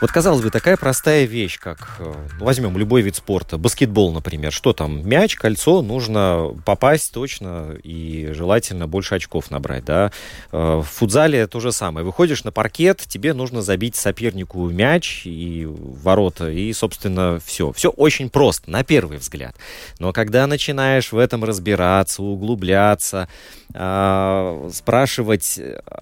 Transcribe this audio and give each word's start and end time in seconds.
Вот, 0.00 0.12
казалось 0.12 0.42
бы, 0.42 0.50
такая 0.50 0.76
простая 0.76 1.24
вещь, 1.24 1.58
как, 1.58 1.96
э, 2.00 2.12
возьмем 2.38 2.76
любой 2.76 3.00
вид 3.00 3.16
спорта, 3.16 3.56
баскетбол, 3.56 4.12
например, 4.12 4.52
что 4.52 4.74
там, 4.74 5.08
мяч, 5.08 5.36
кольцо, 5.36 5.80
нужно 5.80 6.54
попасть 6.66 7.14
точно 7.14 7.76
и 7.82 8.28
желательно 8.32 8.86
больше 8.86 9.14
очков 9.14 9.50
набрать, 9.50 9.86
да. 9.86 10.12
Э, 10.52 10.82
в 10.82 10.84
футзале 10.84 11.46
то 11.46 11.60
же 11.60 11.72
самое. 11.72 12.04
Выходишь 12.04 12.44
на 12.44 12.52
паркет, 12.52 13.04
тебе 13.08 13.32
нужно 13.32 13.62
забить 13.62 13.96
сопернику 13.96 14.68
мяч 14.68 15.22
и 15.24 15.66
ворота, 15.66 16.50
и, 16.50 16.70
собственно, 16.74 17.40
все. 17.42 17.72
Все 17.72 17.88
очень 17.88 18.28
просто, 18.28 18.70
на 18.70 18.84
первый 18.84 19.16
взгляд. 19.16 19.56
Но 19.98 20.12
когда 20.12 20.46
начинаешь 20.46 21.10
в 21.10 21.16
этом 21.16 21.42
разбираться, 21.42 22.22
углубляться, 22.22 23.28
э, 23.76 24.70
спрашивать 24.72 25.60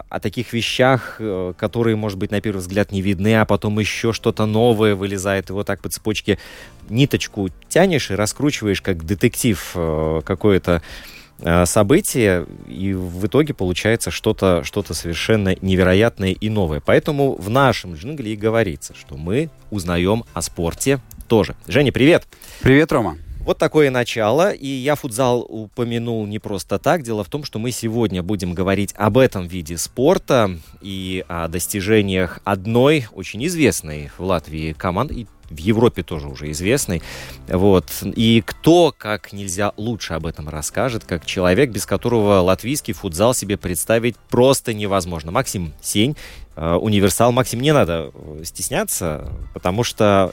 о 0.08 0.20
таких 0.20 0.52
вещах, 0.52 1.20
которые, 1.56 1.96
может 1.96 2.18
быть, 2.18 2.30
на 2.30 2.40
первый 2.40 2.58
взгляд 2.58 2.92
не 2.92 3.02
видны, 3.02 3.40
а 3.40 3.44
потом 3.44 3.78
еще 3.78 4.12
что-то 4.12 4.46
новое 4.46 4.94
вылезает, 4.94 5.50
и 5.50 5.52
вот 5.52 5.66
так 5.66 5.80
по 5.80 5.88
цепочке 5.88 6.38
ниточку 6.88 7.48
тянешь 7.68 8.10
и 8.10 8.14
раскручиваешь, 8.14 8.82
как 8.82 9.04
детектив 9.04 9.72
э, 9.74 10.20
какое-то 10.24 10.82
э, 11.40 11.66
событие, 11.66 12.46
и 12.66 12.94
в 12.94 13.26
итоге 13.26 13.54
получается 13.54 14.10
что-то 14.10 14.62
что 14.64 14.82
совершенно 14.82 15.56
невероятное 15.60 16.32
и 16.32 16.48
новое. 16.48 16.80
Поэтому 16.80 17.34
в 17.36 17.50
нашем 17.50 17.94
джингле 17.94 18.32
и 18.32 18.36
говорится, 18.36 18.94
что 18.94 19.16
мы 19.16 19.50
узнаем 19.70 20.24
о 20.32 20.42
спорте 20.42 21.00
тоже. 21.28 21.56
Женя, 21.66 21.92
привет! 21.92 22.26
Привет, 22.62 22.92
Рома! 22.92 23.23
Вот 23.44 23.58
такое 23.58 23.90
начало, 23.90 24.52
и 24.52 24.66
я 24.66 24.94
футзал 24.94 25.44
упомянул 25.46 26.24
не 26.26 26.38
просто 26.38 26.78
так. 26.78 27.02
Дело 27.02 27.24
в 27.24 27.28
том, 27.28 27.44
что 27.44 27.58
мы 27.58 27.72
сегодня 27.72 28.22
будем 28.22 28.54
говорить 28.54 28.94
об 28.96 29.18
этом 29.18 29.46
виде 29.46 29.76
спорта 29.76 30.58
и 30.80 31.22
о 31.28 31.48
достижениях 31.48 32.40
одной 32.44 33.06
очень 33.12 33.44
известной 33.44 34.10
в 34.16 34.24
Латвии 34.24 34.72
команды, 34.72 35.14
и 35.14 35.26
в 35.50 35.58
Европе 35.58 36.02
тоже 36.02 36.28
уже 36.28 36.50
известной. 36.52 37.02
Вот. 37.46 37.84
И 38.16 38.42
кто, 38.46 38.94
как 38.96 39.34
нельзя 39.34 39.74
лучше 39.76 40.14
об 40.14 40.24
этом 40.24 40.48
расскажет, 40.48 41.04
как 41.04 41.26
человек, 41.26 41.68
без 41.68 41.84
которого 41.84 42.40
латвийский 42.40 42.94
футзал 42.94 43.34
себе 43.34 43.58
представить 43.58 44.16
просто 44.30 44.72
невозможно. 44.72 45.32
Максим 45.32 45.74
Сень, 45.82 46.16
э, 46.56 46.74
универсал. 46.76 47.30
Максим, 47.30 47.60
не 47.60 47.74
надо 47.74 48.10
стесняться, 48.42 49.30
потому 49.52 49.84
что 49.84 50.32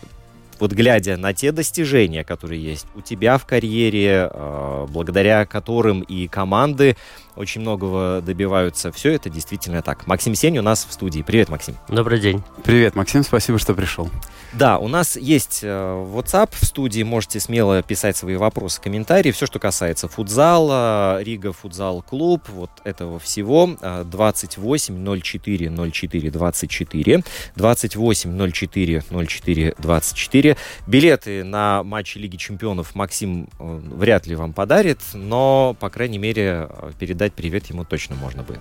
вот 0.61 0.73
глядя 0.73 1.17
на 1.17 1.33
те 1.33 1.51
достижения, 1.51 2.23
которые 2.23 2.63
есть 2.63 2.85
у 2.93 3.01
тебя 3.01 3.39
в 3.39 3.47
карьере, 3.47 4.29
э, 4.31 4.85
благодаря 4.89 5.47
которым 5.47 6.01
и 6.01 6.27
команды 6.27 6.95
очень 7.35 7.61
многого 7.61 8.21
добиваются, 8.21 8.91
все 8.91 9.11
это 9.13 9.29
действительно 9.29 9.81
так. 9.81 10.07
Максим 10.07 10.35
Сень 10.35 10.57
у 10.57 10.61
нас 10.61 10.85
в 10.89 10.93
студии. 10.93 11.21
Привет, 11.21 11.49
Максим. 11.49 11.75
Добрый 11.87 12.19
день. 12.19 12.43
Привет, 12.63 12.95
Максим, 12.95 13.23
спасибо, 13.23 13.59
что 13.59 13.73
пришел. 13.73 14.09
Да, 14.53 14.79
у 14.79 14.87
нас 14.87 15.15
есть 15.15 15.61
э, 15.63 15.67
WhatsApp 15.67 16.49
в 16.51 16.65
студии, 16.65 17.03
можете 17.03 17.39
смело 17.39 17.81
писать 17.81 18.17
свои 18.17 18.35
вопросы, 18.35 18.81
комментарии, 18.81 19.31
все, 19.31 19.45
что 19.45 19.59
касается 19.59 20.09
футзала, 20.09 21.21
Рига 21.21 21.53
футзал 21.53 22.01
клуб, 22.01 22.43
вот 22.49 22.69
этого 22.83 23.17
всего, 23.19 23.77
28 23.81 25.21
04 25.21 25.91
04 25.91 26.31
24, 26.31 27.23
28 27.55 28.51
04 28.51 29.03
04 29.09 29.75
24. 29.77 30.57
Билеты 30.87 31.43
на 31.43 31.83
матчи 31.83 32.17
Лиги 32.17 32.35
Чемпионов 32.35 32.93
Максим 32.95 33.47
э, 33.57 33.79
вряд 33.95 34.27
ли 34.27 34.35
вам 34.35 34.53
подарит, 34.53 34.99
но, 35.13 35.75
по 35.79 35.89
крайней 35.89 36.17
мере, 36.17 36.67
э, 36.69 36.91
передать 37.21 37.33
привет 37.33 37.67
ему 37.67 37.85
точно 37.85 38.15
можно 38.15 38.41
будет. 38.41 38.59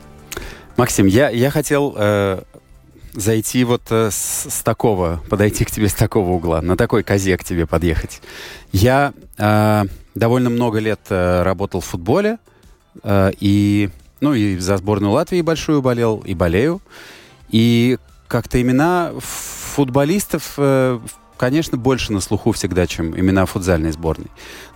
Максим, 0.76 1.06
я, 1.06 1.31
я 1.31 1.50
хотел 1.50 1.94
э, 1.97 2.43
зайти 3.15 3.65
вот 3.65 3.82
э, 3.91 4.10
с, 4.10 4.47
с 4.50 4.62
такого, 4.62 5.22
подойти 5.31 5.65
к 5.65 5.71
тебе 5.71 5.88
с 5.88 5.94
такого 5.94 6.31
угла, 6.31 6.60
на 6.60 6.76
такой 6.76 7.03
козе 7.03 7.37
к 7.38 7.44
тебе 7.44 7.66
подъехать. 7.66 8.21
Я 8.72 9.12
э, 9.38 9.84
довольно 10.15 10.50
много 10.50 10.78
лет 10.78 11.00
э, 11.09 11.43
работал 11.43 11.81
в 11.81 11.87
футболе, 11.87 12.38
э, 13.03 13.32
и, 13.41 13.88
ну, 14.21 14.34
и 14.34 14.59
за 14.59 14.77
сборную 14.77 15.12
Латвии 15.12 15.41
большую 15.41 15.81
болел, 15.81 16.22
и 16.27 16.34
болею. 16.34 16.82
И 17.48 17.98
как-то 18.28 18.60
имена 18.60 19.12
футболистов, 19.19 20.54
э, 20.59 21.00
конечно, 21.40 21.78
больше 21.78 22.12
на 22.12 22.20
слуху 22.20 22.52
всегда, 22.52 22.86
чем 22.86 23.18
имена 23.18 23.46
футзальной 23.46 23.92
сборной. 23.92 24.26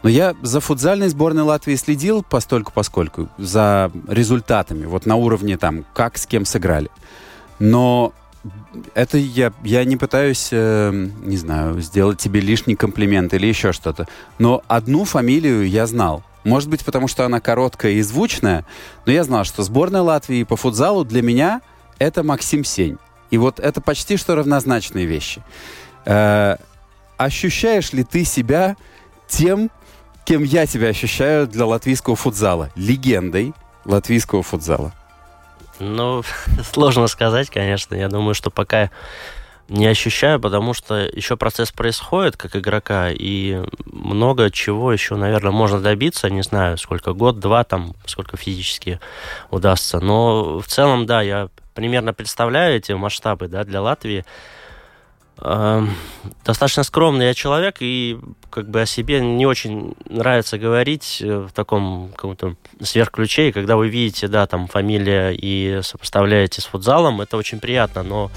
Но 0.02 0.08
я 0.08 0.34
за 0.40 0.60
футзальной 0.60 1.08
сборной 1.08 1.42
Латвии 1.42 1.74
следил 1.74 2.22
постольку 2.22 2.72
поскольку, 2.74 3.28
за 3.36 3.92
результатами, 4.08 4.86
вот 4.86 5.04
на 5.04 5.16
уровне 5.16 5.58
там, 5.58 5.84
как 5.92 6.16
с 6.16 6.24
кем 6.24 6.46
сыграли. 6.46 6.88
Но 7.58 8.14
это 8.94 9.18
я, 9.18 9.52
я 9.62 9.84
не 9.84 9.98
пытаюсь, 9.98 10.48
э, 10.52 10.90
не 11.22 11.36
знаю, 11.36 11.82
сделать 11.82 12.18
тебе 12.18 12.40
лишний 12.40 12.76
комплимент 12.76 13.34
или 13.34 13.46
еще 13.46 13.72
что-то. 13.72 14.08
Но 14.38 14.62
одну 14.66 15.04
фамилию 15.04 15.68
я 15.68 15.86
знал. 15.86 16.22
Может 16.44 16.70
быть, 16.70 16.82
потому 16.82 17.08
что 17.08 17.26
она 17.26 17.40
короткая 17.40 17.92
и 17.92 18.00
звучная, 18.00 18.64
но 19.04 19.12
я 19.12 19.24
знал, 19.24 19.44
что 19.44 19.62
сборная 19.62 20.00
Латвии 20.00 20.44
по 20.44 20.56
футзалу 20.56 21.04
для 21.04 21.20
меня 21.20 21.60
это 21.98 22.22
Максим 22.22 22.64
Сень. 22.64 22.96
И 23.30 23.36
вот 23.36 23.60
это 23.60 23.82
почти 23.82 24.16
что 24.16 24.34
равнозначные 24.34 25.04
вещи. 25.04 25.42
Э, 26.04 26.56
ощущаешь 27.16 27.92
ли 27.92 28.04
ты 28.04 28.24
себя 28.24 28.76
тем, 29.28 29.70
кем 30.24 30.42
я 30.42 30.66
тебя 30.66 30.88
ощущаю 30.88 31.46
для 31.46 31.66
латвийского 31.66 32.16
футзала? 32.16 32.70
Легендой 32.76 33.54
латвийского 33.84 34.42
футзала. 34.42 34.92
Ну, 35.80 36.22
сложно 36.72 37.06
сказать, 37.06 37.50
конечно. 37.50 37.94
Я 37.94 38.08
думаю, 38.08 38.34
что 38.34 38.50
пока 38.50 38.90
не 39.68 39.86
ощущаю, 39.86 40.40
потому 40.40 40.74
что 40.74 40.94
еще 40.94 41.36
процесс 41.36 41.72
происходит 41.72 42.36
как 42.36 42.54
игрока, 42.54 43.10
и 43.10 43.62
много 43.86 44.50
чего 44.50 44.92
еще, 44.92 45.16
наверное, 45.16 45.52
можно 45.52 45.80
добиться. 45.80 46.28
Не 46.28 46.42
знаю, 46.42 46.76
сколько, 46.76 47.14
год-два 47.14 47.64
там, 47.64 47.94
сколько 48.04 48.36
физически 48.36 49.00
удастся. 49.50 50.00
Но 50.00 50.60
в 50.60 50.66
целом, 50.66 51.06
да, 51.06 51.22
я 51.22 51.48
примерно 51.72 52.12
представляю 52.12 52.76
эти 52.76 52.92
масштабы 52.92 53.48
да, 53.48 53.64
для 53.64 53.80
Латвии. 53.80 54.24
Эм, 55.46 55.94
достаточно 56.42 56.84
скромный 56.84 57.26
я 57.26 57.34
человек, 57.34 57.76
и 57.80 58.18
как 58.48 58.66
бы 58.70 58.80
о 58.80 58.86
себе 58.86 59.20
не 59.20 59.44
очень 59.44 59.94
нравится 60.08 60.56
говорить 60.56 61.18
э, 61.20 61.46
в 61.48 61.52
таком 61.52 62.10
каком-то 62.16 62.56
сверхключе. 62.82 63.50
И 63.50 63.52
когда 63.52 63.76
вы 63.76 63.88
видите, 63.88 64.26
да, 64.26 64.46
там 64.46 64.68
фамилия 64.68 65.32
и 65.32 65.80
сопоставляете 65.82 66.62
с 66.62 66.64
футзалом, 66.64 67.20
это 67.20 67.36
очень 67.36 67.60
приятно, 67.60 68.02
но 68.02 68.30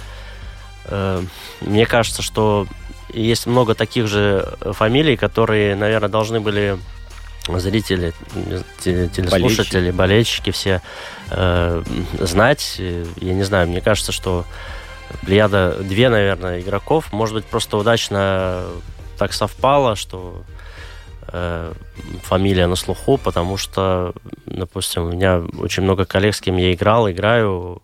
э, 0.86 1.24
мне 1.62 1.86
кажется, 1.86 2.22
что 2.22 2.68
есть 3.14 3.48
много 3.48 3.74
таких 3.74 4.08
же 4.08 4.58
фамилий, 4.74 5.16
которые, 5.16 5.78
наверное, 5.78 6.10
должны 6.10 6.42
были 6.42 6.78
зрители, 7.48 8.14
телеслушатели, 8.84 9.92
болельщики, 9.92 9.96
болельщики 9.96 10.52
все 10.52 10.82
э, 11.30 11.84
знать. 12.20 12.76
Я 12.80 13.34
не 13.34 13.44
знаю, 13.44 13.70
мне 13.70 13.80
кажется, 13.80 14.12
что 14.12 14.46
плеяда 15.22 15.78
две, 15.82 16.10
наверное, 16.10 16.62
игроков. 16.62 17.12
Может 17.12 17.36
быть, 17.36 17.46
просто 17.46 17.78
удачно 17.78 18.66
так 19.18 19.34
совпало, 19.34 19.96
что 19.96 20.44
э, 21.28 21.74
фамилия 22.24 22.68
на 22.68 22.76
слуху, 22.76 23.18
потому 23.18 23.58
что, 23.58 24.14
допустим, 24.46 25.04
у 25.04 25.12
меня 25.12 25.44
очень 25.60 25.84
много 25.84 26.06
коллег, 26.06 26.36
с 26.36 26.42
кем 26.42 26.58
я 26.58 26.74
играл, 26.74 27.10
играю, 27.10 27.82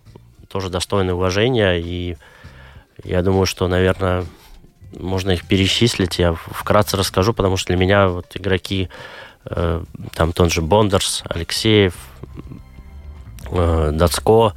тоже 0.48 0.70
достойны 0.70 1.14
уважения, 1.14 1.80
и 1.80 2.16
я 3.04 3.22
думаю, 3.24 3.46
что, 3.46 3.68
наверное, 3.68 4.26
можно 5.00 5.32
их 5.32 5.48
перечислить. 5.48 6.20
Я 6.20 6.34
вкратце 6.34 6.96
расскажу, 6.98 7.34
потому 7.34 7.58
что 7.58 7.68
для 7.68 7.78
меня 7.78 8.08
вот 8.08 8.28
игроки 8.36 8.90
там 9.44 10.32
тот 10.34 10.54
же 10.54 10.62
Бондерс, 10.62 11.24
Алексеев, 11.28 11.96
Дацко, 13.52 14.54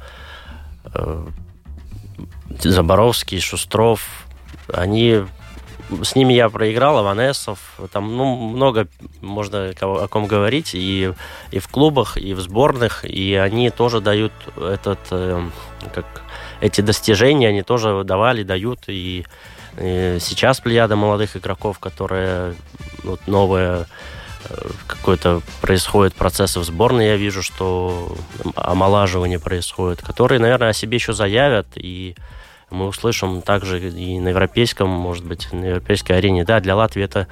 Заборовский, 2.49 3.39
Шустров, 3.39 4.25
они 4.73 5.23
с 6.03 6.15
ними 6.15 6.33
я 6.33 6.49
проиграл, 6.49 6.97
Аванесов, 6.97 7.79
там 7.91 8.15
ну, 8.15 8.35
много 8.35 8.87
можно 9.21 9.73
о 9.79 10.07
ком 10.07 10.27
говорить, 10.27 10.71
и, 10.73 11.13
и 11.51 11.59
в 11.59 11.67
клубах, 11.69 12.17
и 12.17 12.33
в 12.33 12.41
сборных, 12.41 13.05
и 13.05 13.35
они 13.35 13.69
тоже 13.69 14.01
дают 14.01 14.33
этот, 14.57 14.99
э, 15.11 15.49
как, 15.93 16.05
эти 16.59 16.81
достижения, 16.81 17.49
они 17.49 17.61
тоже 17.61 18.03
давали, 18.03 18.43
дают, 18.43 18.79
и, 18.87 19.25
и 19.77 20.17
сейчас 20.19 20.59
плеяда 20.59 20.95
молодых 20.95 21.37
игроков, 21.37 21.79
которые 21.79 22.55
вот, 23.03 23.25
новые 23.27 23.85
э, 24.49 24.69
какой-то 24.87 25.41
происходит 25.61 26.15
процесс 26.15 26.57
в 26.57 26.63
сборной, 26.65 27.07
я 27.07 27.15
вижу, 27.15 27.41
что 27.41 28.13
омолаживание 28.55 29.39
происходит, 29.39 30.01
которые, 30.01 30.39
наверное, 30.39 30.69
о 30.69 30.73
себе 30.73 30.97
еще 30.97 31.13
заявят, 31.13 31.67
и 31.75 32.15
мы 32.69 32.87
услышим 32.87 33.41
также 33.41 33.89
и 33.89 34.19
на 34.19 34.29
европейском, 34.29 34.89
может 34.89 35.25
быть, 35.25 35.51
на 35.51 35.65
европейской 35.65 36.13
арене. 36.13 36.43
Да, 36.43 36.59
для 36.59 36.75
Латвии 36.75 37.03
это 37.03 37.27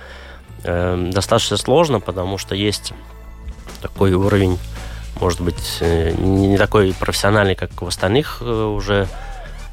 э, 0.64 1.10
достаточно 1.12 1.58
сложно, 1.58 2.00
потому 2.00 2.38
что 2.38 2.56
есть 2.56 2.94
такой 3.82 4.14
уровень, 4.14 4.58
может 5.20 5.42
быть, 5.42 5.78
э, 5.82 6.12
не 6.18 6.58
такой 6.58 6.94
профессиональный, 6.94 7.56
как 7.56 7.82
в 7.82 7.88
остальных 7.88 8.38
э, 8.42 8.46
уже 8.46 9.08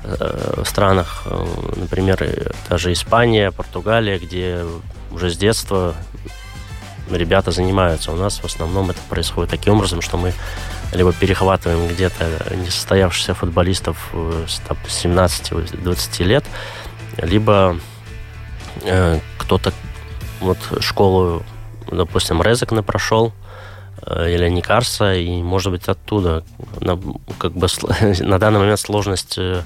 э, 0.02 0.62
странах. 0.64 1.22
Э, 1.26 1.46
например, 1.76 2.52
даже 2.68 2.92
Испания, 2.92 3.52
Португалия, 3.52 4.18
где 4.18 4.64
уже 5.12 5.30
с 5.30 5.36
детства 5.36 5.94
ребята 7.16 7.50
занимаются. 7.50 8.12
У 8.12 8.16
нас 8.16 8.38
в 8.38 8.44
основном 8.44 8.90
это 8.90 9.00
происходит 9.08 9.50
таким 9.50 9.74
образом, 9.74 10.00
что 10.00 10.16
мы 10.16 10.32
либо 10.92 11.12
перехватываем 11.12 11.88
где-то 11.88 12.54
несостоявшихся 12.54 13.34
футболистов 13.34 14.10
э, 14.12 14.44
с 14.46 14.60
17-20 15.04 16.24
лет, 16.24 16.44
либо 17.16 17.78
э, 18.84 19.18
кто-то 19.38 19.72
вот 20.40 20.58
школу, 20.80 21.42
допустим, 21.90 22.42
Резекна 22.42 22.82
прошел, 22.82 23.32
э, 24.06 24.34
или 24.34 24.48
Никарса, 24.48 25.14
и, 25.14 25.42
может 25.42 25.72
быть, 25.72 25.88
оттуда 25.88 26.44
на, 26.80 26.98
как 27.38 27.52
бы 27.52 27.68
на 28.20 28.38
данный 28.38 28.60
момент 28.60 28.80
сложность 28.80 29.38
э, 29.38 29.62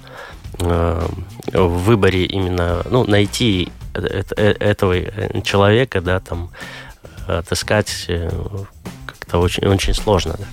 э, 0.61 1.09
в 1.53 1.85
выборе 1.85 2.25
именно, 2.25 2.83
ну, 2.91 3.05
найти 3.05 3.71
этого 3.95 4.95
человека, 5.43 6.03
да, 6.03 6.21
там, 6.21 6.51
отыскать 7.27 8.09
как-то 9.07 9.39
очень, 9.39 9.67
очень 9.67 9.95
сложно. 9.95 10.37
Да. 10.39 10.47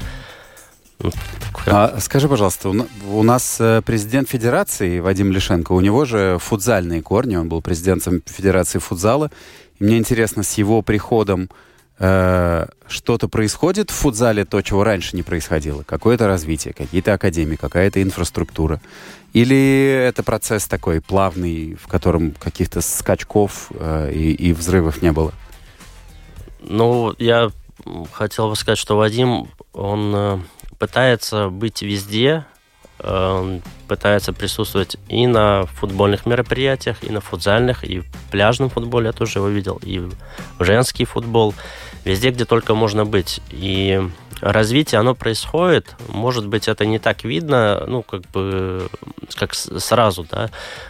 А, 1.65 1.99
скажи, 1.99 2.29
пожалуйста, 2.29 2.69
у 2.69 3.23
нас 3.23 3.57
э, 3.59 3.81
президент 3.85 4.29
Федерации 4.29 4.99
Вадим 4.99 5.31
Лишенко, 5.31 5.73
у 5.73 5.81
него 5.81 6.05
же 6.05 6.37
футзальные 6.39 7.01
корни, 7.01 7.35
он 7.35 7.49
был 7.49 7.61
президентом 7.61 8.21
Федерации 8.25 8.79
футзала. 8.79 9.29
И 9.79 9.83
мне 9.83 9.97
интересно, 9.97 10.43
с 10.43 10.53
его 10.53 10.81
приходом 10.81 11.49
э, 11.99 12.67
что-то 12.87 13.27
происходит 13.27 13.91
в 13.91 13.93
футзале, 13.93 14.45
то, 14.45 14.61
чего 14.61 14.83
раньше 14.83 15.15
не 15.15 15.23
происходило? 15.23 15.83
Какое-то 15.83 16.27
развитие, 16.27 16.73
какие-то 16.73 17.13
академии, 17.13 17.55
какая-то 17.55 18.01
инфраструктура? 18.01 18.81
Или 19.33 20.05
это 20.07 20.23
процесс 20.23 20.67
такой 20.67 21.01
плавный, 21.01 21.75
в 21.75 21.87
котором 21.87 22.31
каких-то 22.31 22.81
скачков 22.81 23.71
э, 23.73 24.11
и, 24.13 24.31
и 24.31 24.53
взрывов 24.53 25.01
не 25.01 25.11
было? 25.11 25.33
Ну, 26.65 27.13
я 27.19 27.51
хотел 28.13 28.49
бы 28.49 28.55
сказать, 28.55 28.79
что 28.79 28.97
Вадим, 28.97 29.49
он 29.73 30.13
э, 30.15 30.39
пытается 30.79 31.49
быть 31.49 31.81
везде, 31.81 32.45
э, 32.99 33.59
пытается 33.87 34.31
присутствовать 34.31 34.97
и 35.09 35.27
на 35.27 35.65
футбольных 35.65 36.25
мероприятиях, 36.25 37.03
и 37.03 37.11
на 37.11 37.19
футзальных, 37.19 37.83
и 37.83 37.99
в 37.99 38.11
пляжном 38.31 38.69
футболе 38.69 39.07
я 39.07 39.11
тоже 39.11 39.39
его 39.39 39.49
видел, 39.49 39.79
и 39.83 39.99
в 39.99 40.13
женский 40.59 41.05
футбол, 41.05 41.53
везде, 42.05 42.31
где 42.31 42.45
только 42.45 42.75
можно 42.75 43.05
быть. 43.05 43.41
И 43.49 44.01
развитие, 44.41 44.99
оно 44.99 45.15
происходит. 45.15 45.95
Может 46.09 46.47
быть, 46.47 46.67
это 46.67 46.85
не 46.85 46.99
так 46.99 47.23
видно, 47.23 47.83
ну, 47.87 48.03
как 48.03 48.21
бы, 48.31 48.89
как 49.35 49.53
сразу, 49.53 50.25
да. 50.29 50.49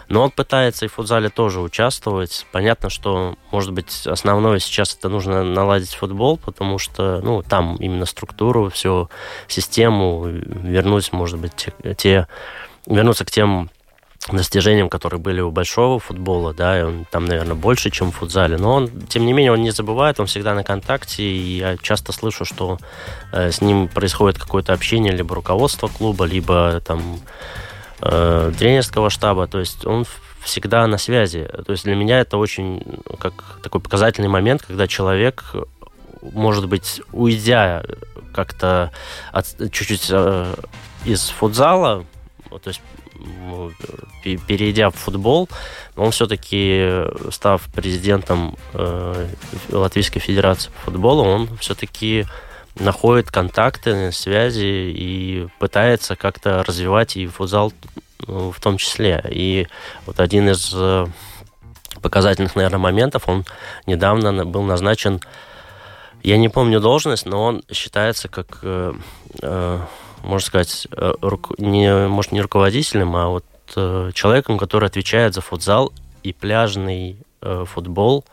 Но 0.10 0.24
он 0.24 0.32
пытается 0.32 0.86
и 0.86 0.88
в 0.88 0.94
футзале 0.94 1.30
тоже 1.30 1.60
участвовать. 1.60 2.46
Понятно, 2.52 2.90
что, 2.90 3.36
может 3.52 3.72
быть, 3.72 4.08
основное 4.08 4.60
сейчас 4.60 4.96
это 4.96 5.10
нужно 5.10 5.44
наладить 5.44 5.94
футбол, 5.94 6.38
потому 6.38 6.80
что, 6.80 7.22
ну, 7.24 7.44
там 7.44 7.76
именно 7.78 8.06
структуру, 8.06 8.70
всю 8.70 9.10
систему 9.48 10.26
вернуть, 10.26 11.14
может 11.14 11.38
быть, 11.40 11.54
те, 11.56 11.94
те 11.96 12.28
вернуться 12.86 13.26
к 13.26 13.32
тем 13.32 13.70
достижениям, 14.32 14.90
которые 14.90 15.20
были 15.20 15.42
у 15.42 15.52
большого 15.52 16.00
футбола, 16.00 16.54
да, 16.54 16.80
и 16.80 16.84
он 16.84 17.06
там, 17.12 17.26
наверное, 17.26 17.56
больше, 17.56 17.90
чем 17.90 18.12
в 18.12 18.16
футзале. 18.16 18.58
Но 18.58 18.74
он, 18.74 18.90
тем 19.10 19.26
не 19.26 19.34
менее, 19.34 19.52
он 19.52 19.62
не 19.62 19.72
забывает, 19.72 20.20
он 20.20 20.28
всегда 20.28 20.54
на 20.54 20.64
контакте, 20.64 21.24
и 21.24 21.58
я 21.58 21.78
часто 21.78 22.12
слышу, 22.14 22.46
что 22.46 22.78
э, 23.32 23.52
с 23.52 23.62
ним 23.62 23.88
происходит 23.88 24.40
какое-то 24.40 24.74
общение 24.74 25.12
либо 25.12 25.36
руководство 25.36 25.88
клуба, 25.88 26.24
либо 26.26 26.82
там 26.86 27.20
э, 28.02 28.52
тренерского 28.58 29.10
штаба, 29.10 29.48
то 29.48 29.60
есть 29.60 29.86
он 29.86 30.06
всегда 30.42 30.88
на 30.88 30.98
связи. 30.98 31.50
То 31.66 31.72
есть 31.74 31.84
для 31.84 31.96
меня 31.96 32.20
это 32.20 32.38
очень 32.38 32.82
как 33.20 33.34
такой 33.62 33.82
показательный 33.82 34.30
момент, 34.30 34.64
когда 34.66 34.88
человек, 34.88 35.44
может 36.22 36.68
быть, 36.68 37.02
уйдя 37.12 37.84
как-то 38.34 38.92
чуть-чуть 39.72 40.08
э, 40.10 40.56
из 41.06 41.30
футзала, 41.30 42.06
то 42.50 42.68
есть 42.68 42.82
перейдя 44.24 44.90
в 44.90 44.96
футбол, 44.96 45.50
он 45.96 46.12
все-таки, 46.12 47.06
став 47.32 47.62
президентом 47.74 48.58
э, 48.74 49.28
Латвийской 49.70 50.20
Федерации 50.20 50.72
по 50.72 50.92
футболу, 50.92 51.24
он 51.24 51.58
все-таки 51.58 52.26
находит 52.76 53.30
контакты, 53.32 54.12
связи 54.12 54.92
и 54.96 55.48
пытается 55.60 56.16
как-то 56.16 56.64
развивать 56.64 57.18
и 57.18 57.28
футзал 57.28 57.72
ну, 58.28 58.52
в 58.52 58.60
том 58.60 58.78
числе. 58.78 59.24
И 59.30 59.68
вот 60.06 60.20
один 60.20 60.50
из 60.50 60.72
э, 60.74 61.06
показательных, 62.02 62.56
наверное, 62.56 62.80
моментов, 62.80 63.28
он 63.28 63.46
недавно 63.86 64.46
был 64.46 64.64
назначен, 64.64 65.22
я 66.24 66.38
не 66.38 66.50
помню 66.50 66.80
должность, 66.80 67.26
но 67.26 67.44
он 67.44 67.64
считается 67.72 68.30
как 68.30 68.60
э, 68.62 68.94
можно 70.24 70.46
сказать, 70.46 70.88
э, 70.92 71.14
не, 71.58 72.08
может, 72.08 72.32
не 72.32 72.42
руководителем, 72.42 73.16
а 73.16 73.28
вот 73.28 73.46
э, 73.76 74.12
человеком, 74.14 74.58
который 74.58 74.88
отвечает 74.88 75.34
за 75.34 75.42
футзал 75.42 75.92
и 76.24 76.34
пляжный 76.34 77.18
э, 77.42 77.66
футбол 77.68 78.26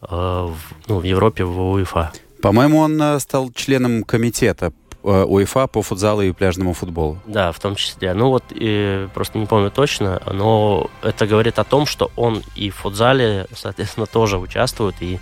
в, 0.00 0.56
ну, 0.88 0.98
в 0.98 1.02
Европе, 1.04 1.44
в 1.44 1.58
УЕФА. 1.72 2.12
По-моему, 2.42 2.78
он 2.78 3.18
стал 3.18 3.50
членом 3.50 4.04
комитета 4.04 4.72
УЕФА 5.02 5.66
по 5.68 5.82
футзалу 5.82 6.22
и 6.22 6.32
пляжному 6.32 6.74
футболу. 6.74 7.18
Да, 7.26 7.50
в 7.50 7.58
том 7.58 7.74
числе. 7.76 8.12
Ну 8.12 8.28
вот, 8.28 8.44
и, 8.50 9.08
просто 9.14 9.38
не 9.38 9.46
помню 9.46 9.70
точно, 9.70 10.20
но 10.30 10.90
это 11.02 11.26
говорит 11.26 11.58
о 11.58 11.64
том, 11.64 11.86
что 11.86 12.10
он 12.14 12.42
и 12.54 12.70
в 12.70 12.76
футзале, 12.76 13.46
соответственно, 13.54 14.06
тоже 14.06 14.38
участвует, 14.38 14.96
и 15.00 15.18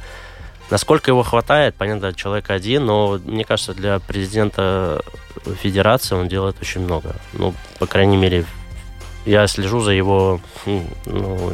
Насколько 0.71 1.11
его 1.11 1.23
хватает, 1.23 1.75
понятно, 1.75 2.15
человек 2.15 2.51
один, 2.51 2.87
но 2.87 3.19
мне 3.25 3.45
кажется, 3.45 3.75
для 3.75 3.99
президента 3.99 5.03
федерации 5.61 6.15
он 6.15 6.29
делает 6.29 6.57
очень 6.61 6.81
много. 6.81 7.17
Ну, 7.35 7.55
по 7.79 7.87
крайней 7.87 8.17
мере, 8.17 8.47
я 9.27 9.47
слежу 9.47 9.81
за 9.81 9.93
его 9.93 10.41
ну, 11.07 11.53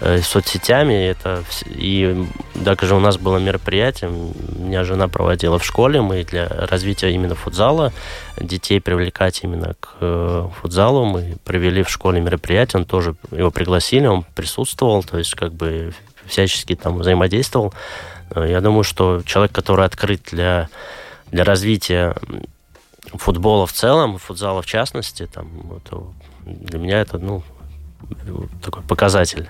э, 0.00 0.20
соцсетями. 0.22 0.94
Это, 1.08 1.44
и 1.66 2.26
даже 2.54 2.94
у 2.94 3.00
нас 3.00 3.16
было 3.18 3.38
мероприятие, 3.38 4.10
меня 4.10 4.84
жена 4.84 5.08
проводила 5.08 5.58
в 5.58 5.64
школе, 5.64 6.00
мы 6.00 6.24
для 6.24 6.48
развития 6.48 7.12
именно 7.12 7.34
футзала, 7.34 7.92
детей 8.38 8.80
привлекать 8.80 9.40
именно 9.42 9.74
к 9.80 9.88
э, 10.00 10.48
футзалу, 10.60 11.04
мы 11.04 11.36
провели 11.44 11.82
в 11.82 11.90
школе 11.90 12.20
мероприятие, 12.20 12.80
он 12.80 12.86
тоже, 12.86 13.16
его 13.30 13.50
пригласили, 13.50 14.06
он 14.06 14.24
присутствовал, 14.34 15.02
то 15.02 15.18
есть 15.18 15.34
как 15.34 15.52
бы 15.52 15.92
всячески 16.26 16.74
там 16.74 16.98
взаимодействовал. 16.98 17.74
Э, 18.34 18.46
я 18.48 18.60
думаю, 18.60 18.84
что 18.84 19.22
человек, 19.24 19.52
который 19.52 19.86
открыт 19.86 20.22
для, 20.30 20.68
для 21.30 21.44
развития 21.44 22.14
футбола 23.12 23.66
в 23.66 23.72
целом, 23.72 24.18
футзала 24.18 24.62
в 24.62 24.66
частности, 24.66 25.26
там, 25.26 25.48
это, 25.76 26.02
для 26.44 26.78
меня 26.78 27.00
это, 27.00 27.18
ну, 27.18 27.42
такой 28.62 28.82
показатель. 28.82 29.48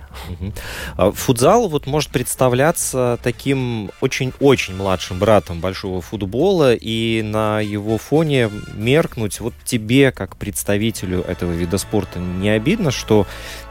А 0.96 1.10
футзал 1.12 1.68
вот 1.68 1.86
может 1.86 2.10
представляться 2.10 3.18
таким 3.22 3.90
очень-очень 4.00 4.76
младшим 4.76 5.18
братом 5.18 5.60
большого 5.60 6.00
футбола, 6.00 6.74
и 6.74 7.22
на 7.22 7.60
его 7.60 7.98
фоне 7.98 8.50
меркнуть. 8.74 9.40
Вот 9.40 9.54
тебе, 9.64 10.12
как 10.12 10.36
представителю 10.36 11.20
этого 11.22 11.52
вида 11.52 11.78
спорта, 11.78 12.18
не 12.18 12.50
обидно, 12.50 12.90
что 12.90 13.26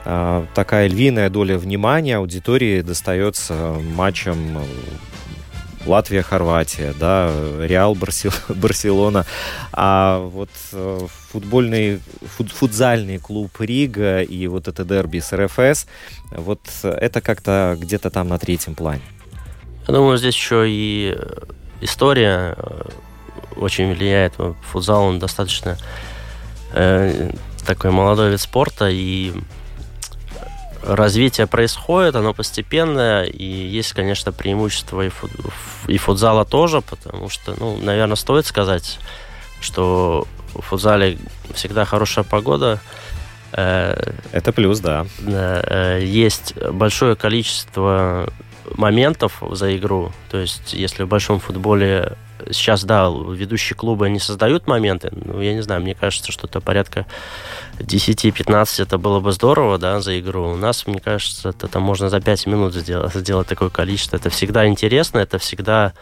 э, 0.06 0.46
такая 0.54 0.88
львиная 0.88 1.30
доля 1.30 1.58
внимания 1.58 2.18
аудитории 2.18 2.82
достается 2.82 3.78
матчам 3.96 4.60
Латвия, 5.86 6.22
Хорватия, 6.22 6.94
да, 7.00 7.32
Реал, 7.60 7.96
Барселона. 8.50 9.26
А 9.72 10.20
вот 10.20 10.50
э, 10.72 11.08
футбольный, 11.32 12.00
фут, 12.38 12.52
футзальный 12.52 13.18
клуб 13.18 13.52
Рига 13.60 14.22
и 14.22 14.48
вот 14.48 14.68
это 14.68 14.84
дерби 14.86 15.20
с 15.20 15.34
РФС, 15.34 15.88
вот 16.32 16.62
это 16.84 17.22
как-то 17.22 17.78
где-то 17.80 18.10
там 18.10 18.28
на 18.28 18.38
третьем 18.38 18.76
плане. 18.76 19.02
Я 19.88 19.94
думаю, 19.94 20.18
здесь 20.18 20.36
еще 20.36 20.66
и 20.68 21.18
история 21.82 22.56
очень 23.56 23.94
влияет. 23.94 24.36
Футзал, 24.72 25.04
он 25.04 25.20
достаточно 25.20 25.78
э, 26.74 27.32
такой 27.66 27.92
молодой 27.92 28.32
вид 28.32 28.42
спорта, 28.42 28.90
и 28.90 29.34
развитие 30.86 31.48
происходит, 31.48 32.16
оно 32.16 32.34
постепенное, 32.34 33.24
и 33.24 33.44
есть, 33.46 33.94
конечно, 33.94 34.32
преимущество 34.32 35.02
и, 35.02 35.10
фут, 35.10 35.32
и 35.88 35.98
футзала 35.98 36.46
тоже, 36.46 36.82
потому 36.82 37.30
что, 37.30 37.56
ну, 37.60 37.78
наверное, 37.78 38.16
стоит 38.16 38.46
сказать, 38.46 39.00
что 39.62 40.28
в 40.54 40.62
футзале 40.62 41.18
всегда 41.54 41.86
хорошая 41.86 42.24
погода. 42.24 42.80
Э, 43.54 44.14
Это 44.32 44.52
плюс, 44.52 44.80
да. 44.80 45.06
Э, 45.26 46.00
есть 46.04 46.56
большое 46.56 47.16
количество 47.16 48.30
моментов 48.76 49.42
за 49.52 49.76
игру. 49.78 50.12
То 50.30 50.38
есть, 50.38 50.74
если 50.74 51.04
в 51.04 51.08
большом 51.08 51.40
футболе 51.40 52.18
сейчас, 52.52 52.84
да, 52.84 53.10
ведущие 53.10 53.76
клубы, 53.76 54.06
они 54.06 54.20
создают 54.20 54.68
моменты, 54.68 55.10
ну, 55.12 55.42
я 55.42 55.54
не 55.54 55.62
знаю, 55.62 55.82
мне 55.82 55.96
кажется, 55.96 56.32
что 56.32 56.48
это 56.48 56.62
порядка 56.62 57.06
10-15, 57.80 58.82
это 58.82 58.98
было 58.98 59.20
бы 59.20 59.32
здорово, 59.32 59.78
да, 59.78 60.00
за 60.02 60.20
игру. 60.20 60.52
У 60.52 60.56
нас, 60.56 60.88
мне 60.88 61.00
кажется, 61.00 61.50
это, 61.50 61.68
это 61.68 61.80
можно 61.80 62.10
за 62.10 62.22
5 62.22 62.48
минут 62.48 62.74
сделать, 62.74 63.14
сделать 63.14 63.48
такое 63.48 63.70
количество. 63.70 64.18
Это 64.18 64.30
всегда 64.30 64.68
интересно, 64.68 65.20
это 65.20 65.38
всегда 65.38 65.94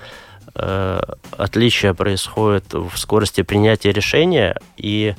э, 0.55 1.01
отличие 1.31 1.93
происходит 1.93 2.73
в 2.73 2.91
скорости 2.95 3.41
принятия 3.41 3.91
решения, 3.91 4.57
и 4.77 5.15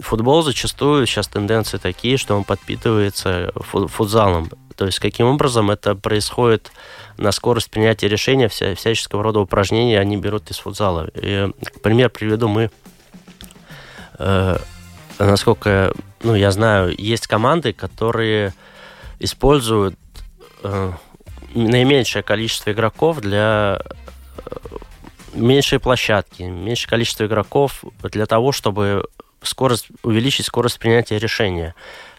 футбол 0.00 0.42
зачастую 0.42 1.06
сейчас 1.06 1.28
тенденции 1.28 1.78
такие, 1.78 2.16
что 2.16 2.36
он 2.36 2.44
подпитывается 2.44 3.52
футзалом. 3.54 4.50
То 4.76 4.86
есть 4.86 4.98
каким 4.98 5.26
образом 5.26 5.70
это 5.70 5.94
происходит 5.94 6.72
на 7.16 7.30
скорость 7.30 7.70
принятия 7.70 8.08
решения, 8.08 8.48
вся, 8.48 8.74
всяческого 8.74 9.22
рода 9.22 9.40
упражнения 9.40 10.00
они 10.00 10.16
берут 10.16 10.50
из 10.50 10.58
футзала. 10.58 11.08
И, 11.14 11.50
пример 11.82 12.10
приведу, 12.10 12.48
мы, 12.48 12.70
э, 14.18 14.58
насколько 15.18 15.92
ну, 16.24 16.34
я 16.34 16.50
знаю, 16.50 16.94
есть 16.96 17.26
команды, 17.26 17.72
которые 17.72 18.54
используют 19.20 19.94
э, 20.62 20.92
наименьшее 21.54 22.22
количество 22.22 22.72
игроков 22.72 23.20
для 23.20 23.80
э, 24.38 24.56
меньшей 25.34 25.78
площадки, 25.78 26.42
меньшее 26.42 26.88
количество 26.88 27.26
игроков 27.26 27.84
для 28.02 28.26
того, 28.26 28.52
чтобы 28.52 29.04
скорость, 29.46 29.88
увеличить 30.02 30.46
скорость 30.46 30.78
принятия 30.78 31.18
решения. 31.18 31.74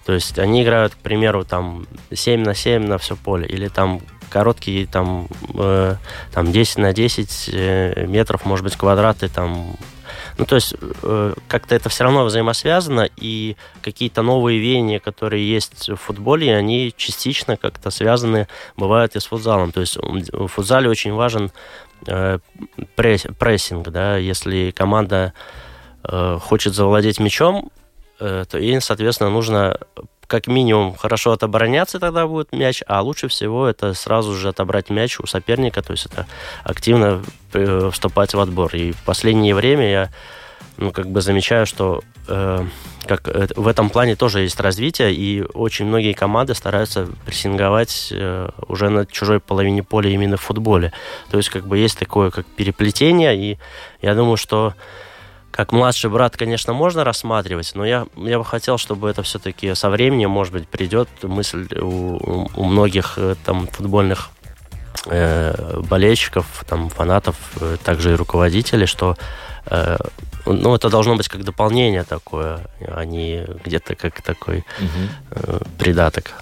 То 0.05 0.13
есть 0.13 0.38
они 0.38 0.63
играют, 0.63 0.94
к 0.94 0.98
примеру, 0.98 1.46
там 1.46 1.88
7 2.13 2.44
на 2.44 2.53
7 2.53 2.86
на 2.86 2.98
все 2.98 3.15
поле, 3.15 3.48
или 3.48 3.67
там 3.67 4.01
короткие 4.29 4.86
там, 4.86 5.27
э, 5.55 5.96
там 6.32 6.51
10 6.51 6.77
на 6.77 6.94
10 6.94 7.50
э, 7.53 8.05
метров, 8.05 8.46
может 8.46 8.63
быть, 8.63 8.75
квадраты 8.75 9.29
там. 9.29 9.75
Ну, 10.38 10.46
то 10.46 10.55
есть 10.55 10.75
э, 10.82 11.34
как-то 11.48 11.75
это 11.75 11.89
все 11.89 12.03
равно 12.03 12.25
взаимосвязано, 12.25 13.10
и 13.17 13.55
какие-то 13.82 14.22
новые 14.22 14.60
веяния, 14.60 15.00
которые 15.00 15.50
есть 15.50 15.89
в 15.89 15.96
футболе, 15.96 16.55
они 16.55 16.94
частично 16.96 17.58
как-то 17.58 17.89
связаны, 17.89 18.48
бывают 18.77 19.15
и 19.15 19.20
с 19.20 19.25
футзалом. 19.25 19.72
То 19.72 19.82
есть 19.82 19.98
в 19.98 20.48
футзале 20.48 20.89
очень 20.89 21.13
важен 21.13 21.51
э, 22.05 22.39
пресс, 22.96 23.25
прессинг, 23.39 23.89
да, 23.89 24.17
если 24.17 24.72
команда 24.72 25.34
э, 26.08 26.40
хочет 26.42 26.74
завладеть 26.74 27.20
мячом, 27.20 27.72
э, 28.20 28.46
то 28.50 28.58
ей, 28.58 28.80
соответственно, 28.82 29.30
нужно 29.30 29.78
как 30.28 30.48
минимум 30.48 30.96
хорошо 30.96 31.32
отобороняться 31.32 32.00
тогда 32.00 32.28
будет 32.28 32.52
мяч, 32.52 32.82
а 32.88 33.02
лучше 33.02 33.28
всего 33.28 33.68
это 33.68 33.94
сразу 33.94 34.34
же 34.34 34.50
отобрать 34.50 34.90
мяч 34.90 35.20
у 35.20 35.28
соперника, 35.28 35.82
то 35.82 35.92
есть 35.92 36.08
это 36.08 36.26
активно 36.64 37.22
э, 37.54 37.90
вступать 37.92 38.34
в 38.34 38.40
отбор. 38.40 38.76
И 38.76 38.92
в 38.92 39.04
последнее 39.04 39.54
время 39.54 39.90
я 39.90 40.10
ну, 40.78 40.92
как 40.92 41.08
бы 41.10 41.22
замечаю, 41.22 41.66
что 41.66 42.02
э, 42.28 42.66
как, 43.06 43.28
в 43.56 43.68
этом 43.68 43.90
плане 43.90 44.16
тоже 44.16 44.42
есть 44.42 44.60
развитие, 44.60 45.14
и 45.14 45.44
очень 45.54 45.86
многие 45.86 46.14
команды 46.14 46.56
стараются 46.56 47.08
прессинговать 47.26 48.10
э, 48.12 48.50
уже 48.68 48.90
на 48.90 49.06
чужой 49.06 49.40
половине 49.40 49.84
поля 49.84 50.10
именно 50.10 50.38
в 50.38 50.42
футболе. 50.42 50.92
То 51.30 51.38
есть 51.38 51.50
как 51.50 51.68
бы 51.68 51.78
есть 51.78 51.98
такое 51.98 52.32
как 52.32 52.46
переплетение, 52.46 53.38
и 53.38 53.58
я 54.02 54.16
думаю, 54.16 54.38
что 54.38 54.74
как 55.56 55.72
младший 55.72 56.10
брат, 56.10 56.36
конечно, 56.36 56.74
можно 56.74 57.06
рассматривать, 57.06 57.72
но 57.76 57.86
я, 57.86 58.06
я 58.18 58.38
бы 58.38 58.44
хотел, 58.44 58.78
чтобы 58.78 59.10
это 59.10 59.24
все-таки 59.24 59.74
со 59.74 59.90
временем, 59.90 60.30
может 60.30 60.52
быть, 60.52 60.68
придет 60.68 61.08
мысль 61.24 61.66
у, 61.80 62.50
у 62.54 62.64
многих 62.66 63.14
э, 63.16 63.36
там 63.46 63.68
футбольных 63.68 64.32
э, 65.06 65.80
болельщиков, 65.90 66.46
там, 66.68 66.90
фанатов, 66.90 67.38
э, 67.62 67.78
также 67.82 68.12
и 68.12 68.16
руководителей, 68.16 68.86
что 68.86 69.16
э, 69.68 69.98
ну, 70.46 70.76
это 70.76 70.90
должно 70.90 71.16
быть 71.16 71.30
как 71.30 71.46
дополнение 71.46 72.04
такое, 72.04 72.60
а 72.86 73.06
не 73.06 73.46
где-то 73.64 73.96
как 73.96 74.22
такой 74.22 74.58
угу. 74.58 75.10
э, 75.32 75.60
придаток. 75.78 76.34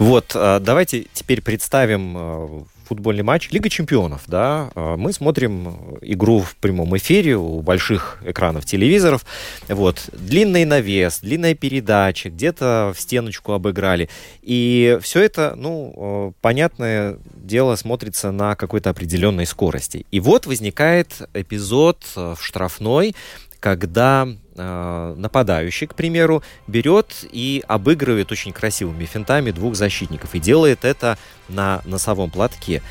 Вот, 0.00 0.32
а, 0.34 0.58
давайте 0.58 1.06
теперь 1.12 1.42
представим 1.42 2.16
э, 2.16 2.62
футбольный 2.88 3.22
матч 3.22 3.50
Лига 3.50 3.68
чемпионов, 3.68 4.22
да, 4.26 4.70
а, 4.74 4.96
мы 4.96 5.12
смотрим 5.12 5.98
игру 6.00 6.40
в 6.40 6.56
прямом 6.56 6.96
эфире 6.96 7.36
у 7.36 7.60
больших 7.60 8.18
экранов 8.24 8.64
телевизоров, 8.64 9.24
вот, 9.68 10.08
длинный 10.12 10.64
навес, 10.64 11.20
длинная 11.20 11.54
передача, 11.54 12.30
где-то 12.30 12.92
в 12.96 13.00
стеночку 13.00 13.52
обыграли, 13.52 14.08
и 14.42 14.98
все 15.02 15.20
это, 15.20 15.54
ну, 15.56 15.94
а, 15.96 16.32
понятное 16.40 17.18
дело, 17.36 17.76
смотрится 17.76 18.30
на 18.30 18.54
какой-то 18.56 18.90
определенной 18.90 19.46
скорости. 19.46 20.06
И 20.10 20.20
вот 20.20 20.46
возникает 20.46 21.28
эпизод 21.34 22.02
а, 22.16 22.34
в 22.34 22.44
штрафной, 22.44 23.14
когда 23.60 24.28
э, 24.56 25.14
нападающий, 25.16 25.86
к 25.86 25.94
примеру, 25.94 26.42
берет 26.66 27.24
и 27.30 27.64
обыгрывает 27.66 28.30
очень 28.30 28.52
красивыми 28.52 29.04
финтами 29.04 29.50
двух 29.50 29.74
защитников 29.74 30.34
и 30.34 30.40
делает 30.40 30.84
это 30.84 31.18
на 31.48 31.82
носовом 31.84 32.30
платке. 32.30 32.82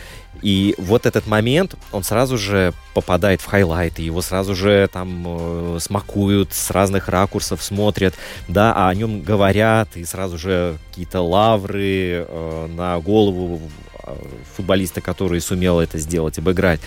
И 0.42 0.76
вот 0.78 1.06
этот 1.06 1.26
момент, 1.26 1.76
он 1.92 2.04
сразу 2.04 2.38
же 2.38 2.74
попадает 2.94 3.42
в 3.42 3.46
хайлайты, 3.46 4.04
его 4.04 4.22
сразу 4.22 4.56
же 4.56 4.88
там 4.92 5.24
э, 5.26 5.78
смакуют, 5.80 6.54
с 6.54 6.70
разных 6.70 7.08
ракурсов 7.08 7.64
смотрят, 7.64 8.14
да, 8.48 8.74
а 8.76 8.90
о 8.90 8.96
нем 8.96 9.22
говорят, 9.22 9.96
и 9.96 10.06
сразу 10.06 10.38
же 10.38 10.78
какие-то 10.90 11.22
лавры 11.22 12.26
э, 12.28 12.68
на 12.76 13.00
голову 13.00 13.62
э, 14.04 14.16
футболиста, 14.56 15.02
который 15.02 15.42
сумел 15.42 15.80
это 15.80 15.98
сделать, 15.98 16.38
обыграть. 16.38 16.82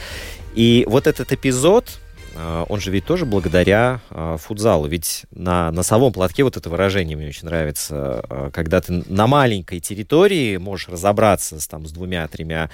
И 0.55 0.85
вот 0.89 1.07
этот 1.07 1.33
эпизод, 1.33 1.87
а, 1.87 2.10
он 2.37 2.81
же 2.81 2.91
ведь 2.91 3.05
тоже 3.05 3.27
благодаря 3.27 4.01
а, 4.11 4.37
футзалу. 4.37 4.87
Ведь 4.87 5.27
на 5.33 5.71
носовом 5.73 6.13
платке 6.13 6.45
вот 6.45 6.57
это 6.57 6.71
выражение 6.71 7.17
мне 7.17 7.29
очень 7.29 7.47
нравится, 7.47 8.23
а, 8.29 8.51
когда 8.53 8.81
ты 8.81 9.03
на 9.07 9.27
маленькой 9.27 9.81
территории 9.81 10.57
можешь 10.57 10.89
разобраться 10.89 11.61
с, 11.61 11.67
там, 11.67 11.87
с 11.87 11.93
двумя-тремя 11.93 12.71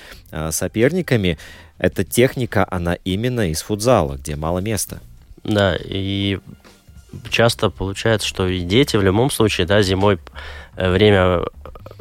соперниками. 0.50 1.38
Эта 1.78 2.04
техника, 2.04 2.66
она 2.70 2.94
именно 3.04 3.50
из 3.50 3.62
футзала, 3.62 4.16
где 4.16 4.36
мало 4.36 4.60
места. 4.60 5.00
Да, 5.44 5.76
и 5.78 6.38
часто 7.30 7.70
получается, 7.70 8.26
что 8.26 8.48
и 8.48 8.60
дети 8.60 8.96
в 8.96 9.02
любом 9.02 9.30
случае, 9.30 9.66
да, 9.66 9.82
зимой 9.82 10.18
э, 10.76 10.90
время 10.90 11.44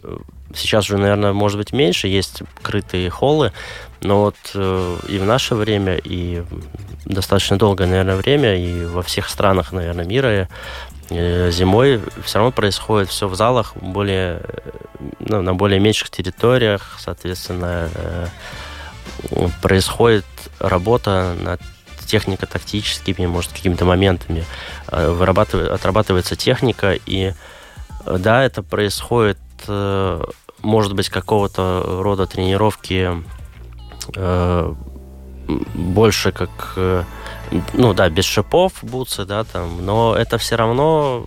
э, 0.03 0.17
сейчас 0.53 0.85
уже, 0.85 0.97
наверное, 0.97 1.33
может 1.33 1.57
быть 1.57 1.73
меньше, 1.73 2.07
есть 2.07 2.41
крытые 2.61 3.09
холлы, 3.09 3.51
но 4.01 4.21
вот 4.21 4.35
э, 4.53 4.97
и 5.07 5.17
в 5.17 5.25
наше 5.25 5.55
время, 5.55 5.95
и 5.95 6.43
достаточно 7.05 7.57
долгое, 7.57 7.87
наверное, 7.87 8.17
время, 8.17 8.55
и 8.55 8.85
во 8.85 9.01
всех 9.01 9.29
странах, 9.29 9.71
наверное, 9.71 10.05
мира 10.05 10.49
э, 11.09 11.51
зимой 11.51 12.01
все 12.23 12.39
равно 12.39 12.51
происходит 12.51 13.09
все 13.09 13.27
в 13.27 13.35
залах, 13.35 13.75
более, 13.77 14.41
ну, 15.19 15.41
на 15.41 15.53
более 15.53 15.79
меньших 15.79 16.09
территориях, 16.09 16.97
соответственно, 16.99 17.89
э, 17.93 18.27
происходит 19.61 20.25
работа 20.59 21.35
над 21.39 21.61
технико-тактическими, 22.05 23.27
может, 23.27 23.51
какими-то 23.51 23.85
моментами. 23.85 24.45
Э, 24.87 25.09
вырабатывает, 25.09 25.71
отрабатывается 25.71 26.35
техника, 26.35 26.93
и 27.05 27.33
э, 28.05 28.17
да, 28.17 28.43
это 28.43 28.63
происходит, 28.63 29.39
э, 29.67 30.23
может 30.61 30.93
быть, 30.93 31.09
какого-то 31.09 31.99
рода 32.01 32.25
тренировки 32.25 33.09
э, 33.09 33.21
больше 35.47 36.31
как, 36.31 36.73
э, 36.75 37.03
ну 37.73 37.93
да, 37.93 38.09
без 38.09 38.25
шипов 38.25 38.73
бутсы, 38.81 39.25
да, 39.25 39.43
там, 39.43 39.85
но 39.85 40.15
это 40.15 40.37
все 40.37 40.55
равно 40.55 41.25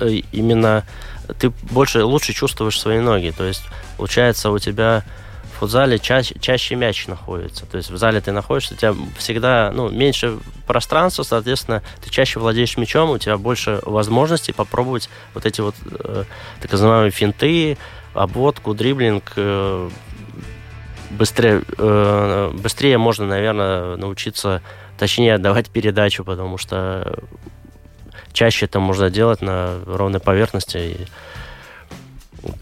э, 0.00 0.20
именно 0.32 0.84
ты 1.38 1.50
больше, 1.70 2.04
лучше 2.04 2.32
чувствуешь 2.32 2.80
свои 2.80 2.98
ноги, 2.98 3.32
то 3.36 3.44
есть 3.44 3.62
получается 3.96 4.50
у 4.50 4.58
тебя 4.58 5.04
футзале 5.60 5.98
чаще, 5.98 6.34
чаще 6.40 6.74
мяч 6.74 7.06
находится. 7.06 7.66
То 7.66 7.76
есть 7.76 7.90
в 7.90 7.96
зале 7.98 8.22
ты 8.22 8.32
находишься, 8.32 8.74
у 8.74 8.76
тебя 8.78 8.94
всегда 9.18 9.70
ну, 9.74 9.90
меньше 9.90 10.38
пространства, 10.66 11.22
соответственно, 11.22 11.82
ты 12.02 12.08
чаще 12.08 12.40
владеешь 12.40 12.78
мячом, 12.78 13.10
у 13.10 13.18
тебя 13.18 13.36
больше 13.36 13.80
возможностей 13.82 14.52
попробовать 14.52 15.10
вот 15.34 15.44
эти 15.44 15.60
вот 15.60 15.74
э, 15.84 16.24
так 16.62 16.72
называемые 16.72 17.10
финты, 17.10 17.76
обводку, 18.14 18.72
дриблинг. 18.72 19.34
Э, 19.36 19.90
быстрее, 21.10 21.62
э, 21.78 22.50
быстрее 22.54 22.98
можно, 22.98 23.26
наверное, 23.26 23.96
научиться, 23.96 24.62
точнее, 24.98 25.34
отдавать 25.34 25.70
передачу, 25.70 26.24
потому 26.24 26.58
что 26.58 27.18
чаще 28.32 28.66
это 28.66 28.80
можно 28.80 29.10
делать 29.10 29.42
на 29.42 29.78
ровной 29.86 30.20
поверхности. 30.20 30.76
И 30.78 31.06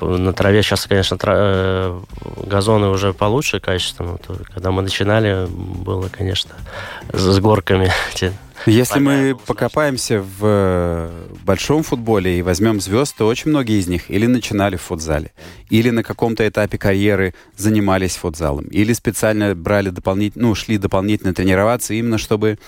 на 0.00 0.32
траве 0.32 0.62
сейчас, 0.62 0.86
конечно, 0.86 1.18
тра... 1.18 1.34
Э, 1.36 2.00
газоны 2.46 2.88
уже 2.88 3.12
получше 3.12 3.60
качественно. 3.60 4.18
Когда 4.52 4.70
мы 4.70 4.82
начинали, 4.82 5.46
было, 5.48 6.08
конечно, 6.08 6.54
с 7.12 7.38
горками. 7.38 7.92
Если 8.68 8.98
мы 8.98 9.36
покопаемся 9.46 10.20
в 10.20 10.40
э, 10.42 11.26
большом 11.44 11.82
футболе 11.82 12.38
и 12.38 12.42
возьмем 12.42 12.80
звезд, 12.80 13.16
то 13.16 13.26
очень 13.26 13.50
многие 13.50 13.78
из 13.78 13.88
них 13.88 14.10
или 14.10 14.26
начинали 14.26 14.76
в 14.76 14.82
футзале, 14.82 15.32
или 15.70 15.90
на 15.90 16.02
каком-то 16.02 16.46
этапе 16.46 16.76
карьеры 16.76 17.34
занимались 17.56 18.16
футзалом, 18.16 18.66
или 18.66 18.92
специально 18.92 19.54
брали 19.54 19.90
дополнительно, 19.90 20.48
ну, 20.48 20.54
шли 20.54 20.78
дополнительно 20.78 21.32
тренироваться 21.34 21.94
именно 21.94 22.18
чтобы 22.18 22.58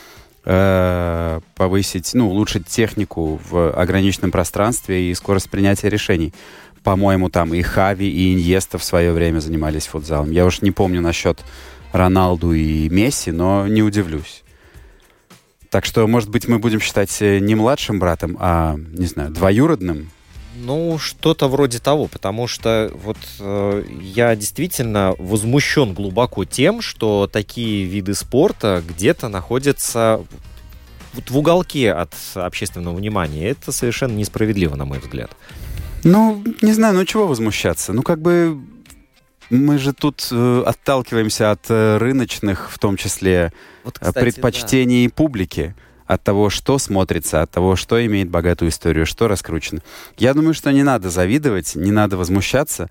э, 0.45 1.41
повысить, 1.57 2.15
ну, 2.15 2.31
улучшить 2.31 2.67
технику 2.67 3.41
в 3.51 3.71
ограниченном 3.73 4.31
пространстве 4.31 5.11
и 5.11 5.15
скорость 5.15 5.51
принятия 5.51 5.89
решений 5.89 6.33
по-моему, 6.83 7.29
там 7.29 7.53
и 7.53 7.61
Хави, 7.61 8.09
и 8.09 8.33
Иньеста 8.33 8.79
в 8.79 8.85
свое 8.85 9.13
время 9.13 9.41
занимались 9.41 9.87
футзалом. 9.87 10.31
Я 10.31 10.47
уж 10.47 10.63
не 10.63 10.71
помню 10.71 11.03
насчет 11.03 11.41
Роналду 11.93 12.55
и 12.55 12.89
Месси, 12.89 13.33
но 13.33 13.67
не 13.67 13.83
удивлюсь. 13.83 14.43
Так 15.71 15.85
что, 15.85 16.07
может 16.09 16.29
быть, 16.29 16.49
мы 16.49 16.59
будем 16.59 16.81
считать 16.81 17.23
э, 17.23 17.39
не 17.39 17.55
младшим 17.55 18.01
братом, 18.01 18.37
а, 18.41 18.77
не 18.77 19.07
знаю, 19.07 19.31
двоюродным. 19.31 20.11
Ну, 20.57 20.99
что-то 20.99 21.49
вроде 21.49 21.79
того, 21.79 22.09
потому 22.09 22.49
что 22.49 22.91
вот 23.03 23.17
э, 23.39 23.85
я 24.03 24.35
действительно 24.35 25.15
возмущен 25.19 25.95
глубоко 25.95 26.45
тем, 26.45 26.83
что 26.83 27.31
такие 27.33 27.85
виды 27.85 28.15
спорта 28.15 28.83
где-то 28.87 29.29
находятся 29.29 30.25
вот 31.15 31.31
в 31.31 31.39
уголке 31.39 31.93
от 31.93 32.15
общественного 32.35 32.97
внимания. 32.97 33.49
Это 33.49 33.71
совершенно 33.71 34.13
несправедливо, 34.13 34.75
на 34.75 34.85
мой 34.85 34.99
взгляд. 34.99 35.31
Ну, 36.03 36.43
не 36.63 36.73
знаю, 36.73 36.95
ну 36.95 37.05
чего 37.05 37.29
возмущаться? 37.29 37.93
Ну, 37.93 38.03
как 38.03 38.21
бы 38.21 38.59
мы 39.51 39.79
же 39.79 39.93
тут 39.93 40.29
э, 40.31 40.63
отталкиваемся 40.65 41.51
от 41.51 41.67
э, 41.69 41.99
рыночных, 41.99 42.71
в 42.71 42.79
том 42.79 42.97
числе, 42.97 43.53
вот, 43.85 43.97
э, 43.97 44.01
кстати, 44.01 44.25
предпочтений 44.25 45.09
да. 45.09 45.13
публики 45.15 45.75
от 46.07 46.23
того, 46.23 46.51
что 46.51 46.79
смотрится, 46.79 47.43
от 47.43 47.51
того, 47.51 47.77
что 47.77 48.05
имеет 48.05 48.31
богатую 48.31 48.71
историю, 48.71 49.07
что 49.07 49.29
раскручено. 49.29 49.81
Я 50.17 50.35
думаю, 50.35 50.55
что 50.55 50.73
не 50.73 50.83
надо 50.83 51.11
завидовать, 51.11 51.75
не 51.75 51.93
надо 51.93 52.17
возмущаться, 52.17 52.89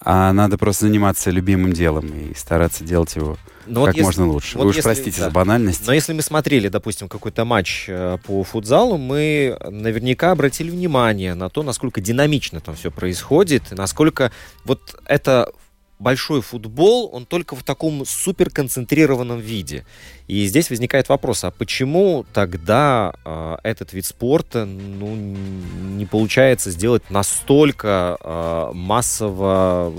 а 0.00 0.32
надо 0.32 0.58
просто 0.58 0.86
заниматься 0.86 1.30
любимым 1.30 1.72
делом 1.72 2.06
и 2.06 2.34
стараться 2.34 2.84
делать 2.84 3.16
его 3.16 3.36
но 3.66 3.84
как 3.84 3.96
вот 3.96 4.02
можно 4.02 4.22
если, 4.22 4.32
лучше. 4.32 4.58
Вот 4.58 4.64
Вы 4.64 4.70
уж 4.70 4.76
если, 4.76 4.88
простите 4.88 5.18
да. 5.18 5.24
за 5.24 5.30
банальность. 5.30 5.86
Но 5.86 5.92
если 5.92 6.12
мы 6.12 6.22
смотрели, 6.22 6.68
допустим, 6.68 7.08
какой-то 7.08 7.44
матч 7.44 7.86
э, 7.88 8.18
по 8.24 8.42
футзалу, 8.44 8.96
мы 8.96 9.58
наверняка 9.68 10.30
обратили 10.30 10.70
внимание 10.70 11.34
на 11.34 11.48
то, 11.50 11.62
насколько 11.62 12.00
динамично 12.00 12.60
там 12.60 12.74
все 12.76 12.90
происходит, 12.90 13.72
насколько 13.72 14.32
вот 14.64 15.00
это 15.04 15.52
большой 15.98 16.42
футбол, 16.42 17.10
он 17.12 17.26
только 17.26 17.56
в 17.56 17.62
таком 17.62 18.04
суперконцентрированном 18.04 19.40
виде. 19.40 19.84
И 20.26 20.46
здесь 20.46 20.70
возникает 20.70 21.08
вопрос, 21.08 21.44
а 21.44 21.50
почему 21.50 22.26
тогда 22.32 23.14
э, 23.24 23.56
этот 23.62 23.92
вид 23.92 24.04
спорта 24.04 24.64
ну, 24.64 25.14
не 25.16 26.04
получается 26.04 26.70
сделать 26.70 27.10
настолько 27.10 28.18
э, 28.20 28.70
массово 28.74 29.92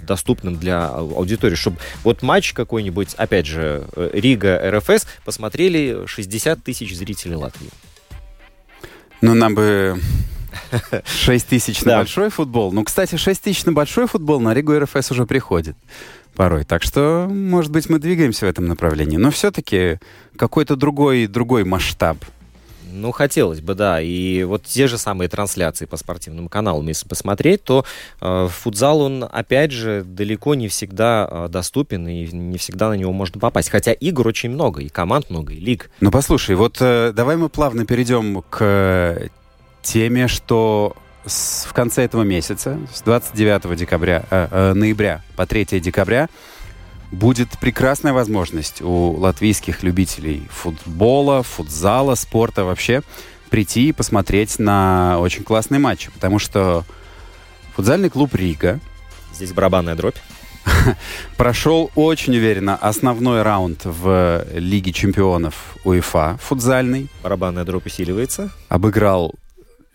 доступным 0.00 0.56
для 0.56 0.86
аудитории, 0.88 1.54
чтобы 1.54 1.76
вот 2.02 2.22
матч 2.22 2.54
какой-нибудь, 2.54 3.14
опять 3.14 3.46
же, 3.46 3.86
э, 3.94 4.10
Рига, 4.14 4.58
РФС, 4.70 5.06
посмотрели 5.24 6.06
60 6.06 6.64
тысяч 6.64 6.96
зрителей 6.96 7.36
Латвии. 7.36 7.70
Ну, 9.20 9.34
нам 9.34 9.54
бы 9.54 10.00
6 11.04 11.46
тысяч 11.46 11.82
на 11.82 11.96
большой 11.96 12.30
футбол. 12.30 12.72
Ну, 12.72 12.84
кстати, 12.84 13.16
6 13.16 13.42
тысяч 13.42 13.64
на 13.64 13.72
большой 13.72 14.06
футбол 14.06 14.40
на 14.40 14.54
Ригу 14.54 14.78
РФС 14.78 15.10
уже 15.10 15.26
приходит 15.26 15.76
порой. 16.34 16.64
Так 16.64 16.82
что, 16.82 17.26
может 17.28 17.72
быть, 17.72 17.88
мы 17.88 17.98
двигаемся 17.98 18.46
в 18.46 18.48
этом 18.48 18.66
направлении. 18.66 19.16
Но 19.16 19.30
все-таки 19.30 19.98
какой-то 20.36 20.76
другой, 20.76 21.26
другой 21.26 21.64
масштаб 21.64 22.18
ну, 22.90 23.12
хотелось 23.12 23.60
бы, 23.60 23.74
да. 23.74 24.00
И 24.00 24.44
вот 24.44 24.64
те 24.64 24.86
же 24.86 24.98
самые 24.98 25.28
трансляции 25.28 25.84
по 25.84 25.96
спортивным 25.96 26.48
каналам, 26.48 26.86
если 26.88 27.06
посмотреть, 27.06 27.62
то 27.62 27.84
э, 28.20 28.48
футзал, 28.50 29.00
он, 29.00 29.28
опять 29.30 29.72
же, 29.72 30.02
далеко 30.04 30.54
не 30.54 30.68
всегда 30.68 31.28
э, 31.30 31.48
доступен, 31.48 32.06
и 32.08 32.26
не 32.32 32.58
всегда 32.58 32.88
на 32.88 32.94
него 32.94 33.12
можно 33.12 33.40
попасть. 33.40 33.70
Хотя 33.70 33.92
игр 33.92 34.26
очень 34.26 34.50
много, 34.50 34.80
и 34.80 34.88
команд 34.88 35.30
много, 35.30 35.52
и 35.52 35.60
лиг. 35.60 35.90
Ну, 36.00 36.10
послушай, 36.10 36.56
вот 36.56 36.78
э, 36.80 37.12
давай 37.14 37.36
мы 37.36 37.48
плавно 37.48 37.84
перейдем 37.84 38.42
к 38.48 39.28
теме, 39.88 40.28
что 40.28 40.94
с, 41.24 41.64
в 41.64 41.72
конце 41.72 42.04
этого 42.04 42.22
месяца, 42.22 42.78
с 42.92 43.00
29 43.02 43.74
декабря, 43.76 44.24
э, 44.30 44.48
э, 44.50 44.72
ноября 44.74 45.22
по 45.34 45.46
3 45.46 45.80
декабря, 45.80 46.28
будет 47.10 47.48
прекрасная 47.58 48.12
возможность 48.12 48.82
у 48.82 49.12
латвийских 49.12 49.82
любителей 49.82 50.46
футбола, 50.50 51.42
футзала, 51.42 52.16
спорта 52.16 52.64
вообще 52.64 53.02
прийти 53.48 53.88
и 53.88 53.92
посмотреть 53.92 54.58
на 54.58 55.18
очень 55.20 55.42
классный 55.42 55.78
матч, 55.78 56.10
потому 56.10 56.38
что 56.38 56.84
футзальный 57.74 58.10
клуб 58.10 58.34
Рига... 58.34 58.80
Здесь 59.32 59.52
барабанная 59.52 59.94
дробь. 59.94 60.16
прошел 61.38 61.90
очень 61.94 62.36
уверенно 62.36 62.76
основной 62.76 63.42
раунд 63.42 63.82
в 63.84 64.44
Лиге 64.52 64.92
чемпионов 64.92 65.76
УЕФА 65.84 66.38
футзальный. 66.42 67.08
Барабанная 67.22 67.64
дробь 67.64 67.86
усиливается. 67.86 68.50
Обыграл 68.68 69.34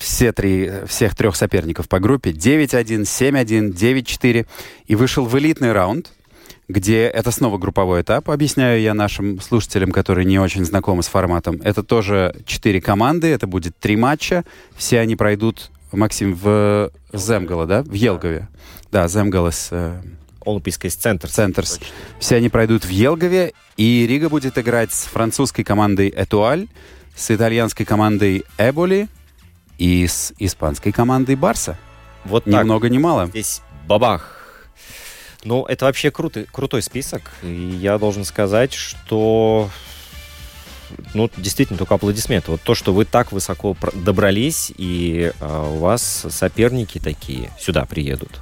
все 0.03 0.33
три, 0.33 0.71
всех 0.85 1.15
трех 1.15 1.35
соперников 1.35 1.87
по 1.87 1.99
группе 1.99 2.31
9-1, 2.31 3.03
7-1, 3.03 3.73
9-4 3.73 4.45
и 4.85 4.95
вышел 4.95 5.25
в 5.25 5.37
элитный 5.37 5.71
раунд– 5.71 6.11
где 6.67 7.03
это 7.03 7.31
снова 7.31 7.57
групповой 7.57 8.01
этап, 8.01 8.29
объясняю 8.29 8.81
я 8.81 8.93
нашим 8.93 9.39
слушателям, 9.41 9.91
которые 9.91 10.25
не 10.25 10.39
очень 10.39 10.65
знакомы 10.65 11.03
с 11.03 11.07
форматом. 11.07 11.59
Это 11.63 11.83
тоже 11.83 12.35
четыре 12.45 12.81
команды, 12.81 13.27
это 13.27 13.47
будет 13.47 13.77
три 13.77 13.95
матча, 13.95 14.43
все 14.75 14.99
они 14.99 15.15
пройдут, 15.15 15.71
Максим, 15.91 16.33
в 16.33 16.91
Земгало, 17.13 17.65
да? 17.65 17.83
В 17.83 17.93
Елгове. 17.93 18.47
Да, 18.91 19.07
Земгалес... 19.07 19.69
Э... 19.71 20.01
Олимпийский 20.45 20.89
центр. 20.89 21.29
Центрс. 21.29 21.79
Все 22.19 22.35
они 22.35 22.49
пройдут 22.49 22.83
в 22.83 22.89
Елгове, 22.89 23.53
и 23.77 24.05
Рига 24.05 24.27
будет 24.27 24.57
играть 24.57 24.91
с 24.91 25.05
французской 25.05 25.63
командой 25.63 26.09
Этуаль, 26.09 26.67
с 27.15 27.31
итальянской 27.31 27.85
командой 27.85 28.43
Эболи 28.57 29.07
и 29.83 30.07
с 30.07 30.33
испанской 30.39 30.93
командой 30.93 31.35
Барса. 31.35 31.77
Вот 32.23 32.45
Ни 32.45 32.55
много 32.55 32.87
ни 32.89 32.97
мало. 32.97 33.27
Здесь 33.27 33.61
бабах 33.87 34.39
ну, 35.45 35.65
это 35.65 35.83
вообще 35.83 36.09
крутой, 36.09 36.47
крутой 36.49 36.81
список. 36.81 37.31
И 37.41 37.47
я 37.81 37.97
должен 37.97 38.23
сказать, 38.23 38.71
что 38.71 39.69
ну, 41.13 41.29
действительно, 41.35 41.77
только 41.77 41.95
аплодисменты. 41.95 42.51
Вот 42.51 42.61
то, 42.61 42.75
что 42.75 42.93
вы 42.93 43.03
так 43.03 43.33
высоко 43.33 43.75
добрались, 43.93 44.71
и 44.77 45.33
а, 45.41 45.69
у 45.69 45.79
вас 45.79 46.25
соперники 46.29 46.99
такие 46.99 47.51
сюда 47.59 47.83
приедут. 47.83 48.39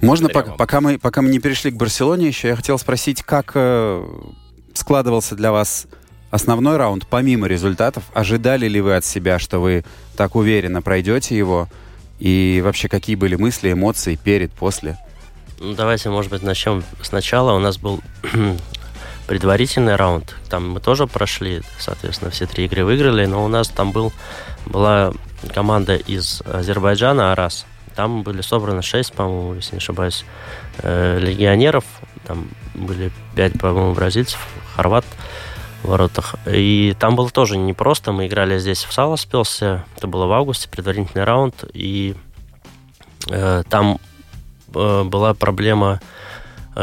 Можно, 0.00 0.30
пока, 0.30 0.52
пока, 0.52 0.80
мы, 0.80 0.98
пока 0.98 1.20
мы 1.20 1.28
не 1.28 1.40
перешли 1.40 1.70
к 1.70 1.76
Барселоне 1.76 2.26
еще, 2.28 2.48
я 2.48 2.56
хотел 2.56 2.78
спросить, 2.78 3.22
как 3.22 3.52
э, 3.54 4.02
складывался 4.72 5.34
для 5.34 5.52
вас 5.52 5.88
основной 6.30 6.76
раунд, 6.76 7.06
помимо 7.08 7.46
результатов? 7.46 8.04
Ожидали 8.14 8.68
ли 8.68 8.80
вы 8.80 8.96
от 8.96 9.04
себя, 9.04 9.38
что 9.38 9.58
вы 9.58 9.84
так 10.16 10.36
уверенно 10.36 10.82
пройдете 10.82 11.36
его? 11.36 11.68
И 12.18 12.60
вообще, 12.64 12.88
какие 12.88 13.16
были 13.16 13.34
мысли, 13.34 13.72
эмоции 13.72 14.16
перед, 14.16 14.52
после? 14.52 14.98
Ну, 15.58 15.74
давайте, 15.74 16.10
может 16.10 16.30
быть, 16.30 16.42
начнем 16.42 16.82
сначала. 17.02 17.52
У 17.54 17.58
нас 17.58 17.78
был 17.78 18.00
предварительный 19.26 19.96
раунд. 19.96 20.36
Там 20.48 20.70
мы 20.70 20.80
тоже 20.80 21.06
прошли, 21.06 21.62
соответственно, 21.78 22.30
все 22.30 22.46
три 22.46 22.66
игры 22.66 22.84
выиграли, 22.84 23.26
но 23.26 23.44
у 23.44 23.48
нас 23.48 23.68
там 23.68 23.92
был, 23.92 24.12
была 24.66 25.12
команда 25.54 25.96
из 25.96 26.42
Азербайджана, 26.42 27.32
Арас. 27.32 27.66
Там 27.96 28.22
были 28.22 28.40
собраны 28.40 28.82
шесть, 28.82 29.12
по-моему, 29.12 29.54
если 29.54 29.72
не 29.72 29.78
ошибаюсь, 29.78 30.24
э, 30.78 31.18
легионеров. 31.18 31.84
Там 32.26 32.48
были 32.74 33.10
пять, 33.34 33.58
по-моему, 33.58 33.94
бразильцев, 33.94 34.40
хорват 34.76 35.04
воротах. 35.82 36.36
И 36.46 36.94
там 36.98 37.16
было 37.16 37.30
тоже 37.30 37.56
непросто. 37.56 38.12
Мы 38.12 38.26
играли 38.26 38.58
здесь 38.58 38.84
в 38.84 38.92
Саласпилсе. 38.92 39.84
Это 39.96 40.06
было 40.06 40.26
в 40.26 40.32
августе, 40.32 40.68
предварительный 40.68 41.24
раунд. 41.24 41.64
И 41.72 42.14
э, 43.28 43.62
там 43.68 43.98
Э, 44.74 45.02
была 45.04 45.34
проблема 45.34 46.00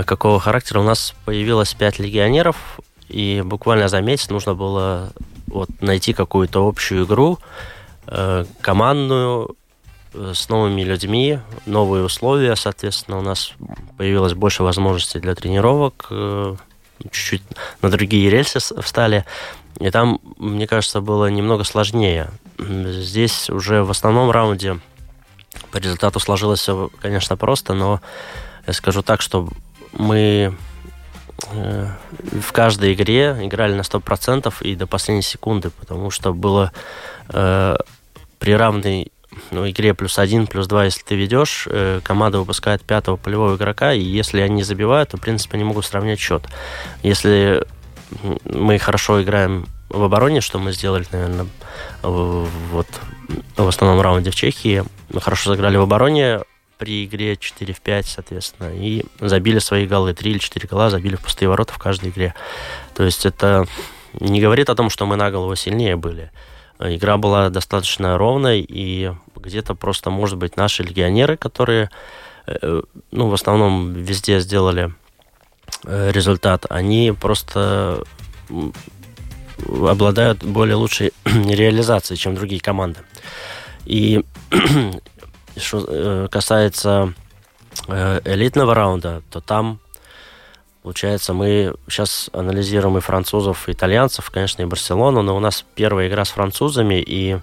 какого 0.06 0.40
характера. 0.40 0.80
У 0.80 0.84
нас 0.84 1.16
появилось 1.26 1.74
пять 1.74 1.98
легионеров, 1.98 2.80
и 3.08 3.42
буквально 3.44 3.88
за 3.88 4.02
месяц 4.02 4.30
нужно 4.30 4.54
было 4.54 5.12
вот 5.48 5.70
найти 5.80 6.14
какую-то 6.14 6.68
общую 6.68 7.06
игру, 7.06 7.40
командную, 8.62 9.56
с 10.14 10.50
новыми 10.50 10.82
людьми, 10.82 11.40
новые 11.66 12.04
условия, 12.04 12.56
соответственно, 12.56 13.18
у 13.18 13.22
нас 13.22 13.54
появилось 13.98 14.34
больше 14.34 14.64
возможностей 14.64 15.20
для 15.20 15.36
тренировок, 15.36 16.08
чуть-чуть 17.04 17.44
на 17.82 17.90
другие 17.90 18.30
рельсы 18.30 18.60
встали. 18.60 19.26
И 19.80 19.90
там, 19.92 20.20
мне 20.38 20.68
кажется, 20.68 21.02
было 21.02 21.28
немного 21.28 21.64
сложнее. 21.64 22.30
Здесь 22.58 23.50
уже 23.50 23.84
в 23.84 23.92
основном 23.92 24.32
раунде 24.32 24.80
по 25.72 25.78
результату 25.78 26.20
сложилось 26.20 26.60
все, 26.60 26.90
конечно, 27.00 27.38
просто, 27.38 27.74
но 27.74 28.02
я 28.66 28.74
скажу 28.74 29.02
так, 29.02 29.22
что 29.22 29.48
мы 29.94 30.56
э, 31.52 31.88
в 32.42 32.52
каждой 32.52 32.94
игре 32.94 33.38
играли 33.42 33.74
на 33.74 33.82
100% 33.82 34.54
и 34.62 34.76
до 34.76 34.88
последней 34.88 35.24
секунды, 35.24 35.70
потому 35.70 36.10
что 36.10 36.34
было 36.34 36.72
э, 37.30 37.76
при 38.40 38.52
равной 38.54 39.12
ну, 39.52 39.70
игре 39.70 39.94
плюс 39.94 40.20
один, 40.20 40.48
плюс 40.48 40.68
два, 40.68 40.86
если 40.86 41.04
ты 41.04 41.16
ведешь, 41.16 41.68
э, 41.70 42.02
команда 42.04 42.40
выпускает 42.40 42.82
пятого 42.82 43.18
полевого 43.18 43.56
игрока, 43.56 43.94
и 43.94 44.02
если 44.02 44.42
они 44.42 44.64
забивают, 44.64 45.10
то, 45.10 45.18
в 45.18 45.22
принципе, 45.22 45.58
они 45.58 45.64
могут 45.64 45.86
сравнять 45.86 46.20
счет. 46.20 46.44
Если 47.04 47.66
мы 48.46 48.78
хорошо 48.80 49.22
играем 49.22 49.68
в 49.90 50.04
обороне, 50.04 50.42
что 50.42 50.60
мы 50.60 50.72
сделали, 50.72 51.06
наверное, 51.12 51.48
вот 52.02 52.88
в 53.56 53.68
основном 53.68 54.02
раунде 54.02 54.32
в 54.32 54.36
Чехии, 54.36 54.84
мы 55.10 55.22
хорошо 55.22 55.52
сыграли 55.52 55.78
в 55.78 55.82
обороне 55.82 56.42
при 56.78 57.06
игре 57.06 57.38
4 57.38 57.74
в 57.74 57.82
5, 57.82 58.06
соответственно, 58.06 58.72
и 58.74 59.04
забили 59.20 59.60
свои 59.60 59.88
голы. 59.88 60.14
3 60.14 60.32
или 60.32 60.38
4 60.38 60.68
гола 60.68 60.90
забили 60.90 61.16
в 61.16 61.22
пустые 61.22 61.50
ворота 61.50 61.74
в 61.74 61.80
каждой 61.80 62.10
игре. 62.10 62.36
То 62.96 63.04
есть 63.04 63.26
это 63.26 63.66
не 64.20 64.42
говорит 64.42 64.70
о 64.70 64.76
том, 64.76 64.90
что 64.90 65.06
мы 65.06 65.16
на 65.16 65.32
голову 65.32 65.56
сильнее 65.56 65.96
были. 65.96 66.32
Игра 66.80 67.18
была 67.18 67.50
достаточно 67.50 68.18
ровной, 68.18 68.62
и 68.62 69.12
где-то 69.40 69.76
просто, 69.76 70.10
может 70.10 70.38
быть, 70.38 70.58
наши 70.58 70.84
легионеры, 70.84 71.38
которые, 71.38 71.90
э, 72.48 72.82
ну, 73.12 73.30
в 73.30 73.34
основном 73.34 73.94
везде 73.94 74.40
сделали 74.40 74.94
э, 75.84 76.12
результат, 76.12 76.66
они 76.70 77.14
просто 77.20 78.04
обладают 79.68 80.44
более 80.44 80.76
лучшей 80.76 81.14
реализацией, 81.26 82.18
чем 82.18 82.36
другие 82.36 82.62
команды. 82.62 83.00
И 83.86 84.24
что 85.58 85.86
э, 85.88 86.28
касается 86.32 87.14
элитного 88.26 88.74
раунда, 88.74 89.22
то 89.30 89.40
там 89.40 89.80
Получается, 90.88 91.34
мы 91.34 91.74
сейчас 91.90 92.30
анализируем 92.32 92.98
и 92.98 93.02
французов, 93.02 93.68
и 93.68 93.74
итальянцев, 93.74 94.30
конечно, 94.30 94.62
и 94.62 94.66
Барселону, 94.66 95.22
но 95.22 95.36
у 95.36 95.40
нас 95.42 95.66
первая 95.76 96.08
игра 96.08 96.24
с 96.24 96.30
французами, 96.30 97.04
и 97.06 97.40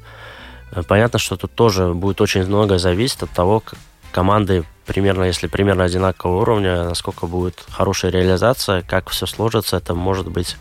понятно, 0.89 1.19
что 1.19 1.37
тут 1.37 1.53
тоже 1.55 1.95
будет 1.95 2.21
очень 2.21 2.47
многое 2.47 2.79
зависеть 2.79 3.23
от 3.23 3.31
того, 3.31 3.61
как 3.61 3.79
команды 4.13 4.65
примерно, 4.87 5.25
если 5.25 5.47
примерно 5.47 5.85
одинакового 5.85 6.43
уровня, 6.43 6.85
насколько 6.85 7.27
будет 7.27 7.65
хорошая 7.71 8.13
реализация, 8.13 8.83
как 8.83 9.11
все 9.11 9.27
сложится, 9.27 9.77
это 9.77 9.95
может 9.95 10.31
быть 10.31 10.57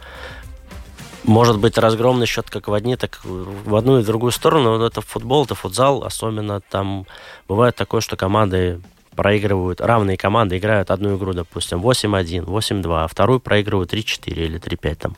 может 1.25 1.57
быть 1.59 1.77
разгромный 1.77 2.25
счет 2.25 2.49
как 2.49 2.67
в 2.67 2.73
одни, 2.73 2.95
так 2.95 3.21
в 3.23 3.75
одну 3.75 3.99
и 3.99 4.03
в 4.03 4.05
другую 4.05 4.31
сторону. 4.31 4.77
Но 4.77 4.85
это 4.85 5.01
футбол, 5.01 5.45
это 5.45 5.55
футзал, 5.55 6.03
особенно 6.03 6.61
там 6.61 7.05
бывает 7.47 7.75
такое, 7.75 8.01
что 8.01 8.17
команды 8.17 8.81
проигрывают, 9.15 9.79
равные 9.79 10.17
команды 10.17 10.57
играют 10.57 10.91
одну 10.91 11.17
игру, 11.17 11.33
допустим, 11.33 11.81
8-1, 11.81 12.45
8-2, 12.45 13.03
а 13.03 13.07
вторую 13.07 13.39
проигрывают 13.39 13.93
3-4 13.93 14.33
или 14.33 14.59
3-5 14.59 14.95
там. 14.95 15.15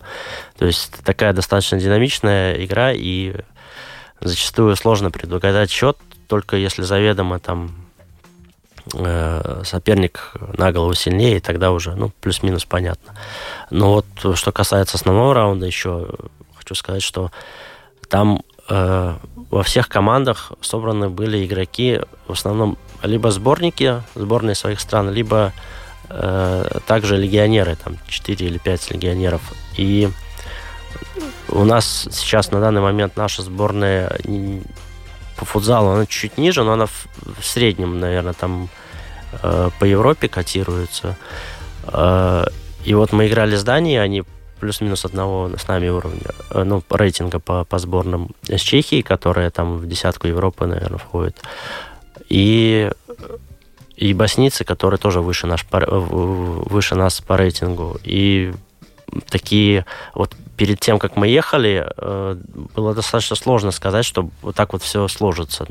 То 0.58 0.66
есть 0.66 0.92
такая 1.04 1.34
достаточно 1.34 1.80
динамичная 1.80 2.64
игра, 2.64 2.92
и 2.94 3.36
зачастую 4.22 4.76
сложно 4.76 5.12
предугадать 5.12 5.72
счет, 5.72 5.98
только 6.28 6.58
если 6.58 6.84
заведомо 6.84 7.40
там 7.40 7.72
э, 8.94 9.62
соперник 9.64 10.34
на 10.58 10.72
голову 10.72 10.94
сильнее, 10.94 11.38
и 11.38 11.40
тогда 11.40 11.72
уже, 11.72 11.96
ну, 11.96 12.12
плюс-минус 12.22 12.66
понятно. 12.66 13.14
Но 13.70 13.94
вот 13.94 14.36
что 14.38 14.52
касается 14.52 14.98
основного 14.98 15.34
раунда, 15.34 15.66
еще 15.66 16.10
хочу 16.56 16.76
сказать, 16.76 17.04
что 17.04 17.32
там 18.10 18.42
э, 18.70 19.16
во 19.52 19.64
всех 19.64 19.88
командах 19.90 20.52
собраны 20.62 21.10
были 21.10 21.46
игроки, 21.46 22.02
в 22.28 22.32
основном 22.32 22.78
либо 23.04 23.32
сборники, 23.32 24.02
сборные 24.16 24.56
своих 24.56 24.80
стран, 24.80 25.12
либо 25.12 25.54
э, 26.10 26.80
также 26.88 27.18
легионеры, 27.18 27.76
там 27.76 27.98
4 28.08 28.46
или 28.46 28.58
5 28.58 28.92
легионеров. 28.92 29.42
И 29.78 30.10
у 31.50 31.64
нас 31.64 32.08
сейчас 32.12 32.52
на 32.52 32.60
данный 32.60 32.82
момент 32.82 33.16
наша 33.18 33.42
сборная 33.42 34.18
по 35.38 35.46
футзалу, 35.46 35.90
она 35.90 36.06
чуть 36.06 36.38
ниже, 36.38 36.64
но 36.64 36.74
она 36.74 36.86
в, 36.86 37.08
в 37.40 37.46
среднем, 37.46 38.00
наверное, 38.00 38.34
там 38.34 38.70
э, 39.44 39.70
по 39.80 39.86
Европе 39.86 40.28
котируется. 40.28 41.18
Э, 41.84 42.46
и 42.86 42.94
вот 42.94 43.12
мы 43.12 43.28
играли 43.28 43.56
с 43.56 43.64
Данией, 43.64 44.02
они 44.02 44.24
плюс-минус 44.60 45.04
одного 45.04 45.52
с 45.58 45.68
нами 45.68 45.90
уровня, 45.90 46.22
э, 46.52 46.64
ну, 46.64 46.82
рейтинга 46.90 47.40
по, 47.40 47.66
по 47.66 47.80
сборным 47.80 48.30
с 48.48 48.62
Чехии, 48.62 49.02
которая 49.02 49.50
там 49.50 49.78
в 49.78 49.88
десятку 49.88 50.28
Европы, 50.28 50.66
наверное, 50.66 51.00
входит. 51.00 51.42
И 52.30 52.90
и 53.98 54.14
боснийцы, 54.14 54.66
которые 54.66 54.98
тоже 54.98 55.22
выше, 55.22 55.48
наш, 55.48 55.66
выше 55.72 56.96
нас 56.96 57.22
по 57.22 57.38
рейтингу. 57.38 57.98
И 58.04 58.54
такие 59.30 59.86
вот 60.14 60.36
перед 60.58 60.80
тем, 60.80 61.00
как 61.00 61.16
мы 61.16 61.28
ехали, 61.28 61.86
э, 61.98 62.38
было 62.76 62.94
достаточно 62.94 63.36
сложно 63.36 63.72
сказать, 63.72 64.06
что 64.06 64.30
вот 64.42 64.56
так 64.56 64.74
вот 64.74 64.82
все 64.82 65.08
сложится. 65.08 65.66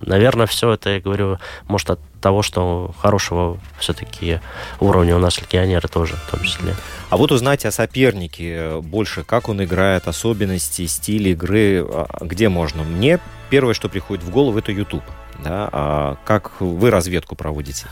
Наверное, 0.00 0.46
все 0.46 0.72
это, 0.72 0.90
я 0.90 1.00
говорю, 1.00 1.38
может 1.68 1.90
от 1.90 2.00
того, 2.20 2.42
что 2.42 2.94
хорошего 3.00 3.58
все-таки 3.78 4.40
уровня 4.78 5.16
у 5.16 5.18
нас 5.18 5.40
легионеры 5.40 5.88
тоже, 5.88 6.16
в 6.16 6.30
том 6.30 6.42
числе. 6.42 6.74
А 7.10 7.16
вот 7.16 7.32
узнать 7.32 7.64
о 7.66 7.70
сопернике 7.70 8.80
больше, 8.80 9.24
как 9.24 9.48
он 9.48 9.62
играет, 9.62 10.08
особенности, 10.08 10.86
стиль 10.86 11.28
игры, 11.28 11.84
а, 11.86 12.06
где 12.20 12.48
можно. 12.48 12.82
Мне 12.82 13.18
первое, 13.50 13.74
что 13.74 13.88
приходит 13.88 14.24
в 14.24 14.30
голову, 14.30 14.58
это 14.58 14.72
YouTube. 14.72 15.04
Да? 15.42 15.68
А 15.72 16.16
как 16.24 16.60
вы 16.60 16.90
разведку 16.90 17.34
проводите? 17.34 17.86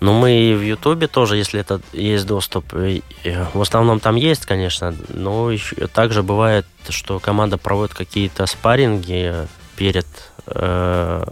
Ну, 0.00 0.12
мы 0.12 0.32
и 0.32 0.54
в 0.54 0.62
Ютубе 0.62 1.08
тоже, 1.08 1.36
если 1.36 1.60
это 1.60 1.80
есть 1.92 2.26
доступ. 2.26 2.72
В 2.72 3.60
основном 3.60 4.00
там 4.00 4.16
есть, 4.16 4.46
конечно, 4.46 4.94
но 5.08 5.50
еще, 5.50 5.88
также 5.88 6.22
бывает, 6.22 6.66
что 6.88 7.18
команда 7.18 7.58
проводит 7.58 7.94
какие-то 7.94 8.46
спарринги 8.46 9.34
перед 9.76 10.06
э, 10.46 11.24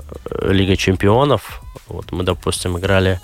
Лигой 0.43 0.77
Чемпионов. 0.77 1.63
Вот 1.89 2.11
мы, 2.11 2.25
допустим, 2.25 2.79
играли 2.79 3.21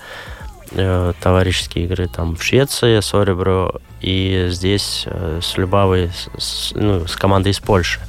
э, 0.71 1.13
товарищеские 1.21 1.85
игры 1.85 2.07
там 2.07 2.35
в 2.35 2.43
Швеции 2.43 2.99
с 2.99 3.13
Оребро 3.13 3.81
и 4.01 4.47
здесь 4.49 5.03
э, 5.05 5.39
с 5.41 5.57
Любавой, 5.57 6.11
с, 6.37 6.71
ну, 6.73 7.05
с 7.05 7.15
командой 7.15 7.49
из 7.49 7.59
Польши. 7.59 7.99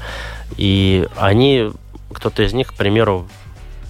И 0.57 1.09
они, 1.17 1.73
кто-то 2.13 2.43
из 2.43 2.53
них, 2.53 2.69
к 2.69 2.75
примеру, 2.75 3.29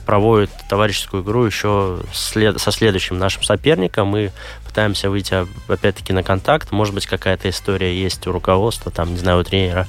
проводит 0.05 0.51
товарищескую 0.69 1.23
игру 1.23 1.45
еще 1.45 2.01
след... 2.13 2.61
со 2.61 2.71
следующим 2.71 3.19
нашим 3.19 3.43
соперником. 3.43 4.09
Мы 4.09 4.33
пытаемся 4.67 5.11
выйти, 5.11 5.47
опять-таки, 5.69 6.13
на 6.13 6.23
контакт. 6.23 6.73
Может 6.73 6.95
быть, 6.95 7.07
какая-то 7.07 7.49
история 7.49 7.97
есть 7.97 8.27
у 8.27 8.33
руководства, 8.33 8.91
там, 8.91 9.13
не 9.13 9.19
знаю, 9.19 9.41
у 9.41 9.45
тренера 9.45 9.87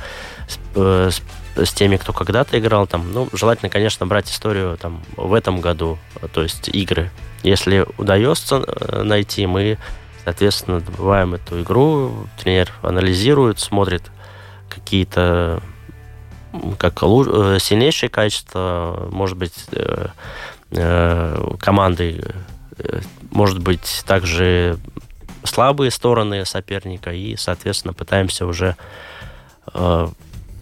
с, 0.48 0.60
э, 0.76 1.10
с, 1.12 1.68
с 1.68 1.74
теми, 1.74 1.98
кто 1.98 2.14
когда-то 2.14 2.58
играл. 2.60 2.88
Там, 2.88 3.12
ну, 3.12 3.28
желательно, 3.34 3.70
конечно, 3.70 4.06
брать 4.06 4.30
историю 4.30 4.78
там, 4.78 5.04
в 5.18 5.34
этом 5.34 5.62
году, 5.62 5.98
то 6.34 6.44
есть 6.44 6.70
игры. 6.70 7.12
Если 7.44 7.86
удается 7.98 8.64
э, 8.66 9.04
найти, 9.04 9.46
мы, 9.48 9.78
соответственно, 10.24 10.82
добываем 10.82 11.34
эту 11.34 11.62
игру, 11.62 12.28
тренер 12.42 12.72
анализирует, 12.82 13.60
смотрит 13.60 14.04
какие-то 14.70 15.62
как 16.78 17.04
э, 17.04 17.58
сильнейшие 17.60 18.10
качества, 18.10 19.10
может 19.12 19.38
быть, 19.38 19.54
э, 19.72 20.08
э, 20.72 21.56
команды, 21.60 22.24
может 23.32 23.60
быть, 23.60 24.04
также 24.06 24.78
слабые 25.44 25.92
стороны 25.92 26.46
соперника, 26.46 27.14
и, 27.14 27.36
соответственно, 27.36 27.94
пытаемся 27.94 28.46
уже 28.46 28.76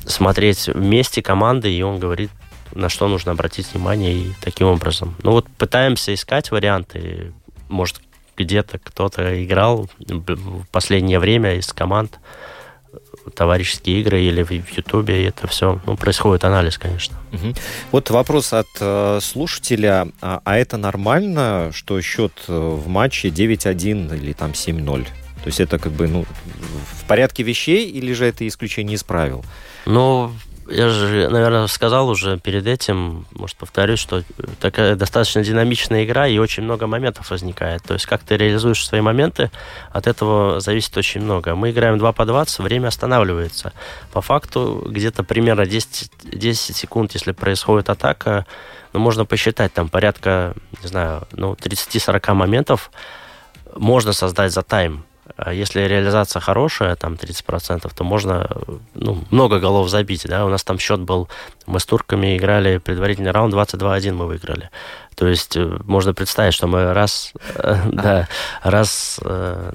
смотреть 0.06 0.68
вместе 0.68 1.22
команды, 1.22 1.72
и 1.74 1.82
он 1.82 2.00
говорит, 2.00 2.30
на 2.74 2.90
что 2.90 3.08
нужно 3.08 3.32
обратить 3.32 3.74
внимание, 3.74 4.14
и 4.14 4.34
таким 4.42 4.68
образом. 4.68 5.16
Ну 5.24 5.32
вот 5.32 5.48
пытаемся 5.58 6.14
искать 6.14 6.52
варианты, 6.52 7.34
может, 7.70 8.02
где-то 8.38 8.80
кто-то 8.80 9.44
играл 9.44 9.90
в 10.00 10.66
последнее 10.72 11.20
время 11.20 11.56
из 11.56 11.72
команд, 11.74 12.20
товарищеские 13.36 14.02
игры 14.02 14.22
или 14.22 14.44
в 14.44 14.52
Ютубе, 14.52 15.28
это 15.28 15.48
все, 15.48 15.80
ну, 15.86 15.96
происходит 15.96 16.44
анализ, 16.44 16.78
конечно. 16.78 17.18
Угу. 17.32 17.54
Вот 17.92 18.10
вопрос 18.10 18.54
от 18.54 18.68
э, 18.80 19.20
слушателя. 19.22 20.08
А, 20.22 20.42
а 20.44 20.58
это 20.58 20.78
нормально, 20.78 21.72
что 21.74 22.00
счет 22.02 22.34
э, 22.48 22.54
в 22.54 22.88
матче 22.88 23.30
9-1 23.30 24.16
или 24.18 24.34
там 24.34 24.52
7-0? 24.52 25.06
То 25.06 25.48
есть 25.48 25.60
это 25.60 25.78
как 25.78 25.92
бы 25.92 26.08
ну, 26.08 26.26
в 26.26 27.04
порядке 27.06 27.44
вещей 27.44 27.90
или 27.90 28.14
же 28.14 28.26
это 28.26 28.48
исключение 28.48 28.96
из 28.96 29.04
правил? 29.04 29.44
Ну, 29.86 30.32
я 30.68 30.90
же, 30.90 31.28
наверное, 31.30 31.68
сказал 31.68 32.10
уже 32.10 32.40
перед 32.40 32.68
этим, 32.68 33.26
может, 33.32 33.58
повторюсь, 33.58 34.00
что 34.00 34.24
такая 34.60 34.96
достаточно 34.96 35.44
динамичная 35.44 36.06
игра 36.06 36.28
и 36.28 36.38
очень 36.38 36.64
много 36.64 36.88
моментов 36.88 37.32
возникает. 37.32 37.84
То 37.84 37.94
есть, 37.94 38.06
как 38.06 38.22
ты 38.24 38.38
реализуешь 38.38 38.86
свои 38.86 39.02
моменты, 39.02 39.52
от 39.92 40.08
этого 40.08 40.60
зависит 40.60 40.96
очень 40.98 41.22
много. 41.22 41.56
Мы 41.56 41.72
играем 41.72 41.98
2 41.98 42.12
по 42.14 42.26
20, 42.26 42.60
время 42.60 42.88
останавливается. 42.88 43.74
По 44.12 44.22
факту, 44.22 44.86
где-то 44.90 45.24
примерно 45.24 45.66
10, 45.66 46.12
10 46.24 46.76
секунд, 46.76 47.14
если 47.14 47.32
происходит 47.32 47.90
атака, 47.90 48.46
ну, 48.94 49.00
можно 49.00 49.26
посчитать, 49.26 49.74
там 49.74 49.90
порядка, 49.90 50.54
не 50.82 50.88
знаю, 50.88 51.28
ну, 51.32 51.54
30-40 51.54 52.34
моментов 52.34 52.92
можно 53.76 54.14
создать 54.14 54.54
за 54.54 54.62
тайм. 54.62 55.04
А 55.36 55.52
если 55.52 55.82
реализация 55.82 56.40
хорошая, 56.40 56.96
там 56.96 57.14
30%, 57.14 57.92
то 57.94 58.04
можно 58.04 58.50
ну, 58.94 59.24
много 59.32 59.60
голов 59.60 59.90
забить. 59.90 60.26
Да? 60.28 60.46
У 60.46 60.50
нас 60.50 60.64
там 60.64 60.78
счет 60.78 61.00
был, 61.00 61.28
мы 61.66 61.80
с 61.80 61.86
турками 61.86 62.38
играли 62.38 62.78
предварительный 62.78 63.32
раунд, 63.32 63.54
22-1 63.54 64.14
мы 64.14 64.28
выиграли. 64.28 64.70
То 65.16 65.28
есть 65.28 65.56
э, 65.58 65.80
можно 65.86 66.14
представить, 66.14 66.54
что 66.54 66.68
мы 66.68 66.94
раз, 66.94 67.34
э, 67.56 67.78
да, 67.92 68.28
раз 68.62 69.20
э, 69.24 69.72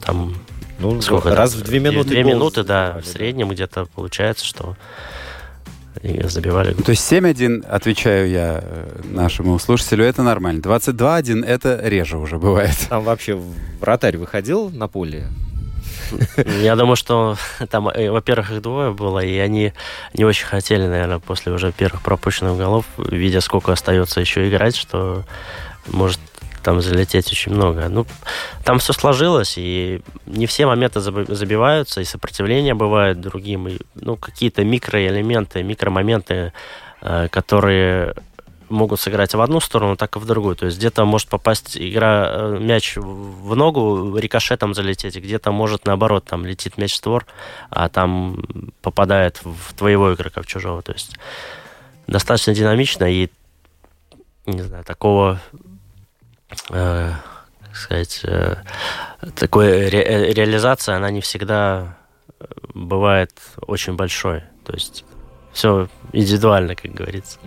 там 0.00 0.34
ну, 0.78 1.00
сколько, 1.00 1.34
раз 1.34 1.54
в 1.54 1.62
две 1.62 1.80
минуты. 1.80 2.10
Две 2.10 2.24
минуты, 2.24 2.62
да, 2.62 2.98
в 3.02 3.06
среднем 3.06 3.48
где-то 3.48 3.86
получается, 3.94 4.44
что 4.44 4.76
и 6.02 6.22
забивали. 6.28 6.72
То 6.74 6.90
есть 6.90 7.10
7-1, 7.10 7.66
отвечаю 7.66 8.28
я 8.30 8.60
э, 8.62 9.00
нашему 9.04 9.58
слушателю, 9.58 10.04
это 10.04 10.22
нормально. 10.22 10.60
22-1 10.60 11.44
это 11.44 11.80
реже 11.82 12.18
уже 12.18 12.38
бывает. 12.38 12.76
Там 12.88 13.04
вообще 13.04 13.40
вратарь 13.80 14.16
выходил 14.16 14.70
на 14.70 14.88
поле? 14.88 15.28
Я 16.60 16.76
думаю, 16.76 16.96
что 16.96 17.36
там, 17.70 17.88
э, 17.88 18.10
во-первых, 18.10 18.50
их 18.50 18.62
двое 18.62 18.92
было, 18.92 19.20
и 19.20 19.36
они 19.38 19.72
не 20.14 20.24
очень 20.24 20.46
хотели, 20.46 20.86
наверное, 20.86 21.18
после 21.18 21.52
уже 21.52 21.72
первых 21.72 22.02
пропущенных 22.02 22.56
голов, 22.56 22.86
видя, 22.98 23.40
сколько 23.40 23.72
остается 23.72 24.20
еще 24.20 24.48
играть, 24.48 24.76
что 24.76 25.24
может 25.86 26.20
там 26.62 26.80
залететь 26.80 27.30
очень 27.32 27.52
много. 27.52 27.88
Ну, 27.88 28.06
там 28.64 28.78
все 28.78 28.92
сложилось, 28.92 29.54
и 29.56 30.02
не 30.26 30.46
все 30.46 30.66
моменты 30.66 31.00
забиваются, 31.00 32.00
и 32.00 32.04
сопротивление 32.04 32.74
бывает 32.74 33.20
другим, 33.20 33.68
и, 33.68 33.78
ну, 33.94 34.16
какие-то 34.16 34.64
микроэлементы, 34.64 35.62
микромоменты, 35.62 36.52
э, 37.00 37.28
которые 37.28 38.14
могут 38.68 39.00
сыграть 39.00 39.34
в 39.34 39.40
одну 39.40 39.60
сторону, 39.60 39.96
так 39.96 40.16
и 40.16 40.18
в 40.18 40.24
другую. 40.24 40.56
То 40.56 40.66
есть 40.66 40.78
где-то 40.78 41.04
может 41.04 41.28
попасть 41.28 41.76
игра, 41.76 42.26
э, 42.28 42.58
мяч 42.58 42.96
в 42.96 43.54
ногу, 43.54 44.16
рикошетом 44.16 44.74
залететь, 44.74 45.16
где-то 45.16 45.52
может 45.52 45.86
наоборот, 45.86 46.24
там 46.24 46.46
летит 46.46 46.78
мяч 46.78 46.92
в 46.92 46.96
створ, 46.96 47.26
а 47.70 47.88
там 47.88 48.42
попадает 48.80 49.40
в 49.44 49.74
твоего 49.74 50.14
игрока, 50.14 50.42
в 50.42 50.46
чужого. 50.46 50.82
То 50.82 50.92
есть 50.92 51.16
достаточно 52.06 52.54
динамично 52.54 53.04
и 53.04 53.28
не 54.46 54.62
знаю, 54.62 54.84
такого 54.84 55.40
э, 56.70 57.12
сказать, 57.72 58.20
э, 58.24 58.56
такой 59.34 59.88
ре, 59.88 60.02
э, 60.02 60.32
реализация, 60.32 60.96
она 60.96 61.10
не 61.10 61.20
всегда 61.20 61.96
бывает 62.74 63.32
очень 63.66 63.94
большой. 63.94 64.42
То 64.64 64.72
есть 64.72 65.04
все 65.52 65.88
индивидуально, 66.12 66.74
как 66.74 66.92
говорится. 66.92 67.38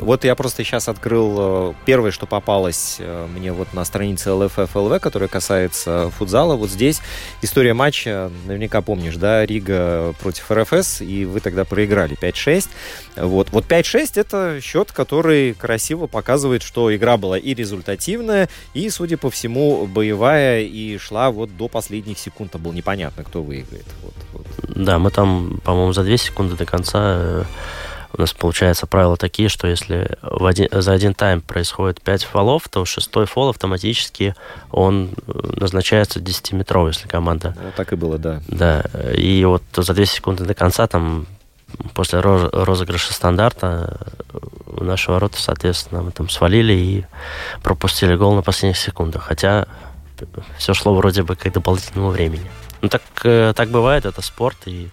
Вот 0.00 0.24
я 0.24 0.34
просто 0.34 0.64
сейчас 0.64 0.88
открыл 0.88 1.34
э, 1.70 1.72
первое, 1.84 2.10
что 2.10 2.26
попалось 2.26 2.96
э, 2.98 3.26
мне 3.34 3.52
вот 3.52 3.72
на 3.74 3.84
странице 3.84 4.32
ЛФФ 4.32 4.72
которая 5.00 5.28
касается 5.28 6.10
футзала. 6.10 6.56
Вот 6.56 6.70
здесь 6.70 7.00
история 7.42 7.74
матча, 7.74 8.30
наверняка 8.46 8.80
помнишь, 8.80 9.16
да, 9.16 9.44
Рига 9.44 10.14
против 10.20 10.50
РФС, 10.50 11.02
и 11.02 11.24
вы 11.24 11.40
тогда 11.40 11.64
проиграли 11.64 12.16
5-6. 12.16 12.68
Вот, 13.16 13.50
вот 13.50 13.66
5-6 13.66 14.20
это 14.20 14.60
счет, 14.62 14.92
который 14.92 15.54
красиво 15.54 16.06
показывает, 16.06 16.62
что 16.62 16.94
игра 16.94 17.16
была 17.16 17.38
и 17.38 17.54
результативная, 17.54 18.48
и, 18.72 18.88
судя 18.90 19.16
по 19.16 19.30
всему, 19.30 19.86
боевая, 19.86 20.62
и 20.62 20.96
шла 20.98 21.30
вот 21.30 21.56
до 21.56 21.68
последних 21.68 22.18
секунд. 22.18 22.52
Там 22.52 22.62
было 22.62 22.72
непонятно, 22.72 23.24
кто 23.24 23.42
выиграет. 23.42 23.86
Вот, 24.02 24.14
вот. 24.32 24.63
Да, 24.74 24.98
мы 24.98 25.10
там, 25.10 25.60
по-моему, 25.64 25.92
за 25.92 26.02
2 26.02 26.16
секунды 26.16 26.56
до 26.56 26.66
конца 26.66 27.00
э, 27.02 27.44
у 28.16 28.20
нас 28.20 28.32
получается 28.32 28.86
правила 28.86 29.16
такие, 29.16 29.48
что 29.48 29.66
если 29.66 30.16
в 30.22 30.44
один, 30.46 30.68
за 30.70 30.92
один 30.92 31.14
тайм 31.14 31.40
происходит 31.40 32.00
5 32.00 32.24
фолов, 32.24 32.68
то 32.68 32.84
шестой 32.84 33.26
фол 33.26 33.50
автоматически 33.50 34.34
он 34.70 35.10
э, 35.26 35.32
назначается 35.56 36.20
10-метровый, 36.20 36.88
если 36.88 37.08
команда. 37.08 37.56
Ну, 37.60 37.72
так 37.76 37.92
и 37.92 37.96
было, 37.96 38.18
да. 38.18 38.40
Да. 38.48 38.84
И 39.16 39.44
вот 39.44 39.62
за 39.74 39.94
2 39.94 40.04
секунды 40.04 40.44
до 40.44 40.54
конца 40.54 40.86
там 40.86 41.26
после 41.94 42.20
розыгрыша 42.20 43.12
стандарта 43.12 43.98
э, 44.32 44.84
нашего 44.84 45.14
ворота, 45.14 45.40
соответственно, 45.40 46.02
мы 46.02 46.10
там 46.12 46.28
свалили 46.28 46.72
и 46.72 47.04
пропустили 47.62 48.14
гол 48.14 48.34
на 48.34 48.42
последних 48.42 48.78
секундах. 48.78 49.24
Хотя 49.24 49.66
все 50.58 50.74
шло 50.74 50.94
вроде 50.94 51.22
бы 51.22 51.36
к 51.36 51.50
дополнительному 51.50 52.10
времени. 52.10 52.48
Ну 52.84 52.90
так, 52.90 53.02
э, 53.24 53.54
так 53.56 53.70
бывает, 53.70 54.04
это 54.04 54.20
спорт, 54.20 54.58
и 54.66 54.90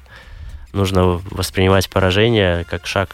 нужно 0.71 1.19
воспринимать 1.29 1.89
поражение 1.89 2.63
как 2.63 2.87
шаг 2.87 3.09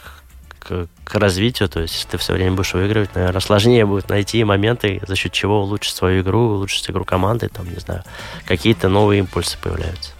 к, 0.60 0.88
к 1.04 1.16
развитию. 1.16 1.68
То 1.68 1.80
есть, 1.80 1.96
если 1.96 2.10
ты 2.10 2.18
все 2.20 2.34
время 2.34 2.52
будешь 2.52 2.76
выигрывать, 2.76 3.16
наверное, 3.16 3.42
сложнее 3.42 3.88
будет 3.88 4.08
найти 4.10 4.44
моменты, 4.44 5.02
за 5.08 5.16
счет 5.16 5.32
чего 5.32 5.64
улучшить 5.64 5.96
свою 5.96 6.22
игру, 6.22 6.42
улучшить 6.42 6.92
игру 6.92 7.06
команды, 7.06 7.50
там, 7.50 7.68
не 7.68 7.80
знаю, 7.80 8.04
какие-то 8.46 8.88
новые 8.88 9.18
импульсы 9.18 9.58
появляются. 9.58 10.12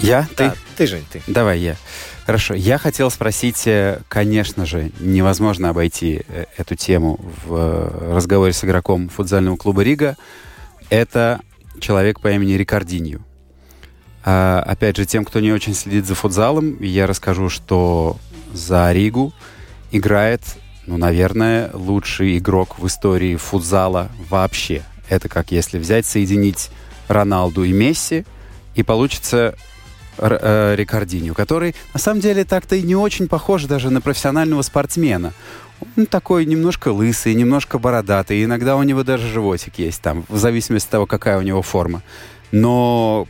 Я? 0.00 0.26
Ты? 0.34 0.46
Да, 0.46 0.54
ты, 0.76 0.88
Жень, 0.88 1.06
ты. 1.12 1.22
Давай 1.28 1.60
я. 1.60 1.76
Хорошо. 2.26 2.54
Я 2.54 2.78
хотел 2.78 3.12
спросить, 3.12 3.68
э, 3.68 4.00
конечно 4.08 4.66
же, 4.66 4.90
невозможно 4.98 5.68
обойти 5.68 6.22
э, 6.26 6.46
эту 6.56 6.74
тему 6.74 7.20
в 7.46 8.14
разговоре 8.16 8.52
с 8.52 8.64
игроком 8.64 9.08
футзального 9.10 9.54
клуба 9.54 9.82
Рига. 9.82 10.16
Это 10.90 11.40
человек 11.80 12.20
по 12.20 12.30
имени 12.32 12.52
Рикардинью. 12.52 13.22
А, 14.24 14.62
опять 14.66 14.96
же, 14.96 15.04
тем, 15.04 15.24
кто 15.24 15.40
не 15.40 15.52
очень 15.52 15.74
следит 15.74 16.06
за 16.06 16.14
футзалом, 16.14 16.80
я 16.80 17.06
расскажу, 17.06 17.48
что 17.48 18.18
за 18.52 18.92
Ригу 18.92 19.32
играет, 19.90 20.42
ну, 20.86 20.96
наверное, 20.96 21.70
лучший 21.72 22.38
игрок 22.38 22.78
в 22.78 22.86
истории 22.86 23.36
футзала 23.36 24.10
вообще. 24.28 24.82
Это 25.08 25.28
как 25.28 25.50
если 25.50 25.78
взять, 25.78 26.06
соединить 26.06 26.70
Роналду 27.08 27.64
и 27.64 27.72
Месси, 27.72 28.24
и 28.74 28.82
получится 28.82 29.54
Рикардинью, 30.18 31.34
который 31.34 31.74
на 31.94 32.00
самом 32.00 32.20
деле 32.20 32.44
так-то 32.44 32.76
и 32.76 32.82
не 32.82 32.94
очень 32.94 33.28
похож 33.28 33.64
даже 33.64 33.90
на 33.90 34.00
профессионального 34.00 34.62
спортсмена. 34.62 35.32
Он 35.96 36.06
такой 36.06 36.46
немножко 36.46 36.88
лысый, 36.88 37.34
немножко 37.34 37.78
бородатый, 37.78 38.44
иногда 38.44 38.76
у 38.76 38.82
него 38.82 39.02
даже 39.02 39.26
животик 39.28 39.78
есть 39.78 40.00
там, 40.00 40.24
в 40.28 40.38
зависимости 40.38 40.86
от 40.86 40.90
того, 40.90 41.06
какая 41.06 41.38
у 41.38 41.42
него 41.42 41.62
форма. 41.62 42.02
Но 42.52 43.26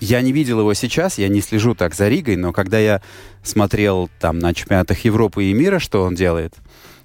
я 0.00 0.20
не 0.20 0.32
видел 0.32 0.60
его 0.60 0.74
сейчас, 0.74 1.18
я 1.18 1.28
не 1.28 1.40
слежу 1.40 1.74
так 1.74 1.94
за 1.94 2.08
Ригой, 2.08 2.36
но 2.36 2.52
когда 2.52 2.78
я 2.78 3.00
смотрел 3.42 4.10
там 4.20 4.38
на 4.38 4.52
чемпионатах 4.54 5.04
Европы 5.04 5.44
и 5.44 5.54
мира, 5.54 5.78
что 5.78 6.02
он 6.02 6.14
делает, 6.14 6.54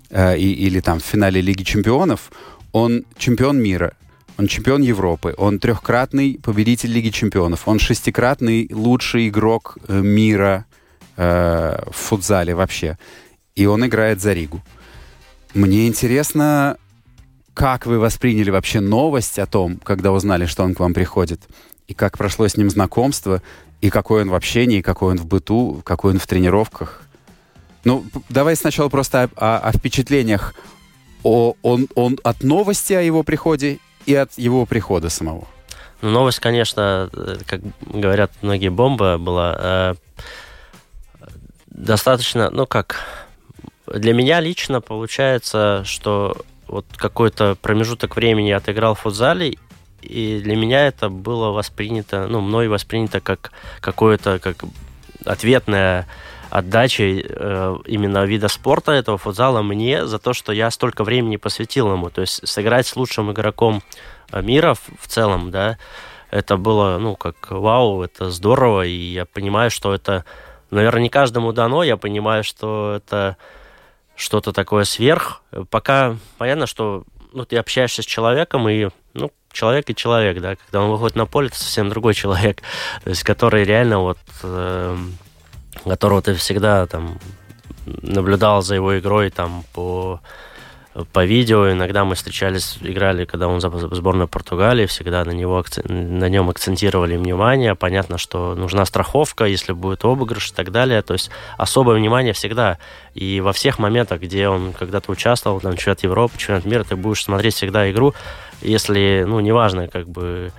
э, 0.10 0.38
и, 0.38 0.52
или 0.52 0.82
там 0.82 1.00
в 1.00 1.04
финале 1.04 1.42
Лиги 1.42 1.64
чемпионов, 1.64 2.32
он 2.74 3.06
чемпион 3.18 3.62
мира, 3.62 3.94
он 4.38 4.48
чемпион 4.48 4.82
Европы, 4.82 5.34
он 5.38 5.60
трехкратный 5.60 6.40
победитель 6.42 6.92
Лиги 6.92 7.10
чемпионов, 7.10 7.68
он 7.68 7.80
шестикратный 7.80 8.70
лучший 8.72 9.30
игрок 9.30 9.78
э, 9.88 10.02
мира 10.02 10.66
э, 11.18 11.84
в 11.92 11.96
футзале 11.96 12.56
вообще. 12.56 12.98
И 13.56 13.66
он 13.66 13.86
играет 13.86 14.22
за 14.22 14.34
Ригу. 14.34 14.62
Мне 15.54 15.88
интересно, 15.88 16.78
как 17.54 17.86
вы 17.86 18.00
восприняли 18.00 18.50
вообще 18.50 18.80
новость 18.80 19.38
о 19.40 19.46
том, 19.46 19.78
когда 19.84 20.12
узнали, 20.12 20.46
что 20.46 20.64
он 20.64 20.74
к 20.74 20.80
вам 20.80 20.94
приходит? 20.94 21.42
и 21.92 21.94
как 21.94 22.18
прошло 22.18 22.48
с 22.48 22.56
ним 22.56 22.70
знакомство, 22.70 23.42
и 23.82 23.90
какой 23.90 24.22
он 24.22 24.30
в 24.30 24.36
общении, 24.36 24.82
какой 24.82 25.12
он 25.12 25.18
в 25.18 25.26
быту, 25.26 25.82
какой 25.84 26.14
он 26.14 26.20
в 26.20 26.28
тренировках. 26.28 27.04
Ну, 27.84 28.06
давай 28.30 28.56
сначала 28.56 28.88
просто 28.88 29.24
о, 29.24 29.30
о, 29.36 29.58
о 29.58 29.72
впечатлениях 29.74 30.56
о, 31.24 31.56
он, 31.62 31.88
он 31.96 32.18
от 32.24 32.44
новости 32.44 32.94
о 32.94 33.02
его 33.02 33.24
приходе 33.24 33.80
и 34.06 34.16
от 34.16 34.38
его 34.38 34.66
прихода 34.66 35.10
самого. 35.10 35.48
Ну, 36.02 36.10
новость, 36.10 36.40
конечно, 36.40 37.10
э, 37.14 37.38
как 37.46 37.62
говорят 37.82 38.32
многие, 38.42 38.70
бомба 38.70 39.18
была. 39.18 39.56
Э, 39.60 39.96
достаточно, 41.68 42.50
ну 42.50 42.66
как, 42.66 43.06
для 43.88 44.14
меня 44.14 44.40
лично 44.40 44.82
получается, 44.82 45.84
что 45.86 46.38
вот 46.68 46.86
какой-то 46.96 47.56
промежуток 47.62 48.16
времени 48.16 48.52
отыграл 48.52 48.96
в 48.96 49.02
футзале, 49.02 49.58
и 50.02 50.42
для 50.44 50.56
меня 50.56 50.88
это 50.88 51.10
было 51.10 51.50
воспринято, 51.50 52.28
ну, 52.28 52.42
мной 52.42 52.68
воспринято 52.68 53.20
как 53.20 53.52
какое-то, 53.82 54.40
как 54.40 54.64
ответная 55.26 56.08
отдача 56.52 57.04
э, 57.04 57.78
именно 57.86 58.26
вида 58.26 58.50
спорта 58.50 58.92
этого 58.92 59.18
футзала 59.18 59.62
мне 59.62 60.06
за 60.06 60.20
то, 60.20 60.34
что 60.34 60.52
я 60.52 60.70
столько 60.70 61.04
времени 61.04 61.38
посвятил 61.38 61.92
ему. 61.92 62.10
То 62.10 62.22
есть 62.22 62.48
сыграть 62.48 62.86
с 62.86 62.96
лучшим 62.96 63.32
игроком 63.32 63.82
э, 64.32 64.42
мира 64.42 64.76
в, 64.76 64.82
в 65.00 65.08
целом, 65.08 65.50
да, 65.50 65.78
это 66.30 66.58
было, 66.58 66.98
ну, 66.98 67.16
как 67.16 67.52
вау, 67.52 68.04
это 68.04 68.30
здорово, 68.30 68.86
и 68.86 68.92
я 68.92 69.26
понимаю, 69.26 69.72
что 69.72 69.94
это, 69.94 70.26
наверное, 70.72 71.04
не 71.04 71.10
каждому 71.10 71.54
дано, 71.54 71.84
я 71.84 71.98
понимаю, 71.98 72.44
что 72.44 72.96
это 72.98 73.38
что-то 74.16 74.52
такое 74.52 74.84
сверх. 74.84 75.42
Пока 75.70 76.18
понятно, 76.38 76.68
что 76.68 77.04
ну, 77.32 77.46
ты 77.46 77.58
общаешься 77.58 78.02
с 78.02 78.06
человеком, 78.06 78.68
и 78.68 78.90
ну, 79.14 79.32
человек 79.54 79.90
и 79.90 79.96
человек, 79.96 80.40
да, 80.42 80.56
когда 80.58 80.82
он 80.82 80.92
выходит 80.92 81.16
на 81.16 81.26
поле, 81.26 81.48
это 81.48 81.58
совсем 81.58 81.90
другой 81.90 82.14
человек, 82.22 82.62
то 83.04 83.10
есть 83.10 83.24
который 83.24 83.64
реально 83.64 84.00
вот, 84.00 84.20
э, 84.44 84.98
которого 85.86 86.22
ты 86.22 86.34
всегда 86.36 86.86
там 86.88 87.18
наблюдал 87.86 88.62
за 88.62 88.76
его 88.76 88.98
игрой 89.00 89.30
там 89.30 89.64
по 89.74 90.20
по 91.14 91.24
видео. 91.24 91.72
Иногда 91.72 92.04
мы 92.04 92.16
встречались, 92.16 92.78
играли, 92.82 93.26
когда 93.26 93.48
он 93.48 93.62
за 93.62 93.70
сборную 93.70 94.28
Португалии, 94.28 94.86
всегда 94.86 95.24
на, 95.24 95.32
него, 95.32 95.64
на 95.86 96.28
нем 96.28 96.50
акцентировали 96.50 97.16
внимание. 97.16 97.76
Понятно, 97.76 98.18
что 98.18 98.56
нужна 98.56 98.86
страховка, 98.86 99.46
если 99.46 99.72
будет 99.72 100.04
обыгрыш 100.04 100.52
и 100.52 100.54
так 100.54 100.72
далее. 100.72 101.02
То 101.02 101.14
есть 101.14 101.32
особое 101.58 101.96
внимание 101.96 102.34
всегда. 102.34 102.78
И 103.14 103.40
во 103.40 103.54
всех 103.54 103.80
моментах, 103.80 104.20
где 104.20 104.50
он 104.50 104.74
когда-то 104.74 105.12
участвовал, 105.12 105.62
там, 105.62 105.78
чемпионат 105.78 106.04
Европы, 106.04 106.38
чемпионат 106.38 106.66
мира, 106.66 106.84
ты 106.84 106.96
будешь 106.96 107.24
смотреть 107.24 107.56
всегда 107.56 107.90
игру, 107.92 108.14
если, 108.62 109.24
ну, 109.26 109.40
неважно, 109.40 109.88
как 109.88 110.08
бы 110.08 110.52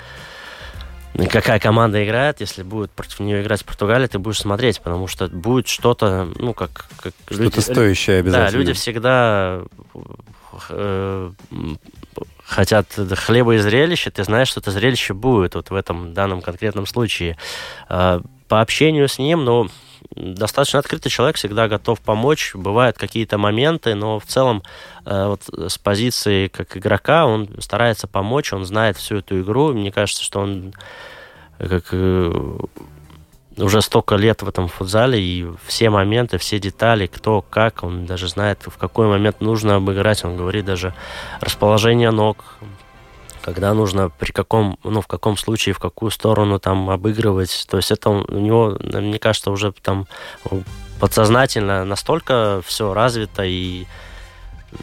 какая 1.31 1.59
команда 1.59 2.05
играет, 2.05 2.41
если 2.41 2.63
будет 2.63 2.91
против 2.91 3.21
нее 3.21 3.43
играть 3.43 3.65
Португалия, 3.65 4.09
ты 4.09 4.19
будешь 4.19 4.41
смотреть, 4.41 4.81
потому 4.81 5.07
что 5.07 5.29
будет 5.29 5.69
что-то, 5.69 6.29
ну, 6.39 6.55
как... 6.55 6.87
как 6.97 7.13
что-то 7.27 7.43
люди, 7.43 7.61
стоящее 7.61 8.21
обязательно. 8.21 8.51
Да, 8.51 8.57
люди 8.57 8.73
всегда 8.73 9.63
э, 10.71 11.31
хотят 12.45 12.87
хлеба 13.15 13.55
и 13.55 13.59
зрелища, 13.59 14.11
ты 14.11 14.25
знаешь, 14.25 14.49
что 14.49 14.61
это 14.61 14.71
зрелище 14.71 15.15
будет 15.15 15.55
вот 15.55 15.71
в 15.71 15.75
этом 15.75 16.15
данном 16.15 16.41
конкретном 16.41 16.87
случае. 16.87 17.37
Э, 17.89 18.21
по 18.49 18.61
общению 18.61 19.09
с 19.09 19.19
ним, 19.19 19.45
ну, 19.45 19.69
достаточно 20.17 20.79
открытый 20.79 21.11
человек, 21.11 21.37
всегда 21.37 21.69
готов 21.69 22.01
помочь. 22.01 22.55
Бывают 22.55 22.99
какие-то 22.99 23.39
моменты, 23.39 23.95
но 23.95 24.19
в 24.19 24.27
целом 24.27 24.63
э, 25.05 25.27
вот 25.27 25.43
с 25.71 25.79
позиции 25.79 26.49
как 26.49 26.77
игрока 26.77 27.27
он 27.27 27.49
старается 27.61 28.07
помочь, 28.07 28.53
он 28.53 28.65
знает 28.65 28.97
всю 28.97 29.17
эту 29.17 29.41
игру. 29.41 29.73
Мне 29.73 29.93
кажется, 29.93 30.23
что 30.23 30.41
он 30.41 30.75
как 31.59 31.89
э, 31.93 32.59
уже 33.57 33.83
столько 33.83 34.17
лет 34.17 34.43
в 34.43 34.49
этом 34.49 34.69
футзале, 34.69 35.21
и 35.21 35.47
все 35.67 35.91
моменты, 35.91 36.39
все 36.39 36.59
детали, 36.59 37.07
кто, 37.07 37.43
как, 37.43 37.83
он 37.83 38.07
даже 38.07 38.29
знает, 38.29 38.61
в 38.67 38.77
какой 38.79 39.07
момент 39.07 39.41
нужно 39.41 39.77
обыграть. 39.77 40.25
Он 40.25 40.37
говорит 40.37 40.65
даже 40.65 40.95
расположение 41.41 42.11
ног, 42.11 42.57
когда 43.43 43.75
нужно 43.75 44.09
при 44.09 44.33
каком, 44.33 44.79
ну, 44.85 45.01
в 45.01 45.07
каком 45.07 45.37
случае, 45.37 45.75
в 45.75 45.79
какую 45.79 46.11
сторону 46.11 46.59
там 46.59 46.89
обыгрывать. 46.89 47.67
То 47.69 47.77
есть 47.77 47.91
это 47.91 48.11
у 48.11 48.39
него, 48.39 48.79
мне 48.81 49.19
кажется, 49.19 49.51
уже 49.51 49.73
там 49.73 50.07
подсознательно 51.01 51.85
настолько 51.85 52.63
все 52.65 52.95
развито, 52.95 53.43
и 53.45 53.87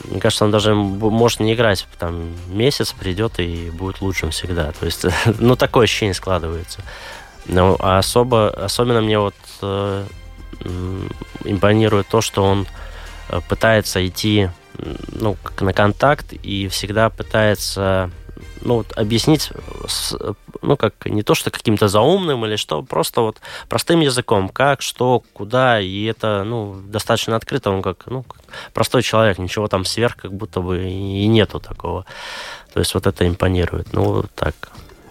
мне 0.06 0.20
кажется, 0.20 0.46
он 0.46 0.52
даже 0.52 0.76
может 0.76 1.40
не 1.40 1.54
играть, 1.54 1.88
там 1.98 2.34
месяц 2.48 2.92
придет 2.92 3.40
и 3.40 3.72
будет 3.72 4.02
лучшим 4.02 4.32
всегда. 4.32 4.72
То 4.74 4.86
есть, 4.86 5.06
ну, 5.40 5.56
такое 5.56 5.86
ощущение 5.86 6.14
складывается. 6.14 6.82
Ну, 7.46 7.78
а 7.80 7.98
особо, 7.98 8.50
особенно 8.50 9.02
мне 9.02 9.18
вот 9.18 9.36
э, 9.62 10.06
импонирует 11.46 12.08
то, 12.08 12.22
что 12.22 12.44
он 12.44 12.68
э, 13.30 13.40
пытается 13.50 14.06
идти 14.06 14.50
ну, 15.12 15.38
на 15.60 15.74
контакт 15.74 16.34
и 16.34 16.68
всегда 16.68 17.10
пытается 17.10 18.12
ну, 18.62 18.76
вот, 18.76 18.92
объяснить, 18.98 19.52
ну, 20.62 20.78
как 20.78 21.06
не 21.06 21.24
то, 21.24 21.36
что 21.36 21.52
каким-то 21.52 21.88
заумным 21.88 22.46
или 22.46 22.56
что, 22.56 22.82
просто 22.84 23.22
вот 23.22 23.38
простым 23.68 24.02
языком, 24.02 24.50
как, 24.50 24.82
что, 24.82 25.24
куда, 25.34 25.80
и 25.80 26.04
это, 26.06 26.44
ну, 26.44 26.76
достаточно 26.88 27.36
открыто, 27.36 27.70
он 27.72 27.82
как, 27.82 28.06
ну, 28.08 28.26
простой 28.74 29.04
человек, 29.04 29.38
ничего 29.38 29.68
там 29.68 29.86
сверх 29.86 30.18
как 30.18 30.34
будто 30.34 30.62
бы 30.62 30.90
и 30.90 31.28
нету 31.28 31.60
такого. 31.60 32.06
То 32.74 32.80
есть 32.80 32.94
вот 32.94 33.08
это 33.08 33.28
импонирует. 33.28 33.94
Ну, 33.94 34.24
так. 34.36 34.56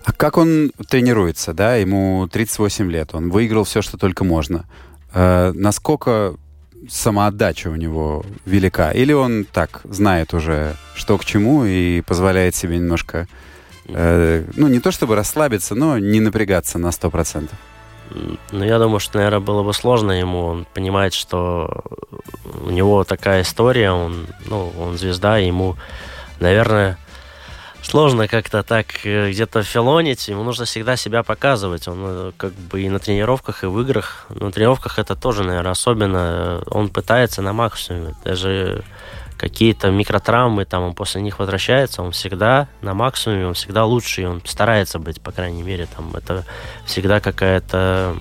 А 0.04 0.12
как 0.12 0.36
он 0.36 0.70
тренируется, 0.88 1.52
да? 1.52 1.76
Ему 1.76 2.28
38 2.28 2.90
лет, 2.90 3.10
он 3.14 3.30
выиграл 3.30 3.64
все, 3.64 3.82
что 3.82 3.98
только 3.98 4.24
можно. 4.24 4.64
Э, 5.12 5.52
насколько 5.54 6.36
самоотдача 6.88 7.68
у 7.68 7.76
него 7.76 8.24
велика? 8.46 8.92
Или 8.92 9.12
он 9.12 9.44
так 9.44 9.80
знает 9.84 10.34
уже, 10.34 10.76
что 10.94 11.18
к 11.18 11.24
чему, 11.24 11.64
и 11.64 12.00
позволяет 12.02 12.54
себе 12.54 12.78
немножко, 12.78 13.26
э, 13.86 14.44
ну, 14.56 14.68
не 14.68 14.80
то 14.80 14.90
чтобы 14.90 15.16
расслабиться, 15.16 15.74
но 15.74 15.98
не 15.98 16.20
напрягаться 16.20 16.78
на 16.78 16.88
100%? 16.88 17.48
Ну, 18.52 18.64
я 18.64 18.78
думаю, 18.78 19.00
что, 19.00 19.18
наверное, 19.18 19.40
было 19.40 19.62
бы 19.62 19.74
сложно 19.74 20.12
ему. 20.12 20.44
Он 20.46 20.66
понимает, 20.72 21.12
что 21.12 21.82
у 22.64 22.70
него 22.70 23.04
такая 23.04 23.42
история, 23.42 23.90
он, 23.90 24.26
ну, 24.46 24.72
он 24.78 24.96
звезда, 24.96 25.38
ему, 25.38 25.76
наверное, 26.40 26.96
сложно 27.82 28.28
как-то 28.28 28.62
так 28.62 28.86
э, 29.04 29.30
где-то 29.30 29.62
филонить. 29.62 30.28
Ему 30.28 30.42
нужно 30.42 30.64
всегда 30.64 30.96
себя 30.96 31.22
показывать. 31.22 31.88
Он 31.88 31.98
э, 32.00 32.32
как 32.36 32.52
бы 32.52 32.82
и 32.82 32.88
на 32.88 32.98
тренировках, 32.98 33.64
и 33.64 33.66
в 33.66 33.80
играх. 33.80 34.26
На 34.28 34.50
тренировках 34.50 34.98
это 34.98 35.14
тоже, 35.14 35.44
наверное, 35.44 35.72
особенно. 35.72 36.16
Э, 36.16 36.62
он 36.70 36.88
пытается 36.88 37.42
на 37.42 37.52
максимуме. 37.52 38.14
Даже 38.24 38.84
какие-то 39.36 39.90
микротравмы, 39.90 40.64
там 40.64 40.82
он 40.82 40.94
после 40.94 41.22
них 41.22 41.38
возвращается, 41.38 42.02
он 42.02 42.10
всегда 42.10 42.68
на 42.82 42.92
максимуме, 42.92 43.46
он 43.46 43.54
всегда 43.54 43.84
лучший, 43.84 44.26
он 44.26 44.42
старается 44.44 44.98
быть, 44.98 45.20
по 45.20 45.30
крайней 45.30 45.62
мере, 45.62 45.86
там 45.86 46.12
это 46.14 46.44
всегда 46.84 47.20
какая-то 47.20 48.16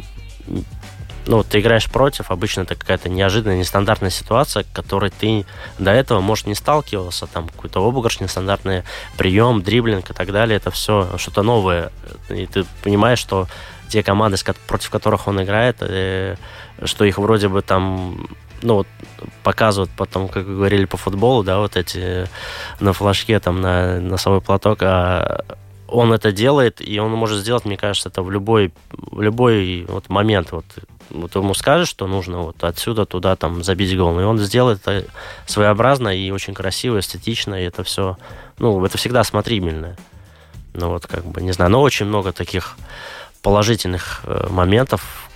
ну, 1.28 1.44
ты 1.44 1.60
играешь 1.60 1.90
против, 1.90 2.32
обычно 2.32 2.62
это 2.62 2.76
какая-то 2.76 3.10
неожиданная, 3.10 3.58
нестандартная 3.58 4.10
ситуация, 4.10 4.64
к 4.64 4.72
которой 4.72 5.12
ты 5.12 5.46
до 5.78 5.92
этого, 5.92 6.22
может, 6.22 6.48
не 6.48 6.56
сталкивался, 6.56 7.28
там, 7.28 7.50
какой-то 7.50 7.86
обыгрыш, 7.86 8.22
нестандартный 8.22 8.84
прием, 9.18 9.62
дриблинг 9.62 10.10
и 10.10 10.14
так 10.14 10.32
далее, 10.32 10.58
это 10.58 10.72
все 10.72 11.18
что-то 11.18 11.44
новое. 11.44 11.92
И 12.30 12.46
ты 12.46 12.66
понимаешь, 12.84 13.20
что 13.20 13.48
те 13.90 14.04
команды, 14.04 14.38
против 14.68 14.90
которых 14.90 15.28
он 15.28 15.44
играет, 15.44 15.78
э, 15.82 16.36
что 16.84 17.06
их 17.06 17.18
вроде 17.18 17.48
бы 17.50 17.62
там 17.62 18.28
ну, 18.62 18.76
вот, 18.76 18.88
показывают 19.44 19.92
потом, 19.96 20.28
как 20.30 20.46
вы 20.46 20.56
говорили 20.56 20.86
по 20.86 20.98
футболу, 20.98 21.44
да, 21.44 21.60
вот 21.60 21.76
эти 21.76 22.28
на 22.80 22.94
флажке, 22.94 23.40
там, 23.40 23.62
на 23.62 24.00
носовой 24.00 24.42
платок, 24.42 24.80
а 24.82 25.44
он 25.88 26.14
это 26.14 26.32
делает, 26.32 26.82
и 26.82 27.00
он 27.00 27.12
может 27.12 27.40
сделать, 27.40 27.66
мне 27.66 27.78
кажется, 27.78 28.10
это 28.10 28.22
в 28.22 28.32
любой, 28.32 28.74
в 28.92 29.22
любой 29.22 29.86
вот 29.88 30.10
момент. 30.10 30.52
Вот 30.52 30.66
вот 31.10 31.36
ему 31.36 31.54
скажешь, 31.54 31.90
что 31.90 32.08
нужно 32.08 32.40
вот 32.40 32.64
отсюда 32.64 33.06
туда 33.06 33.36
там 33.36 33.64
забить 33.64 33.98
гол, 33.98 34.20
и 34.20 34.24
он 34.24 34.38
сделает 34.40 34.86
это 34.86 35.08
своеобразно 35.46 36.10
и 36.10 36.32
очень 36.32 36.54
красиво, 36.54 37.00
эстетично, 37.00 37.56
и 37.56 37.66
это 37.66 37.84
все, 37.84 38.18
ну, 38.60 38.84
это 38.84 38.98
всегда 38.98 39.24
смотрибельно. 39.24 39.96
Ну 40.74 40.90
вот, 40.90 41.08
как 41.08 41.26
бы, 41.26 41.42
не 41.42 41.52
знаю, 41.52 41.72
но 41.72 41.82
очень 41.82 42.06
много 42.06 42.32
таких 42.32 42.78
положительных 43.42 44.22
э, 44.26 44.48
моментов 44.50 45.30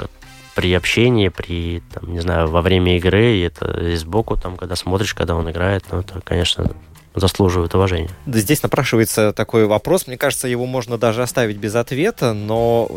при 0.55 0.73
общении, 0.73 1.29
при, 1.29 1.81
там, 1.93 2.11
не 2.11 2.19
знаю, 2.19 2.47
во 2.47 2.61
время 2.61 2.97
игры, 2.97 3.37
и 3.37 3.41
это 3.41 3.71
и 3.79 3.95
сбоку, 3.95 4.35
там, 4.35 4.57
когда 4.57 4.75
смотришь, 4.75 5.13
когда 5.13 5.35
он 5.35 5.49
играет, 5.49 5.85
ну, 5.91 5.99
это, 5.99 6.21
конечно, 6.21 6.71
заслуживают 7.13 7.75
уважения. 7.75 8.09
Здесь 8.25 8.63
напрашивается 8.63 9.33
такой 9.33 9.65
вопрос. 9.65 10.07
Мне 10.07 10.17
кажется, 10.17 10.47
его 10.47 10.65
можно 10.65 10.97
даже 10.97 11.23
оставить 11.23 11.57
без 11.57 11.75
ответа, 11.75 12.33
но 12.33 12.89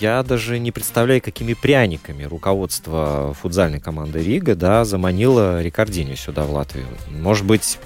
я 0.00 0.22
даже 0.22 0.58
не 0.58 0.72
представляю, 0.72 1.20
какими 1.20 1.54
пряниками 1.54 2.24
руководство 2.24 3.34
футзальной 3.40 3.80
команды 3.80 4.22
Рига 4.22 4.54
да, 4.54 4.84
заманило 4.84 5.62
Рикардини 5.62 6.14
сюда, 6.14 6.44
в 6.44 6.52
Латвию. 6.52 6.86
Может 7.10 7.44
быть, 7.44 7.78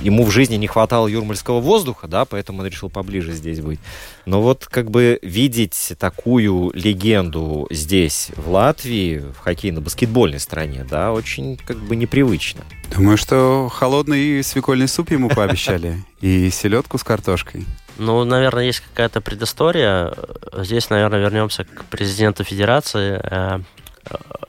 ему 0.00 0.24
в 0.24 0.30
жизни 0.30 0.56
не 0.56 0.66
хватало 0.66 1.08
юрмальского 1.08 1.60
воздуха, 1.60 2.08
да, 2.08 2.24
поэтому 2.24 2.60
он 2.60 2.66
решил 2.66 2.88
поближе 2.88 3.32
здесь 3.32 3.60
быть. 3.60 3.80
Но 4.26 4.42
вот 4.42 4.66
как 4.66 4.90
бы 4.90 5.20
видеть 5.22 5.92
такую 5.98 6.72
легенду 6.74 7.68
здесь, 7.70 8.30
в 8.36 8.50
Латвии, 8.50 9.18
в 9.18 9.46
хоккейно-баскетбольной 9.46 10.40
стране, 10.40 10.84
да, 10.88 11.12
очень 11.12 11.56
как 11.56 11.78
бы 11.78 11.94
непривычно. 11.94 12.64
Думаю, 12.94 13.16
что 13.16 13.68
холодный 13.72 14.42
свекольный 14.42 14.88
суп 14.88 15.12
ему 15.12 15.28
пообещали 15.28 16.02
и 16.20 16.50
селедку 16.50 16.98
с 16.98 17.04
картошкой. 17.04 17.64
Ну, 17.98 18.24
наверное, 18.24 18.64
есть 18.64 18.80
какая-то 18.80 19.20
предыстория. 19.20 20.12
Здесь, 20.52 20.90
наверное, 20.90 21.20
вернемся 21.20 21.64
к 21.64 21.84
президенту 21.84 22.42
Федерации. 22.44 23.20
Э, 23.22 23.60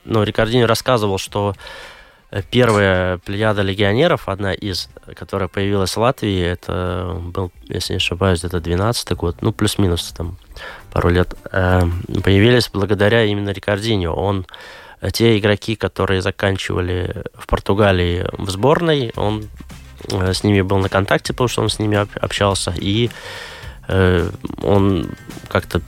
ну, 0.04 0.22
Рикардини 0.22 0.62
рассказывал, 0.62 1.18
что 1.18 1.54
первая 2.50 3.18
плеяда 3.18 3.62
легионеров, 3.62 4.28
одна 4.28 4.52
из, 4.52 4.90
которая 5.14 5.48
появилась 5.48 5.96
в 5.96 6.00
Латвии, 6.00 6.40
это 6.40 7.20
был, 7.22 7.50
если 7.64 7.94
не 7.94 7.98
ошибаюсь, 7.98 8.44
это 8.44 8.60
12 8.60 9.12
год, 9.12 9.36
ну, 9.40 9.52
плюс-минус 9.52 10.12
там 10.16 10.36
пару 10.92 11.08
лет, 11.08 11.34
э, 11.52 11.82
появились 12.22 12.68
благодаря 12.68 13.24
именно 13.24 13.50
Рикардиньо. 13.50 14.12
Он 14.12 14.46
те 15.12 15.38
игроки, 15.38 15.76
которые 15.76 16.22
заканчивали 16.22 17.24
в 17.34 17.46
Португалии 17.46 18.26
в 18.32 18.50
сборной, 18.50 19.12
он 19.16 19.48
э, 20.10 20.32
с 20.32 20.44
ними 20.44 20.60
был 20.60 20.78
на 20.78 20.88
контакте, 20.88 21.32
потому 21.32 21.48
что 21.48 21.62
он 21.62 21.68
с 21.70 21.78
ними 21.78 22.06
общался, 22.20 22.74
и 22.76 23.10
э, 23.86 24.30
он 24.62 25.10
как-то 25.48 25.80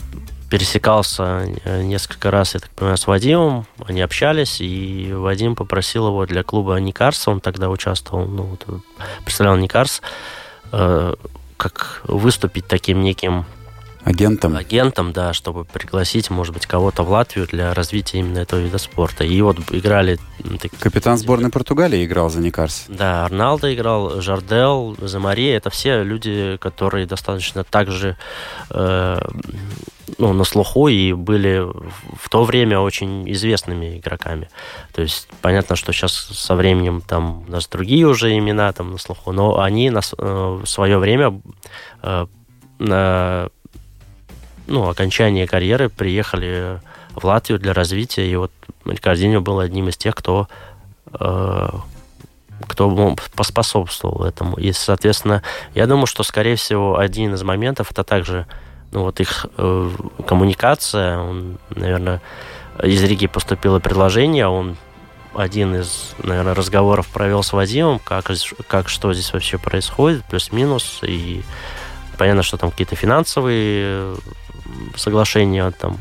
пересекался 0.50 1.48
э, 1.64 1.82
несколько 1.82 2.30
раз, 2.30 2.54
я 2.54 2.60
так 2.60 2.70
понимаю, 2.70 2.96
с 2.96 3.06
Вадимом, 3.06 3.66
они 3.86 4.00
общались, 4.02 4.60
и 4.60 5.12
Вадим 5.12 5.54
попросил 5.54 6.08
его 6.08 6.26
для 6.26 6.42
клуба 6.42 6.76
Никарс, 6.76 7.28
он 7.28 7.40
тогда 7.40 7.70
участвовал, 7.70 8.26
ну, 8.26 8.42
вот, 8.42 8.66
представлял 9.24 9.56
Никарс, 9.56 10.02
как 11.60 12.02
выступить 12.04 12.66
таким 12.66 13.02
неким 13.02 13.44
Агентом? 14.02 14.56
Агентом, 14.56 15.12
да, 15.12 15.34
чтобы 15.34 15.64
пригласить, 15.64 16.30
может 16.30 16.54
быть, 16.54 16.66
кого-то 16.66 17.02
в 17.02 17.10
Латвию 17.10 17.46
для 17.46 17.74
развития 17.74 18.20
именно 18.20 18.38
этого 18.38 18.58
вида 18.58 18.78
спорта. 18.78 19.24
И 19.24 19.40
вот 19.42 19.58
играли... 19.70 20.18
Капитан 20.80 21.18
сборной 21.18 21.50
Португалии 21.50 22.04
играл 22.04 22.30
за 22.30 22.40
Никарс. 22.40 22.86
Да, 22.88 23.26
Арналдо 23.26 23.72
играл, 23.74 24.22
Жардел, 24.22 24.96
Замари. 25.00 25.48
Это 25.48 25.68
все 25.68 26.02
люди, 26.02 26.56
которые 26.60 27.06
достаточно 27.06 27.62
также 27.62 28.16
э, 28.70 29.20
ну, 30.18 30.32
на 30.32 30.44
слуху 30.44 30.88
и 30.88 31.12
были 31.12 31.66
в 32.16 32.28
то 32.28 32.44
время 32.44 32.80
очень 32.80 33.30
известными 33.30 33.98
игроками. 33.98 34.48
То 34.92 35.02
есть 35.02 35.28
понятно, 35.40 35.76
что 35.76 35.92
сейчас 35.92 36.12
со 36.12 36.54
временем 36.54 37.00
там 37.00 37.44
у 37.46 37.50
нас 37.50 37.68
другие 37.68 38.06
уже 38.06 38.36
имена 38.36 38.72
там 38.72 38.92
на 38.92 38.98
слуху, 38.98 39.32
но 39.32 39.60
они 39.60 39.90
на, 39.90 40.00
э, 40.00 40.60
в 40.64 40.66
свое 40.66 40.98
время 40.98 41.40
э, 42.02 42.26
ну, 44.66 44.88
окончания 44.88 45.46
карьеры 45.46 45.88
приехали 45.88 46.80
в 47.14 47.24
Латвию 47.24 47.58
для 47.58 47.72
развития, 47.74 48.30
и 48.30 48.36
вот 48.36 48.52
Рикардиньо 48.84 49.40
был 49.40 49.58
одним 49.58 49.88
из 49.88 49.96
тех, 49.96 50.14
кто 50.14 50.48
э, 51.12 51.68
кто 52.66 53.16
поспособствовал 53.34 54.24
этому. 54.24 54.56
И, 54.56 54.72
соответственно, 54.72 55.42
я 55.74 55.86
думаю, 55.86 56.06
что, 56.06 56.22
скорее 56.22 56.56
всего, 56.56 56.98
один 56.98 57.34
из 57.34 57.42
моментов 57.42 57.90
это 57.90 58.04
также 58.04 58.46
вот 58.92 59.20
их 59.20 59.46
э, 59.56 59.90
коммуникация. 60.26 61.18
Он, 61.18 61.58
наверное, 61.70 62.20
из 62.82 63.02
Риги 63.04 63.26
поступило 63.26 63.78
предложение, 63.78 64.46
он 64.46 64.76
один 65.34 65.76
из, 65.76 66.14
наверное, 66.22 66.54
разговоров 66.54 67.08
провел 67.08 67.42
с 67.42 67.52
Вадимом, 67.52 68.00
как, 68.00 68.30
как 68.66 68.88
что 68.88 69.12
здесь 69.12 69.32
вообще 69.32 69.58
происходит, 69.58 70.24
плюс-минус, 70.24 71.00
и 71.02 71.42
понятно, 72.18 72.42
что 72.42 72.56
там 72.56 72.70
какие-то 72.70 72.96
финансовые 72.96 74.16
соглашение 74.96 75.70
там 75.70 75.98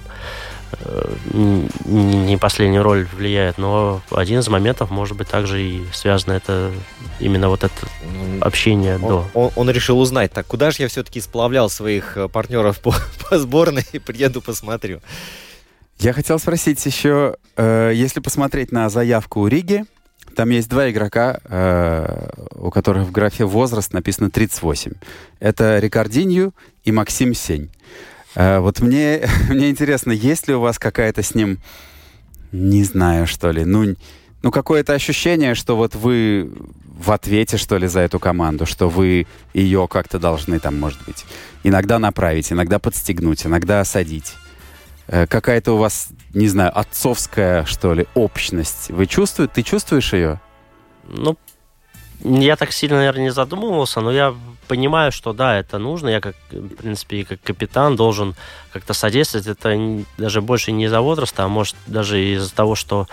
не 1.34 2.38
последнюю 2.38 2.84
роль 2.84 3.08
влияет, 3.14 3.58
но 3.58 4.02
один 4.12 4.40
из 4.40 4.48
моментов 4.48 4.92
может 4.92 5.18
быть 5.18 5.28
также 5.28 5.62
и 5.62 5.84
связано 5.94 6.34
это 6.34 6.72
именно 7.20 7.50
вот 7.50 7.64
это 7.64 7.74
общение 8.42 8.96
он, 8.96 9.02
до. 9.02 9.28
Он, 9.34 9.52
он 9.56 9.70
решил 9.70 10.00
узнать, 10.00 10.32
так 10.32 10.48
куда 10.48 10.72
же 10.72 10.84
я 10.84 10.88
все-таки 10.88 11.22
сплавлял 11.22 11.70
своих 11.70 12.18
э, 12.18 12.28
партнеров 12.28 12.80
по, 12.80 12.94
по 13.30 13.38
сборной 13.40 13.86
и 13.92 14.00
приеду 14.00 14.42
посмотрю. 14.42 15.02
Я 16.00 16.14
хотел 16.14 16.40
спросить 16.40 16.86
еще, 16.86 17.36
э, 17.58 17.92
если 17.94 18.20
посмотреть 18.22 18.72
на 18.72 18.90
заявку 18.90 19.48
Риги, 19.48 19.86
там 20.36 20.50
есть 20.50 20.70
два 20.70 20.90
игрока, 20.90 21.40
э, 21.44 22.30
у 22.56 22.70
которых 22.70 23.08
в 23.08 23.12
графе 23.12 23.44
возраст 23.44 23.92
написано 23.92 24.30
38. 24.30 24.94
Это 25.40 25.80
Рикардинью 25.80 26.54
и 26.84 26.92
Максим 26.92 27.34
Сень. 27.34 27.70
Э, 28.36 28.60
вот 28.60 28.80
мне, 28.80 29.28
мне 29.50 29.70
интересно, 29.70 30.12
есть 30.12 30.48
ли 30.48 30.54
у 30.54 30.60
вас 30.60 30.80
какая-то 30.80 31.24
с 31.24 31.36
ним, 31.36 31.60
не 32.52 32.84
знаю, 32.84 33.28
что 33.28 33.52
ли, 33.52 33.66
ну, 33.66 33.96
ну 34.42 34.52
какое-то 34.52 34.94
ощущение, 34.94 35.56
что 35.56 35.76
вот 35.76 35.96
вы 35.96 36.52
в 37.00 37.12
ответе, 37.12 37.58
что 37.58 37.78
ли, 37.78 37.88
за 37.88 38.02
эту 38.02 38.20
команду, 38.20 38.66
что 38.66 38.90
вы 38.90 39.26
ее 39.54 39.88
как-то 39.88 40.20
должны 40.20 40.60
там, 40.60 40.78
может 40.80 41.00
быть, 41.06 41.26
иногда 41.64 41.98
направить, 41.98 42.52
иногда 42.52 42.78
подстегнуть, 42.78 43.46
иногда 43.46 43.80
осадить. 43.80 44.36
Э, 45.08 45.26
какая-то 45.26 45.74
у 45.74 45.78
вас, 45.78 46.10
не 46.34 46.48
знаю, 46.48 46.78
отцовская, 46.78 47.66
что 47.66 47.94
ли, 47.94 48.06
общность. 48.14 48.90
Вы 48.90 49.06
чувствуете? 49.06 49.54
Ты 49.56 49.64
чувствуешь 49.64 50.14
ее? 50.14 50.40
Ну, 51.08 51.38
я 52.24 52.56
так 52.56 52.72
сильно, 52.72 52.98
наверное, 52.98 53.24
не 53.24 53.32
задумывался, 53.32 54.02
но 54.02 54.12
я 54.12 54.36
понимаю, 54.68 55.12
что 55.12 55.34
да, 55.34 55.58
это 55.58 55.78
нужно. 55.78 56.10
Я, 56.10 56.22
как, 56.22 56.36
в 56.52 56.76
принципе, 56.76 57.24
как 57.24 57.42
капитан 57.42 57.96
должен 57.96 58.36
как-то 58.72 58.94
содействовать. 58.94 59.48
Это 59.48 60.04
даже 60.18 60.42
больше 60.42 60.72
не 60.72 60.86
из-за 60.86 61.02
возраста, 61.02 61.44
а 61.44 61.48
может 61.48 61.76
даже 61.88 62.24
из-за 62.36 62.54
того, 62.54 62.76
что 62.76 63.08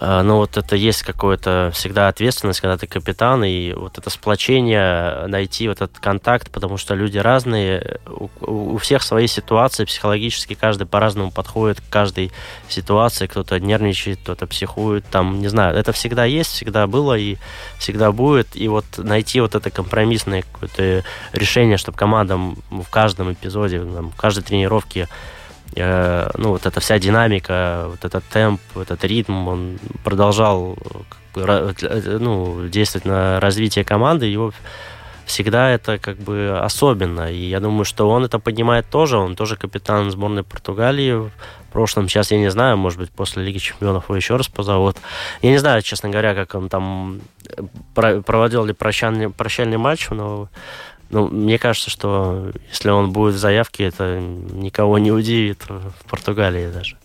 но 0.00 0.38
вот 0.38 0.56
это 0.56 0.74
есть 0.74 1.02
какое-то 1.02 1.70
всегда 1.72 2.08
ответственность, 2.08 2.60
когда 2.60 2.76
ты 2.76 2.86
капитан, 2.86 3.44
и 3.44 3.72
вот 3.72 3.96
это 3.96 4.10
сплочение, 4.10 5.26
найти 5.26 5.68
вот 5.68 5.80
этот 5.80 5.98
контакт, 5.98 6.50
потому 6.50 6.76
что 6.76 6.94
люди 6.94 7.18
разные, 7.18 8.00
у, 8.06 8.28
у 8.74 8.78
всех 8.78 9.02
свои 9.02 9.28
ситуации, 9.28 9.84
психологически 9.84 10.54
каждый 10.54 10.86
по-разному 10.86 11.30
подходит 11.30 11.80
к 11.80 11.88
каждой 11.88 12.32
ситуации, 12.68 13.26
кто-то 13.26 13.60
нервничает, 13.60 14.18
кто-то 14.20 14.46
психует, 14.46 15.04
там, 15.06 15.40
не 15.40 15.48
знаю, 15.48 15.76
это 15.76 15.92
всегда 15.92 16.24
есть, 16.24 16.50
всегда 16.50 16.86
было 16.86 17.16
и 17.16 17.36
всегда 17.78 18.10
будет, 18.10 18.56
и 18.56 18.66
вот 18.66 18.84
найти 18.98 19.40
вот 19.40 19.54
это 19.54 19.70
компромиссное 19.70 20.42
какое-то 20.42 21.04
решение, 21.32 21.76
чтобы 21.76 21.96
командам 21.96 22.56
в 22.70 22.88
каждом 22.90 23.32
эпизоде, 23.32 23.80
в 23.80 24.16
каждой 24.16 24.42
тренировке 24.42 25.08
Э, 25.76 26.30
ну, 26.36 26.50
вот 26.50 26.66
эта 26.66 26.80
вся 26.80 26.98
динамика, 26.98 27.86
вот 27.88 28.04
этот 28.04 28.24
темп, 28.24 28.60
этот 28.76 29.04
ритм, 29.04 29.48
он 29.48 29.78
продолжал 30.04 30.76
э, 31.36 32.18
ну, 32.20 32.68
действовать 32.68 33.06
на 33.06 33.40
развитие 33.40 33.84
команды, 33.84 34.26
его 34.26 34.52
всегда 35.26 35.70
это 35.70 35.98
как 35.98 36.18
бы 36.18 36.58
особенно. 36.60 37.32
И 37.32 37.48
я 37.48 37.60
думаю, 37.60 37.84
что 37.84 38.08
он 38.08 38.24
это 38.24 38.38
поднимает 38.38 38.88
тоже. 38.90 39.16
Он 39.16 39.36
тоже 39.36 39.56
капитан 39.56 40.10
сборной 40.10 40.42
Португалии 40.42 41.12
в 41.12 41.30
прошлом. 41.72 42.08
Сейчас 42.08 42.30
я 42.30 42.38
не 42.38 42.50
знаю, 42.50 42.76
может 42.76 42.98
быть, 42.98 43.10
после 43.10 43.42
Лиги 43.42 43.58
Чемпионов 43.58 44.04
его 44.04 44.16
еще 44.16 44.36
раз 44.36 44.48
позовут. 44.48 44.96
Я 45.42 45.50
не 45.50 45.58
знаю, 45.58 45.82
честно 45.82 46.10
говоря, 46.10 46.34
как 46.34 46.54
он 46.54 46.68
там 46.68 47.20
э, 47.48 48.20
проводил 48.20 48.64
ли 48.64 48.72
прощальный, 48.72 49.30
прощальный 49.30 49.78
матч, 49.78 50.08
но 50.10 50.48
ну, 51.10 51.28
мне 51.28 51.58
кажется, 51.58 51.90
что 51.90 52.52
если 52.68 52.90
он 52.90 53.12
будет 53.12 53.34
в 53.34 53.38
заявке, 53.38 53.84
это 53.84 54.20
никого 54.20 54.98
не 54.98 55.12
удивит 55.12 55.64
в 55.68 56.08
Португалии 56.08 56.70
даже. 56.70 56.96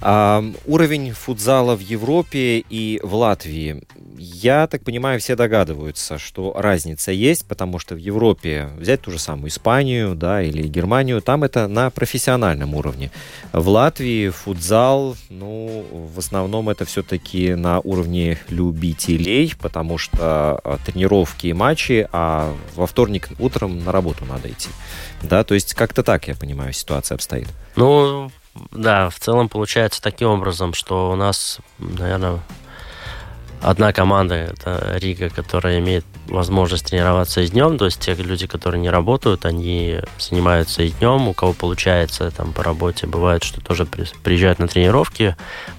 А, 0.00 0.44
уровень 0.66 1.12
футзала 1.12 1.74
в 1.74 1.80
Европе 1.80 2.58
и 2.58 3.00
в 3.02 3.14
Латвии. 3.14 3.82
Я 4.18 4.66
так 4.66 4.82
понимаю, 4.82 5.20
все 5.20 5.36
догадываются, 5.36 6.18
что 6.18 6.54
разница 6.56 7.12
есть, 7.12 7.46
потому 7.46 7.78
что 7.78 7.94
в 7.94 7.98
Европе 7.98 8.70
взять 8.78 9.02
ту 9.02 9.10
же 9.10 9.18
самую 9.18 9.48
Испанию, 9.48 10.14
да, 10.14 10.42
или 10.42 10.66
Германию, 10.68 11.22
там 11.22 11.44
это 11.44 11.66
на 11.66 11.90
профессиональном 11.90 12.74
уровне. 12.74 13.10
В 13.52 13.68
Латвии 13.68 14.28
футзал, 14.28 15.16
ну, 15.30 15.84
в 15.92 16.18
основном 16.18 16.68
это 16.68 16.84
все-таки 16.84 17.54
на 17.54 17.80
уровне 17.80 18.38
любителей, 18.48 19.54
потому 19.60 19.98
что 19.98 20.60
а, 20.62 20.78
тренировки 20.84 21.48
и 21.48 21.52
матчи, 21.52 22.08
а 22.12 22.54
во 22.74 22.86
вторник 22.86 23.28
утром 23.38 23.84
на 23.84 23.92
работу 23.92 24.24
надо 24.24 24.50
идти. 24.50 24.68
Да, 25.22 25.44
то 25.44 25.54
есть 25.54 25.74
как-то 25.74 26.02
так, 26.02 26.28
я 26.28 26.34
понимаю, 26.34 26.72
ситуация 26.72 27.14
обстоит. 27.14 27.48
Ну, 27.76 28.30
да, 28.70 29.10
в 29.10 29.18
целом 29.18 29.48
получается 29.48 30.02
таким 30.02 30.28
образом, 30.28 30.74
что 30.74 31.10
у 31.10 31.16
нас, 31.16 31.58
наверное, 31.78 32.40
одна 33.60 33.92
команда, 33.92 34.34
это 34.34 34.96
Рига, 34.98 35.30
которая 35.30 35.78
имеет 35.78 36.04
возможность 36.28 36.86
тренироваться 36.86 37.40
и 37.40 37.48
днем, 37.48 37.78
то 37.78 37.84
есть 37.84 38.00
те 38.00 38.14
люди, 38.14 38.46
которые 38.46 38.80
не 38.80 38.90
работают, 38.90 39.44
они 39.44 40.00
занимаются 40.18 40.82
и 40.82 40.90
днем, 40.90 41.28
у 41.28 41.34
кого 41.34 41.52
получается 41.52 42.30
там 42.30 42.52
по 42.52 42.62
работе, 42.62 43.06
бывает, 43.06 43.44
что 43.44 43.60
тоже 43.60 43.86
приезжают 43.86 44.58
на 44.58 44.68
тренировки, 44.68 45.36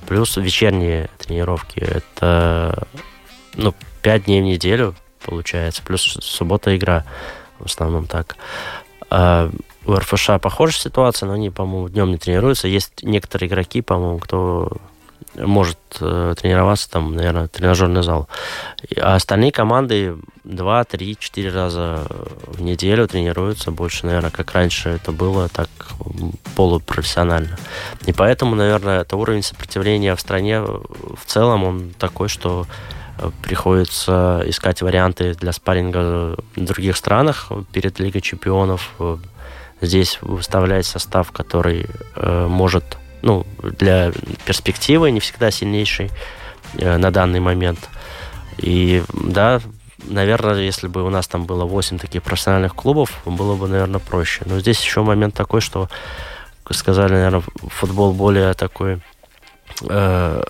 плюс 0.07 0.37
вечерние 0.37 1.09
тренировки, 1.17 1.79
это 1.79 2.87
ну, 3.55 3.73
5 4.01 4.25
дней 4.25 4.41
в 4.41 4.45
неделю 4.45 4.95
получается, 5.27 5.83
плюс 5.83 6.01
суббота 6.21 6.75
игра, 6.75 7.03
в 7.59 7.65
основном 7.65 8.07
так. 8.07 8.37
У 9.87 9.95
РФШ 9.95 10.31
похожая 10.41 10.79
ситуация, 10.81 11.27
но 11.27 11.33
они, 11.33 11.49
по-моему, 11.49 11.87
днем 11.87 12.11
не 12.11 12.17
тренируются. 12.17 12.67
Есть 12.67 13.03
некоторые 13.03 13.47
игроки, 13.47 13.81
по-моему, 13.81 14.19
кто 14.19 14.69
может 15.35 15.77
э, 16.01 16.35
тренироваться 16.37 16.89
там, 16.89 17.15
наверное, 17.15 17.47
тренажерный 17.47 18.03
зал. 18.03 18.27
А 18.99 19.15
остальные 19.15 19.53
команды 19.53 20.17
два, 20.43 20.83
три, 20.83 21.15
четыре 21.17 21.51
раза 21.51 22.05
в 22.47 22.61
неделю 22.61 23.07
тренируются 23.07 23.71
больше, 23.71 24.05
наверное, 24.05 24.31
как 24.31 24.51
раньше 24.51 24.89
это 24.89 25.13
было, 25.13 25.47
так 25.47 25.69
полупрофессионально. 26.55 27.57
И 28.05 28.11
поэтому, 28.11 28.55
наверное, 28.55 29.01
это 29.01 29.15
уровень 29.15 29.43
сопротивления 29.43 30.15
в 30.15 30.19
стране 30.19 30.61
в 30.61 31.25
целом, 31.25 31.63
он 31.63 31.93
такой, 31.97 32.27
что 32.27 32.65
э, 33.19 33.31
приходится 33.41 34.43
искать 34.45 34.81
варианты 34.81 35.33
для 35.33 35.53
спарринга 35.53 36.35
в 36.57 36.65
других 36.65 36.97
странах 36.97 37.51
перед 37.71 37.99
Лигой 37.99 38.21
чемпионов. 38.21 38.93
Здесь 39.81 40.19
выставлять 40.21 40.85
состав, 40.85 41.31
который 41.31 41.85
э, 42.15 42.47
может 42.47 42.97
ну, 43.21 43.45
для 43.61 44.11
перспективы 44.45 45.11
не 45.11 45.19
всегда 45.19 45.51
сильнейший 45.51 46.09
э, 46.77 46.97
на 46.97 47.11
данный 47.11 47.39
момент. 47.39 47.89
И 48.57 49.03
да, 49.13 49.61
наверное, 50.03 50.61
если 50.61 50.87
бы 50.87 51.03
у 51.03 51.09
нас 51.09 51.27
там 51.27 51.45
было 51.45 51.65
8 51.65 51.99
таких 51.99 52.23
профессиональных 52.23 52.75
клубов, 52.75 53.21
было 53.25 53.55
бы, 53.55 53.67
наверное, 53.67 53.99
проще. 53.99 54.43
Но 54.45 54.59
здесь 54.59 54.81
еще 54.81 55.01
момент 55.01 55.35
такой, 55.35 55.61
что, 55.61 55.89
как 56.63 56.77
сказали, 56.77 57.13
наверное, 57.13 57.43
футбол 57.67 58.13
более 58.13 58.53
такой, 58.53 58.99
э, 59.87 60.43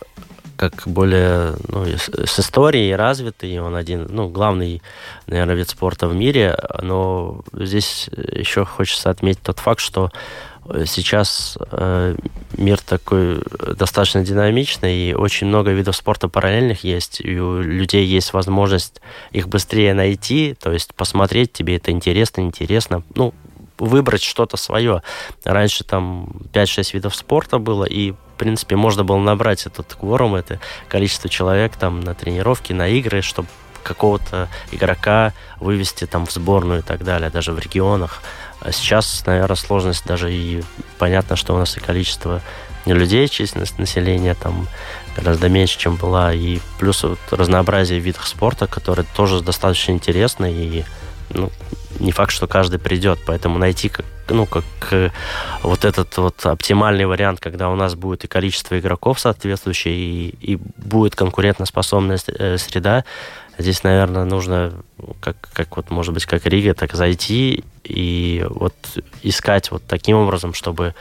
как 0.58 0.84
более 0.86 1.56
ну, 1.68 1.86
с 1.86 2.40
историей 2.40 2.96
развитый. 2.96 3.60
Он 3.60 3.76
один, 3.76 4.08
ну, 4.10 4.28
главный, 4.28 4.82
наверное, 5.28 5.56
вид 5.56 5.70
спорта 5.70 6.08
в 6.08 6.16
мире. 6.16 6.58
Но 6.82 7.44
здесь 7.54 8.10
еще 8.32 8.66
хочется 8.66 9.10
отметить 9.10 9.42
тот 9.42 9.60
факт, 9.60 9.80
что 9.80 10.12
сейчас 10.86 11.58
э, 11.72 12.16
мир 12.58 12.80
такой 12.82 13.42
достаточно 13.78 14.24
динамичный, 14.24 15.10
и 15.10 15.14
очень 15.14 15.48
много 15.48 15.72
видов 15.72 15.96
спорта 15.96 16.28
параллельных 16.28 16.84
есть, 16.84 17.22
и 17.22 17.40
у 17.40 17.62
людей 17.62 18.06
есть 18.06 18.34
возможность 18.34 19.02
их 19.32 19.48
быстрее 19.48 19.94
найти, 19.94 20.56
то 20.60 20.72
есть 20.72 20.94
посмотреть, 20.94 21.54
тебе 21.54 21.78
это 21.78 21.92
интересно, 21.92 22.42
интересно, 22.42 23.04
ну, 23.16 23.34
выбрать 23.78 24.24
что-то 24.24 24.58
свое. 24.58 25.04
Раньше 25.44 25.84
там 25.84 26.30
5-6 26.54 26.94
видов 26.94 27.16
спорта 27.16 27.60
было, 27.60 27.86
и 27.86 28.14
принципе, 28.38 28.76
можно 28.76 29.04
было 29.04 29.18
набрать 29.18 29.66
этот 29.66 29.94
кворум, 29.94 30.36
это 30.36 30.60
количество 30.88 31.30
человек 31.30 31.76
там 31.76 32.02
на 32.02 32.14
тренировки, 32.14 32.74
на 32.74 32.88
игры, 32.88 33.22
чтобы 33.22 33.48
какого-то 33.84 34.50
игрока 34.72 35.34
вывести 35.60 36.06
там 36.06 36.26
в 36.26 36.32
сборную 36.32 36.80
и 36.80 36.84
так 36.84 37.04
далее, 37.04 37.30
даже 37.30 37.54
в 37.54 37.60
регионах. 37.60 38.22
А 38.60 38.72
сейчас, 38.72 39.24
наверное, 39.26 39.56
сложность 39.56 40.06
даже 40.06 40.34
и 40.34 40.64
понятно, 40.98 41.36
что 41.36 41.56
у 41.56 41.58
нас 41.58 41.78
и 41.78 41.80
количество 41.80 42.42
людей, 42.86 43.28
численность 43.28 43.80
населения 43.80 44.36
там 44.36 44.68
гораздо 45.16 45.50
меньше, 45.50 45.78
чем 45.78 45.96
была, 45.96 46.34
и 46.34 46.60
плюс 46.80 47.04
вот 47.04 47.20
разнообразие 47.32 48.00
видов 48.00 48.28
спорта, 48.28 48.68
которые 48.68 49.06
тоже 49.16 49.42
достаточно 49.42 49.92
интересны, 49.92 50.52
и 50.52 50.86
ну, 51.30 51.52
не 52.00 52.12
факт, 52.12 52.32
что 52.32 52.48
каждый 52.48 52.80
придет, 52.80 53.20
поэтому 53.26 53.58
найти 53.58 53.92
ну, 54.30 54.46
как 54.46 54.64
вот 55.64 55.86
этот 55.86 56.18
вот 56.18 56.46
оптимальный 56.46 57.06
вариант, 57.06 57.40
когда 57.40 57.70
у 57.70 57.76
нас 57.76 57.96
будет 57.96 58.24
и 58.24 58.28
количество 58.28 58.80
игроков 58.80 59.20
соответствующее, 59.20 59.96
и, 59.96 60.54
и 60.54 60.60
будет 60.78 61.16
конкурентоспособная 61.16 62.20
э, 62.28 62.58
среда, 62.58 63.04
Здесь, 63.60 63.84
наверное, 63.84 64.24
нужно, 64.24 64.74
как, 65.20 65.36
как 65.52 65.78
вот, 65.78 65.90
может 65.90 66.14
быть, 66.14 66.28
как 66.28 66.46
Рига, 66.46 66.76
так 66.76 66.94
зайти 66.94 67.64
и 67.84 68.46
вот 68.50 68.76
искать 69.24 69.72
вот 69.72 69.82
таким 69.88 70.18
образом, 70.18 70.54
чтобы 70.54 70.94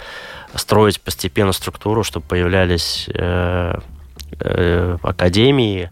строить 0.55 1.01
постепенно 1.03 1.53
структуру, 1.53 2.03
чтобы 2.03 2.25
появлялись 2.27 3.11
э, 3.13 3.79
э, 4.41 4.99
академии, 5.03 5.91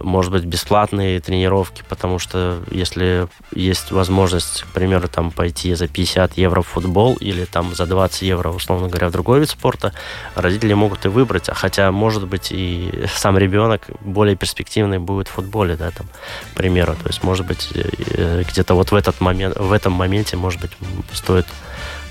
может 0.00 0.32
быть, 0.32 0.44
бесплатные 0.44 1.20
тренировки, 1.20 1.82
потому 1.88 2.18
что 2.18 2.62
если 2.70 3.28
есть 3.54 3.90
возможность, 3.90 4.62
к 4.62 4.66
примеру, 4.68 5.08
там 5.08 5.30
пойти 5.30 5.74
за 5.74 5.88
50 5.88 6.36
евро 6.38 6.62
в 6.62 6.66
футбол 6.66 7.16
или 7.16 7.44
там 7.44 7.74
за 7.74 7.86
20 7.86 8.22
евро, 8.22 8.50
условно 8.50 8.88
говоря, 8.88 9.08
в 9.08 9.12
другой 9.12 9.40
вид 9.40 9.50
спорта, 9.50 9.92
родители 10.34 10.74
могут 10.74 11.04
и 11.06 11.08
выбрать, 11.08 11.48
а 11.48 11.54
хотя, 11.54 11.90
может 11.92 12.26
быть, 12.26 12.48
и 12.50 13.06
сам 13.14 13.38
ребенок 13.38 13.86
более 14.00 14.36
перспективный 14.36 14.98
будет 14.98 15.28
в 15.28 15.32
футболе, 15.32 15.76
да, 15.76 15.90
там, 15.90 16.06
к 16.52 16.56
примеру, 16.56 16.94
то 16.94 17.08
есть, 17.08 17.22
может 17.22 17.46
быть, 17.46 17.70
э, 17.74 18.42
где-то 18.48 18.74
вот 18.74 18.90
в 18.90 18.94
этот 18.94 19.20
момент, 19.20 19.56
в 19.56 19.72
этом 19.72 19.92
моменте, 19.92 20.36
может 20.36 20.60
быть, 20.60 20.72
стоит 21.12 21.46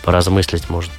поразмыслить, 0.04 0.70
может, 0.70 0.92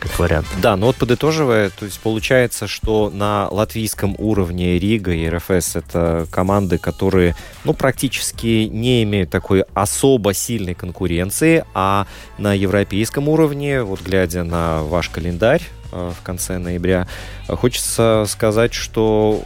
как 0.00 0.18
вариант. 0.18 0.46
Да, 0.60 0.76
но 0.76 0.86
вот 0.86 0.96
подытоживая, 0.96 1.70
то 1.70 1.84
есть 1.84 2.00
получается, 2.00 2.66
что 2.66 3.10
на 3.10 3.48
латвийском 3.50 4.16
уровне 4.18 4.78
Рига 4.78 5.12
и 5.12 5.28
РФС 5.28 5.76
это 5.76 6.26
команды, 6.30 6.78
которые 6.78 7.36
ну, 7.64 7.74
практически 7.74 8.68
не 8.70 9.02
имеют 9.04 9.30
такой 9.30 9.64
особо 9.74 10.34
сильной 10.34 10.74
конкуренции, 10.74 11.64
а 11.74 12.06
на 12.38 12.54
европейском 12.54 13.28
уровне, 13.28 13.82
вот 13.82 14.00
глядя 14.00 14.42
на 14.42 14.82
ваш 14.82 15.10
календарь, 15.10 15.62
э, 15.92 16.12
в 16.18 16.22
конце 16.24 16.58
ноября. 16.58 17.06
Хочется 17.46 18.24
сказать, 18.26 18.72
что 18.72 19.42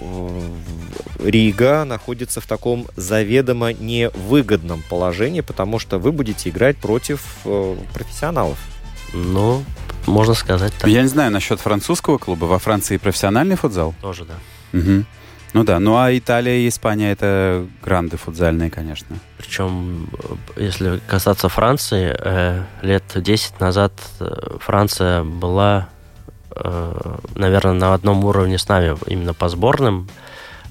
э, 1.18 1.28
Рига 1.28 1.84
находится 1.84 2.40
в 2.40 2.46
таком 2.46 2.86
заведомо 2.96 3.72
невыгодном 3.72 4.82
положении, 4.88 5.40
потому 5.40 5.78
что 5.78 5.98
вы 5.98 6.12
будете 6.12 6.50
играть 6.50 6.76
против 6.76 7.24
э, 7.44 7.76
профессионалов. 7.92 8.58
Ну, 9.12 9.64
можно 10.06 10.34
сказать 10.34 10.72
так. 10.78 10.90
Я 10.90 11.02
не 11.02 11.08
знаю 11.08 11.30
насчет 11.30 11.60
французского 11.60 12.18
клуба. 12.18 12.44
Во 12.46 12.58
Франции 12.58 12.96
профессиональный 12.96 13.56
футзал? 13.56 13.94
Тоже, 14.00 14.24
да. 14.24 14.34
Угу. 14.78 15.04
Ну 15.54 15.62
да, 15.62 15.78
ну 15.78 15.96
а 15.96 16.16
Италия 16.16 16.64
и 16.64 16.68
Испания 16.68 17.12
это 17.12 17.66
гранды 17.80 18.16
футзальные, 18.16 18.70
конечно. 18.70 19.16
Причем, 19.38 20.08
если 20.56 21.00
касаться 21.06 21.48
Франции, 21.48 22.14
э, 22.18 22.64
лет 22.82 23.04
10 23.14 23.60
назад 23.60 23.92
э, 24.18 24.56
Франция 24.58 25.22
была, 25.22 25.88
э, 26.56 27.16
наверное, 27.36 27.74
на 27.74 27.94
одном 27.94 28.24
уровне 28.24 28.58
с 28.58 28.68
нами, 28.68 28.96
именно 29.06 29.32
по 29.32 29.48
сборным. 29.48 30.08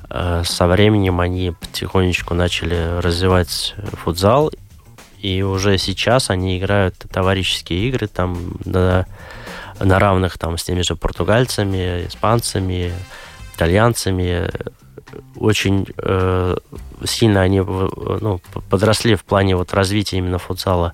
Э, 0.10 0.44
со 0.44 0.68
временем 0.68 1.22
они 1.22 1.52
потихонечку 1.52 2.34
начали 2.34 3.00
развивать 3.00 3.76
футзал, 4.04 4.52
и 5.24 5.42
уже 5.42 5.78
сейчас 5.78 6.30
они 6.30 6.60
играют 6.60 6.96
товарищеские 7.10 7.88
игры 7.88 8.08
там 8.08 8.58
на, 8.66 9.08
на 9.80 9.98
равных 9.98 10.38
там 10.38 10.58
с 10.58 10.64
теми 10.66 10.82
же 10.82 10.98
португальцами, 10.98 12.06
испанцами, 12.08 12.92
итальянцами. 13.56 14.52
Очень 15.38 15.88
э, 15.98 16.58
сильно 17.06 17.42
они 17.42 17.62
ну, 17.62 18.42
подросли 18.70 19.16
в 19.16 19.24
плане 19.24 19.56
вот 19.56 19.74
развития 19.74 20.18
именно 20.18 20.40
футзала. 20.40 20.92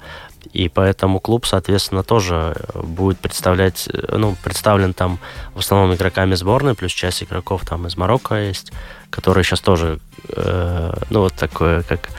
И 0.54 0.70
поэтому 0.70 1.20
клуб, 1.20 1.48
соответственно, 1.48 2.04
тоже 2.04 2.56
будет 2.76 3.18
представлять, 3.18 3.90
ну, 4.10 4.36
представлен 4.44 4.94
там 4.94 5.18
в 5.56 5.60
основном 5.60 5.96
игроками 5.96 6.36
сборной, 6.36 6.76
плюс 6.76 6.92
часть 6.92 7.24
игроков 7.24 7.66
там 7.66 7.88
из 7.88 7.98
Марокко 7.98 8.36
есть, 8.36 8.72
которые 9.10 9.44
сейчас 9.44 9.62
тоже, 9.62 10.00
э, 10.30 10.94
ну, 11.10 11.22
вот 11.22 11.34
такое, 11.34 11.82
как 11.82 12.10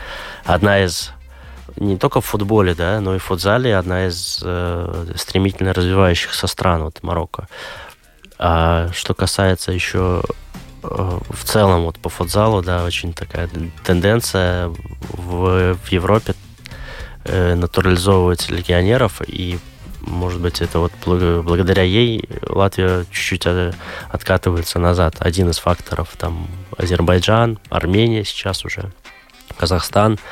одна 0.44 0.82
из 0.82 1.12
не 1.80 1.96
только 1.96 2.20
в 2.20 2.26
футболе, 2.26 2.74
да, 2.74 3.00
но 3.00 3.16
и 3.16 3.18
в 3.18 3.24
футзале 3.24 3.76
одна 3.76 4.06
из 4.06 4.40
э, 4.44 5.06
стремительно 5.16 5.72
развивающихся 5.72 6.46
стран, 6.46 6.84
вот 6.84 7.02
Марокко. 7.02 7.48
А 8.38 8.90
что 8.92 9.14
касается 9.14 9.72
еще 9.72 10.22
э, 10.82 11.18
в 11.30 11.44
целом 11.44 11.84
вот 11.84 11.98
по 11.98 12.10
футзалу, 12.10 12.62
да, 12.62 12.84
очень 12.84 13.14
такая 13.14 13.48
тенденция 13.82 14.68
в, 14.68 15.74
в 15.74 15.88
Европе 15.90 16.34
э, 17.24 17.54
натурализовывать 17.54 18.50
легионеров, 18.50 19.22
и, 19.26 19.58
может 20.02 20.40
быть, 20.40 20.60
это 20.60 20.80
вот 20.80 20.92
благодаря 21.06 21.82
ей 21.82 22.28
Латвия 22.46 23.06
чуть-чуть 23.10 23.46
э, 23.46 23.72
откатывается 24.10 24.78
назад. 24.78 25.16
Один 25.18 25.48
из 25.48 25.58
факторов, 25.58 26.10
там, 26.18 26.46
Азербайджан, 26.76 27.58
Армения 27.70 28.22
сейчас 28.24 28.66
уже, 28.66 28.92
Казахстан– 29.56 30.18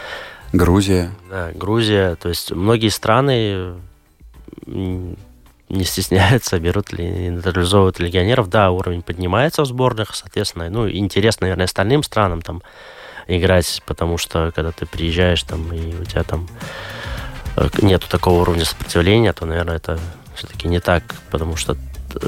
Грузия. 0.53 1.11
Да, 1.30 1.51
Грузия. 1.55 2.16
То 2.16 2.28
есть 2.28 2.53
многие 2.53 2.88
страны 2.88 3.74
не 4.66 5.84
стесняются, 5.84 6.59
берут 6.59 6.92
ли, 6.92 7.30
натурализовывают 7.30 7.99
легионеров. 7.99 8.49
Да, 8.49 8.70
уровень 8.70 9.03
поднимается 9.03 9.62
в 9.62 9.66
сборных, 9.66 10.14
соответственно. 10.14 10.70
Ну, 10.70 10.88
интересно, 10.88 11.44
наверное, 11.44 11.66
остальным 11.66 12.03
странам 12.03 12.42
там 12.42 12.62
играть, 13.26 13.82
потому 13.86 14.16
что 14.16 14.53
когда 14.55 14.72
ты 14.72 14.86
приезжаешь 14.86 15.42
там, 15.42 15.72
и 15.72 15.94
у 15.94 16.05
тебя 16.05 16.22
там 16.22 16.49
э, 17.57 17.68
нету 17.82 18.09
такого 18.09 18.40
уровня 18.40 18.64
сопротивления, 18.64 19.34
то, 19.34 19.44
наверное, 19.44 19.76
это 19.76 19.99
все-таки 20.34 20.68
не 20.68 20.80
так, 20.80 21.03
потому 21.30 21.57
что 21.57 21.76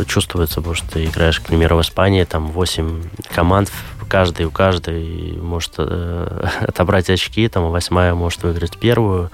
чувствуется, 0.07 0.57
потому 0.57 0.75
что 0.75 0.91
ты 0.91 1.05
играешь, 1.05 1.41
к 1.41 1.45
примеру, 1.45 1.79
в 1.79 1.81
Испании, 1.81 2.25
там 2.25 2.49
8 2.49 3.03
команд, 3.35 3.73
каждый 4.11 4.47
у 4.47 4.51
каждой 4.51 5.39
может 5.41 5.75
э, 5.79 6.49
отобрать 6.69 7.09
очки, 7.09 7.49
там 7.49 7.71
восьмая 7.71 8.15
может 8.15 8.43
выиграть 8.43 8.77
первую, 8.77 9.31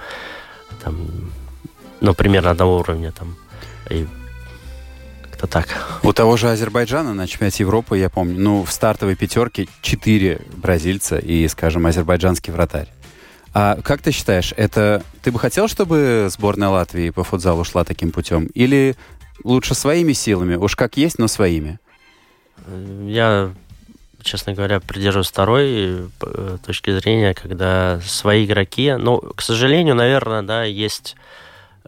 там, 0.83 1.07
ну, 1.99 2.13
примерно 2.13 2.51
одного 2.51 2.77
уровня 2.77 3.11
там. 3.11 3.35
И 3.89 4.07
как-то 5.23 5.47
так. 5.47 5.99
У 6.03 6.13
того 6.13 6.37
же 6.37 6.49
Азербайджана 6.49 7.13
на 7.13 7.27
чемпионате 7.27 7.63
Европы, 7.63 7.97
я 7.97 8.09
помню, 8.09 8.39
ну, 8.39 8.63
в 8.63 8.71
стартовой 8.71 9.15
пятерке 9.15 9.67
четыре 9.81 10.41
бразильца 10.55 11.17
и, 11.17 11.47
скажем, 11.47 11.85
азербайджанский 11.85 12.53
вратарь. 12.53 12.87
А 13.53 13.79
как 13.81 14.01
ты 14.01 14.11
считаешь, 14.11 14.53
это 14.55 15.03
ты 15.23 15.31
бы 15.31 15.39
хотел, 15.39 15.67
чтобы 15.67 16.27
сборная 16.29 16.69
Латвии 16.69 17.09
по 17.09 17.23
футзалу 17.23 17.63
шла 17.63 17.83
таким 17.83 18.11
путем? 18.11 18.45
Или 18.53 18.95
лучше 19.43 19.73
своими 19.73 20.13
силами? 20.13 20.55
Уж 20.55 20.75
как 20.75 20.97
есть, 20.97 21.17
но 21.17 21.27
своими? 21.27 21.79
Я, 23.05 23.51
честно 24.27 24.53
говоря, 24.53 24.79
придерживаюсь 24.79 25.29
второй 25.29 26.09
э, 26.21 26.57
точки 26.65 26.91
зрения, 26.97 27.33
когда 27.33 27.99
свои 28.01 28.45
игроки, 28.45 28.93
ну, 28.93 29.19
к 29.19 29.41
сожалению, 29.41 29.95
наверное, 29.95 30.41
да, 30.43 30.63
есть 30.63 31.15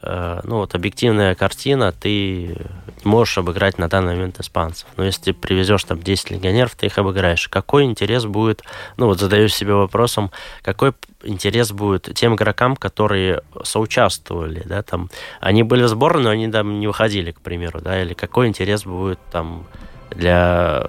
Э, 0.01 0.39
ну 0.43 0.57
вот 0.57 0.75
объективная 0.75 1.35
картина, 1.35 1.91
ты 1.91 2.55
можешь 3.03 3.37
обыграть 3.37 3.77
на 3.77 3.89
данный 3.89 4.15
момент 4.15 4.39
испанцев. 4.39 4.87
Но 4.97 5.03
если 5.03 5.25
ты 5.25 5.33
привезешь 5.33 5.83
там 5.83 6.01
10 6.01 6.31
легионеров, 6.31 6.75
ты 6.75 6.85
их 6.85 6.97
обыграешь. 6.97 7.47
Какой 7.47 7.83
интерес 7.83 8.25
будет, 8.25 8.63
ну 8.97 9.07
вот 9.07 9.19
задаюсь 9.19 9.53
себе 9.53 9.73
вопросом, 9.73 10.31
какой 10.61 10.93
интерес 11.23 11.71
будет 11.71 12.13
тем 12.15 12.35
игрокам, 12.35 12.75
которые 12.75 13.41
соучаствовали, 13.63 14.63
да, 14.65 14.83
там, 14.83 15.09
они 15.41 15.63
были 15.63 15.83
в 15.83 15.89
сборной, 15.89 16.23
но 16.23 16.29
они 16.29 16.49
там 16.49 16.79
не 16.79 16.87
выходили, 16.87 17.31
к 17.31 17.41
примеру, 17.41 17.81
да, 17.81 18.01
или 18.01 18.13
какой 18.13 18.47
интерес 18.47 18.83
будет 18.83 19.19
там 19.31 19.65
для 20.11 20.87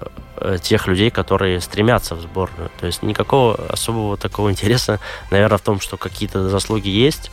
тех 0.61 0.87
людей, 0.87 1.09
которые 1.09 1.61
стремятся 1.61 2.15
в 2.15 2.21
сборную. 2.21 2.69
То 2.79 2.87
есть 2.87 3.03
никакого 3.03 3.55
особого 3.69 4.17
такого 4.17 4.49
интереса, 4.49 4.99
наверное, 5.29 5.57
в 5.57 5.61
том, 5.61 5.79
что 5.79 5.97
какие-то 5.97 6.49
заслуги 6.49 6.89
есть, 6.89 7.31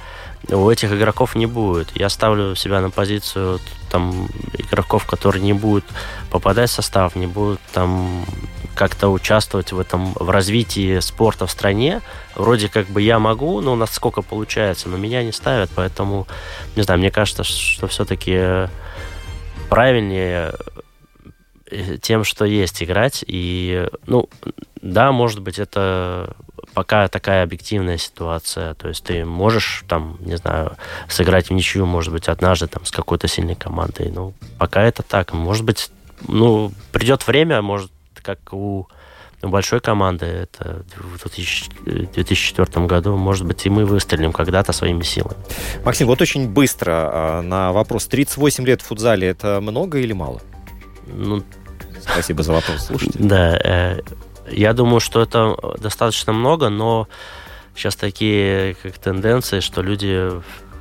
у 0.49 0.71
этих 0.71 0.93
игроков 0.93 1.35
не 1.35 1.47
будет. 1.47 1.91
Я 1.95 2.09
ставлю 2.09 2.55
себя 2.55 2.81
на 2.81 2.91
позицию 2.91 3.61
там 3.91 4.29
игроков, 4.53 5.07
которые 5.07 5.43
не 5.43 5.53
будут 5.53 5.85
попадать 6.31 6.71
в 6.71 6.73
состав, 6.75 7.17
не 7.17 7.27
будут 7.27 7.61
там 7.73 8.25
как-то 8.75 9.09
участвовать 9.09 9.73
в 9.73 9.81
этом 9.81 10.13
в 10.15 10.31
развитии 10.31 11.01
спорта 11.01 11.47
в 11.47 11.51
стране. 11.51 12.01
Вроде 12.37 12.69
как 12.69 12.87
бы 12.87 13.03
я 13.03 13.19
могу, 13.19 13.61
но 13.61 13.75
насколько 13.75 14.23
получается, 14.23 14.89
но 14.89 14.97
меня 14.97 15.25
не 15.25 15.33
ставят, 15.33 15.71
поэтому 15.75 16.29
не 16.77 16.83
знаю, 16.83 17.01
мне 17.01 17.11
кажется, 17.11 17.43
что 17.43 17.89
все-таки 17.89 18.69
правильнее 19.69 20.53
э, 20.53 20.81
тем, 22.01 22.25
что 22.25 22.45
есть 22.45 22.83
играть. 22.83 23.25
И, 23.27 23.89
ну, 24.07 24.29
да, 24.83 25.13
может 25.13 25.41
быть, 25.41 25.59
это 25.59 26.37
пока 26.75 27.09
такая 27.09 27.43
объективная 27.43 27.99
ситуация. 27.99 28.75
То 28.75 28.89
есть 28.89 29.05
ты 29.05 29.25
можешь 29.25 29.85
там, 29.89 30.17
не 30.21 30.37
знаю, 30.37 30.77
сыграть 31.09 31.49
в 31.49 31.53
ничью, 31.53 31.87
может 31.87 32.13
быть, 32.13 32.29
однажды 32.29 32.67
там 32.67 32.85
с 32.85 32.91
какой-то 32.91 33.29
сильной 33.29 33.55
командой. 33.55 34.11
Ну, 34.15 34.35
пока 34.59 34.83
это 34.83 35.03
так. 35.03 35.33
Может 35.33 35.65
быть, 35.65 35.91
ну, 36.27 36.73
придет 36.93 37.27
время, 37.27 37.63
может, 37.63 37.91
как 38.23 38.53
у 38.53 38.89
большой 39.43 39.81
команды, 39.81 40.27
это 40.27 40.85
в 40.97 41.19
2004 42.15 42.87
году, 42.87 43.17
может 43.17 43.47
быть, 43.47 43.65
и 43.67 43.71
мы 43.71 43.85
выстрелим 43.85 44.33
когда-то 44.33 44.73
своими 44.73 45.03
силами. 45.03 45.37
Максим, 45.85 46.09
вот 46.09 46.21
очень 46.21 46.49
быстро 46.49 46.93
а, 46.93 47.43
на 47.43 47.73
вопрос. 47.73 48.07
38 48.07 48.65
лет 48.67 48.83
в 48.83 48.87
футзале– 48.87 49.29
это 49.29 49.61
много 49.61 49.99
или 49.99 50.13
мало? 50.13 50.41
Ну, 51.09 51.43
Спасибо 52.01 52.43
за 52.43 52.53
вопрос, 52.53 52.87
слушайте. 52.87 53.19
Да, 53.19 53.59
э, 53.63 54.01
я 54.51 54.73
думаю, 54.73 55.01
что 55.01 55.21
это 55.23 55.57
достаточно 55.79 56.33
много, 56.33 56.69
но 56.69 57.09
сейчас 57.75 57.97
такие 57.97 58.75
как 58.83 58.99
тенденции, 58.99 59.61
что 59.61 59.83
люди 59.83 60.31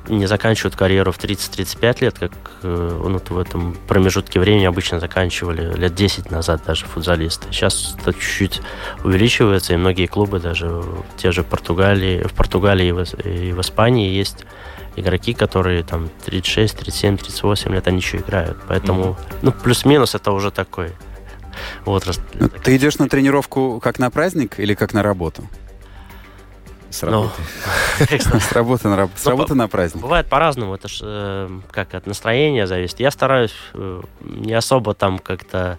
не 0.08 0.26
заканчивают 0.26 0.76
карьеру 0.76 1.12
в 1.12 1.18
30-35 1.18 1.98
лет, 2.00 2.18
как 2.18 2.32
э, 2.62 3.00
ну, 3.04 3.20
в 3.28 3.38
этом 3.38 3.76
промежутке 3.86 4.40
времени 4.40 4.64
обычно 4.64 5.00
заканчивали 5.00 5.74
лет 5.76 5.94
10 5.94 6.30
назад 6.30 6.62
даже 6.66 6.86
футболисты. 6.86 7.46
Сейчас 7.50 7.96
это 8.00 8.12
чуть-чуть 8.12 8.60
увеличивается, 9.04 9.74
и 9.74 9.76
многие 9.76 10.06
клубы 10.06 10.40
даже 10.40 10.82
те 11.16 11.32
же 11.32 11.42
в 11.42 11.46
Португалии, 11.46 12.26
в 12.26 12.32
Португалии 12.32 12.88
и 12.88 12.92
в, 12.92 13.02
и 13.24 13.52
в 13.52 13.60
Испании 13.60 14.10
есть 14.10 14.44
игроки, 14.96 15.32
которые 15.32 15.82
там 15.84 16.10
36, 16.24 16.76
37, 16.78 17.18
38 17.18 17.72
лет, 17.72 17.86
они 17.86 17.98
еще 17.98 18.18
играют. 18.18 18.58
Поэтому, 18.66 19.02
mm-hmm. 19.04 19.36
ну, 19.42 19.52
плюс-минус 19.52 20.14
это 20.14 20.32
уже 20.32 20.50
такой 20.50 20.92
возраст. 21.84 22.20
Ну, 22.34 22.48
ты 22.48 22.76
идешь 22.76 22.98
на 22.98 23.08
тренировку 23.08 23.80
как 23.80 23.98
на 23.98 24.10
праздник 24.10 24.58
или 24.58 24.74
как 24.74 24.92
на 24.92 25.02
работу? 25.02 25.44
С 26.90 27.02
работы. 27.02 27.42
Ну, 28.32 28.40
с 28.40 28.52
работы 28.52 28.88
на 28.88 28.96
работу. 28.96 29.18
С 29.18 29.24
ну, 29.24 29.30
работы 29.30 29.54
на 29.54 29.68
праздник. 29.68 30.00
Бывает 30.00 30.26
по-разному. 30.26 30.74
Это 30.74 30.88
ж 30.88 31.00
э, 31.02 31.60
как 31.70 31.94
от 31.94 32.06
настроения 32.06 32.66
зависит. 32.66 33.00
Я 33.00 33.10
стараюсь 33.10 33.54
э, 33.74 34.00
не 34.20 34.54
особо 34.54 34.94
там 34.94 35.18
как-то 35.18 35.78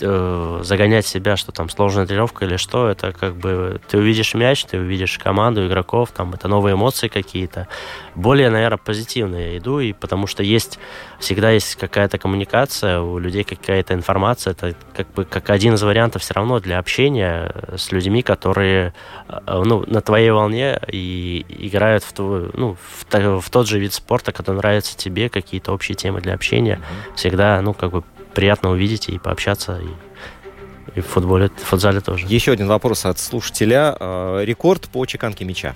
э, 0.00 0.60
загонять 0.62 1.06
себя, 1.06 1.36
что 1.36 1.52
там 1.52 1.68
сложная 1.68 2.06
тренировка 2.06 2.44
или 2.44 2.56
что, 2.56 2.88
это 2.88 3.12
как 3.12 3.36
бы 3.36 3.80
ты 3.88 3.98
увидишь 3.98 4.34
мяч, 4.34 4.64
ты 4.64 4.78
увидишь 4.78 5.18
команду 5.18 5.66
игроков, 5.66 6.10
там 6.12 6.34
это 6.34 6.48
новые 6.48 6.74
эмоции 6.74 7.08
какие-то. 7.08 7.68
Более, 8.14 8.50
наверное, 8.50 8.78
позитивные 8.78 9.52
я 9.52 9.58
иду, 9.58 9.80
и 9.80 9.92
потому 9.92 10.26
что 10.26 10.42
есть 10.42 10.78
всегда 11.18 11.50
есть 11.50 11.76
какая-то 11.76 12.18
коммуникация, 12.18 13.00
у 13.00 13.18
людей 13.18 13.44
какая-то 13.44 13.94
информация, 13.94 14.52
это 14.52 14.74
как 14.94 15.12
бы 15.12 15.24
как 15.24 15.50
один 15.50 15.74
из 15.74 15.82
вариантов 15.82 16.22
все 16.22 16.34
равно 16.34 16.60
для 16.60 16.78
общения 16.78 17.52
с 17.76 17.92
людьми, 17.92 18.22
которые 18.22 18.94
э, 19.28 19.62
ну, 19.64 19.84
на 19.86 20.00
твоей 20.00 20.30
волне 20.30 20.80
и 20.88 21.44
играют 21.48 22.04
в, 22.04 22.12
твой, 22.12 22.50
ну, 22.54 22.76
в, 22.76 23.40
в 23.40 23.50
тот 23.50 23.66
же 23.66 23.78
вид 23.78 23.92
спорта, 23.92 24.32
который 24.32 24.56
нравится 24.56 24.96
тебе, 24.96 25.28
какие-то 25.28 25.72
общие 25.72 25.94
темы 25.94 26.20
для 26.20 26.34
общения. 26.34 26.80
Всегда, 27.14 27.60
ну, 27.62 27.74
как 27.74 27.92
бы 27.92 28.04
приятно 28.36 28.70
увидеть 28.70 29.08
и 29.08 29.18
пообщаться. 29.18 29.80
И, 29.82 30.98
и 30.98 31.00
в 31.00 31.06
футболе, 31.06 31.48
в 31.48 31.64
футзале 31.64 32.00
тоже. 32.00 32.26
Еще 32.28 32.52
один 32.52 32.68
вопрос 32.68 33.06
от 33.06 33.18
слушателя. 33.18 33.96
А, 33.98 34.44
рекорд 34.44 34.88
по 34.90 35.04
чеканке 35.06 35.44
мяча. 35.46 35.74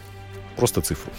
Просто 0.56 0.82
цифру. 0.82 1.10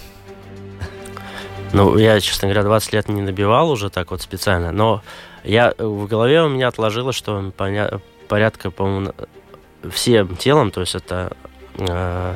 Ну, 1.73 1.97
я, 1.97 2.19
честно 2.19 2.47
говоря, 2.47 2.63
20 2.63 2.93
лет 2.93 3.09
не 3.09 3.21
набивал 3.21 3.71
уже 3.71 3.89
так 3.89 4.11
вот 4.11 4.21
специально, 4.21 4.71
но 4.71 5.01
я 5.43 5.73
в 5.77 6.05
голове 6.05 6.43
у 6.43 6.49
меня 6.49 6.67
отложилось, 6.67 7.15
что 7.15 7.51
порядка, 8.27 8.71
по-моему, 8.71 9.13
всем 9.89 10.35
телом, 10.35 10.69
то 10.69 10.81
есть 10.81 10.95
это 10.95 11.31
э, 11.77 12.35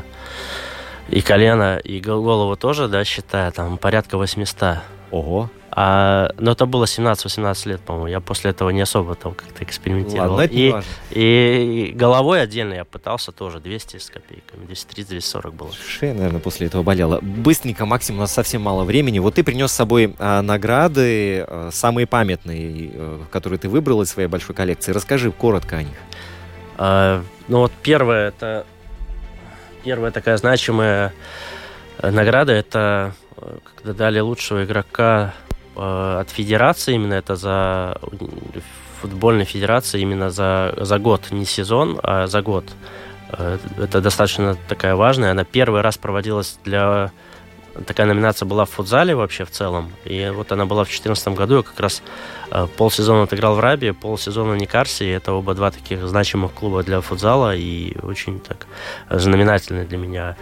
и 1.09 1.21
колено, 1.21 1.77
и 1.77 1.99
голову 1.99 2.55
тоже, 2.55 2.87
да, 2.87 3.03
считая, 3.03 3.51
там 3.51 3.77
порядка 3.77 4.17
800. 4.17 4.77
Ого. 5.15 5.49
А, 5.71 6.29
но 6.37 6.51
это 6.51 6.65
было 6.65 6.83
17-18 6.83 7.69
лет, 7.69 7.79
по-моему. 7.79 8.07
Я 8.07 8.19
после 8.19 8.51
этого 8.51 8.69
не 8.69 8.81
особо 8.81 9.15
там 9.15 9.33
как-то 9.33 9.63
экспериментировал. 9.63 10.35
Ладно, 10.35 10.53
и, 10.53 10.73
и, 11.11 11.87
и 11.89 11.91
головой 11.93 12.41
отдельно 12.41 12.73
я 12.73 12.83
пытался 12.83 13.31
тоже 13.31 13.61
200 13.61 13.97
с 13.97 14.09
копейками. 14.09 14.65
230-240 14.65 15.51
было. 15.53 15.71
Шея, 15.71 16.13
наверное, 16.13 16.41
после 16.41 16.67
этого 16.67 16.83
болела. 16.83 17.19
Быстренько, 17.21 17.85
Максим, 17.85 18.17
у 18.17 18.19
нас 18.19 18.33
совсем 18.33 18.61
мало 18.61 18.83
времени. 18.83 19.19
Вот 19.19 19.35
ты 19.35 19.43
принес 19.45 19.71
с 19.71 19.75
собой 19.75 20.13
а, 20.19 20.41
награды, 20.41 21.45
а, 21.47 21.69
самые 21.71 22.07
памятные, 22.07 22.91
а, 22.93 23.21
которые 23.31 23.57
ты 23.57 23.69
выбрал 23.69 24.01
из 24.01 24.09
своей 24.09 24.27
большой 24.27 24.53
коллекции. 24.53 24.91
Расскажи 24.91 25.31
коротко 25.31 25.77
о 25.77 25.83
них. 25.83 25.97
А, 26.77 27.23
ну 27.47 27.59
вот 27.59 27.71
первое, 27.81 28.27
это 28.27 28.65
первая 29.85 30.11
такая 30.11 30.35
значимая 30.35 31.13
награда, 32.01 32.51
это 32.51 33.13
когда 33.75 33.93
дали 33.93 34.19
лучшего 34.19 34.63
игрока 34.63 35.33
э, 35.75 36.17
от 36.21 36.29
федерации, 36.29 36.95
именно 36.95 37.15
это 37.15 37.35
за 37.35 37.99
футбольной 39.01 39.45
федерации, 39.45 40.01
именно 40.01 40.29
за, 40.29 40.73
за 40.77 40.99
год, 40.99 41.31
не 41.31 41.45
сезон, 41.45 41.99
а 42.01 42.27
за 42.27 42.41
год. 42.41 42.65
Э, 43.29 43.57
это 43.77 44.01
достаточно 44.01 44.55
такая 44.67 44.95
важная. 44.95 45.31
Она 45.31 45.43
первый 45.43 45.81
раз 45.81 45.97
проводилась 45.97 46.59
для... 46.63 47.11
Такая 47.85 48.07
номинация 48.07 48.45
была 48.45 48.63
в 48.63 48.69
футзале 48.69 49.15
вообще 49.15 49.43
в 49.43 49.51
целом. 49.51 49.91
И 50.05 50.31
вот 50.33 50.53
она 50.53 50.65
была 50.65 50.85
в 50.85 50.87
2014 50.87 51.27
году. 51.29 51.57
Я 51.57 51.63
как 51.63 51.79
раз 51.79 52.01
э, 52.51 52.67
полсезона 52.77 53.23
отыграл 53.23 53.55
в 53.55 53.59
Рабе, 53.59 53.93
полсезона 53.93 54.53
в 54.53 54.57
Никарсе. 54.57 55.11
Это 55.11 55.33
оба 55.33 55.53
два 55.55 55.71
таких 55.71 56.07
значимых 56.07 56.53
клуба 56.53 56.83
для 56.83 57.01
футзала 57.01 57.53
и 57.53 57.97
очень 58.01 58.39
так 58.39 58.67
знаменательные 59.09 59.83
для 59.83 59.97
меня. 59.97 60.37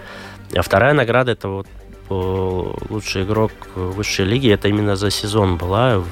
А 0.55 0.61
вторая 0.61 0.93
награда 0.93 1.31
это 1.31 1.47
вот 1.47 1.67
лучший 2.09 3.23
игрок 3.23 3.51
высшей 3.75 4.25
лиги. 4.25 4.49
Это 4.49 4.67
именно 4.67 4.95
за 4.95 5.09
сезон 5.11 5.57
была 5.57 5.99
в 5.99 6.07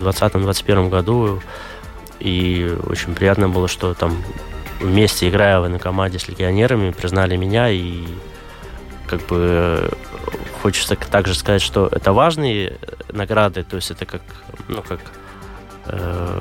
2020-2021 0.00 0.88
году. 0.88 1.40
И 2.20 2.76
очень 2.86 3.14
приятно 3.14 3.48
было, 3.48 3.68
что 3.68 3.94
там 3.94 4.16
вместе, 4.80 5.28
играя 5.28 5.60
в 5.60 5.78
команде 5.78 6.18
с 6.18 6.28
легионерами, 6.28 6.90
признали 6.90 7.36
меня. 7.36 7.70
И 7.70 8.04
как 9.06 9.26
бы 9.26 9.90
хочется 10.62 10.96
также 10.96 11.34
сказать, 11.34 11.62
что 11.62 11.88
это 11.90 12.12
важные 12.12 12.78
награды. 13.12 13.64
То 13.64 13.76
есть 13.76 13.90
это 13.90 14.06
как, 14.06 14.22
ну, 14.68 14.82
как 14.82 15.00
э, 15.86 16.40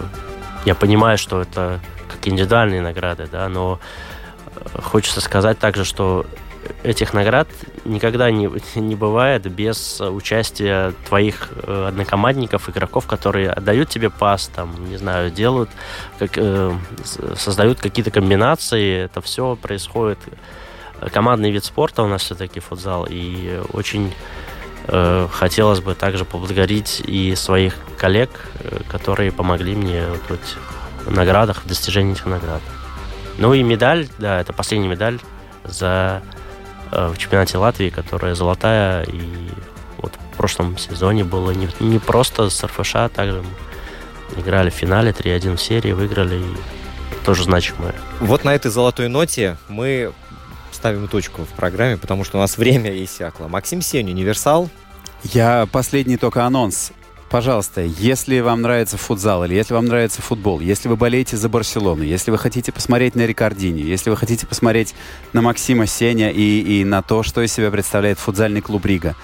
я 0.66 0.76
понимаю, 0.76 1.18
что 1.18 1.41
это 1.41 1.80
как 2.08 2.28
индивидуальные 2.28 2.82
награды, 2.82 3.28
да, 3.32 3.49
но 3.49 3.80
хочется 4.84 5.22
сказать 5.22 5.60
также, 5.60 5.86
что 5.86 6.26
этих 6.84 7.13
наград 7.13 7.47
никогда 7.86 8.32
не, 8.32 8.49
не 8.80 8.95
бывает 8.95 9.43
без 9.51 10.01
участия 10.01 10.93
твоих 11.07 11.49
э, 11.63 11.88
однокомандников, 11.89 12.69
игроков, 12.69 13.07
которые 13.07 13.51
отдают 13.51 13.89
тебе 13.89 14.09
пас, 14.09 14.47
там, 14.47 14.89
не 14.89 14.97
знаю, 14.97 15.32
делают, 15.32 15.69
как, 16.19 16.32
э, 16.38 16.74
создают 17.36 17.80
какие-то 17.80 18.11
комбинации. 18.11 19.05
Это 19.05 19.22
все 19.22 19.55
происходит. 19.55 20.19
Командный 21.11 21.51
вид 21.51 21.65
спорта 21.65 22.03
у 22.03 22.07
нас 22.07 22.22
все-таки 22.22 22.59
футзал, 22.59 23.07
и 23.09 23.59
очень 23.74 24.13
э, 24.88 25.28
хотелось 25.32 25.80
бы 25.80 25.95
также 25.95 26.26
поблагодарить 26.26 27.01
и 27.05 27.34
своих 27.36 27.76
коллег, 27.97 28.30
э, 28.59 28.82
которые 28.89 29.32
помогли 29.32 29.76
мне 29.76 30.05
вот, 30.30 30.39
в 31.05 31.11
наградах, 31.11 31.63
в 31.63 31.67
достижении 31.67 32.13
этих 32.13 32.26
наград. 32.26 32.61
Ну 33.38 33.53
и 33.53 33.63
медаль, 33.63 34.07
да, 34.19 34.39
это 34.39 34.53
последняя 34.53 34.89
медаль 34.89 35.19
за 35.63 36.22
в 36.92 37.18
чемпионате 37.18 37.58
Латвии, 37.58 37.89
которая 37.89 38.36
золотая. 38.36 39.04
И 39.04 39.22
вот 39.98 40.14
в 40.34 40.38
прошлом 40.38 40.78
сезоне 40.78 41.24
было 41.24 41.52
не, 41.52 41.70
не 41.80 42.00
просто 42.00 42.50
с 42.50 42.64
РФШ, 42.64 42.96
а 42.96 43.10
также 43.10 43.42
мы 43.42 44.42
играли 44.42 44.70
в 44.70 44.74
финале 44.74 45.12
3-1 45.12 45.56
в 45.56 45.62
серии, 45.62 45.92
выиграли, 45.92 46.38
и 46.39 47.26
тоже 47.26 47.44
значимое. 47.44 47.96
Вот 48.20 48.44
на 48.44 48.56
этой 48.56 48.72
золотой 48.72 49.08
ноте 49.08 49.58
мы 49.68 50.14
ставим 50.72 51.08
точку 51.08 51.44
в 51.44 51.50
программе, 51.50 51.98
потому 51.98 52.24
что 52.24 52.38
у 52.38 52.42
нас 52.42 52.58
время 52.58 52.92
иссякло. 53.04 53.48
Максим 53.48 53.82
Сень, 53.82 54.10
Универсал. 54.10 54.70
Я 55.24 55.68
последний 55.72 56.18
только 56.18 56.46
анонс. 56.46 56.92
Пожалуйста, 57.32 57.79
если 57.79 58.41
вам 58.41 58.61
нравится 58.61 58.97
футзал 58.97 59.45
или 59.45 59.55
если 59.55 59.73
вам 59.73 59.86
нравится 59.86 60.21
футбол, 60.21 60.59
если 60.59 60.89
вы 60.89 60.97
болеете 60.97 61.38
за 61.38 61.47
Барселону, 61.47 62.03
если 62.03 62.29
вы 62.29 62.38
хотите 62.38 62.73
посмотреть 62.73 63.15
на 63.15 63.25
Рикардини, 63.25 63.79
если 63.79 64.09
вы 64.09 64.17
хотите 64.17 64.45
посмотреть 64.45 64.93
на 65.32 65.41
Максима 65.41 65.86
Сеня 65.86 66.29
и, 66.29 66.82
и 66.82 66.84
на 66.84 67.01
то, 67.01 67.23
что 67.23 67.41
из 67.41 67.53
себя 67.53 67.71
представляет 67.71 68.19
футзальный 68.19 68.59
клуб 68.59 68.86
Рига, 68.86 69.15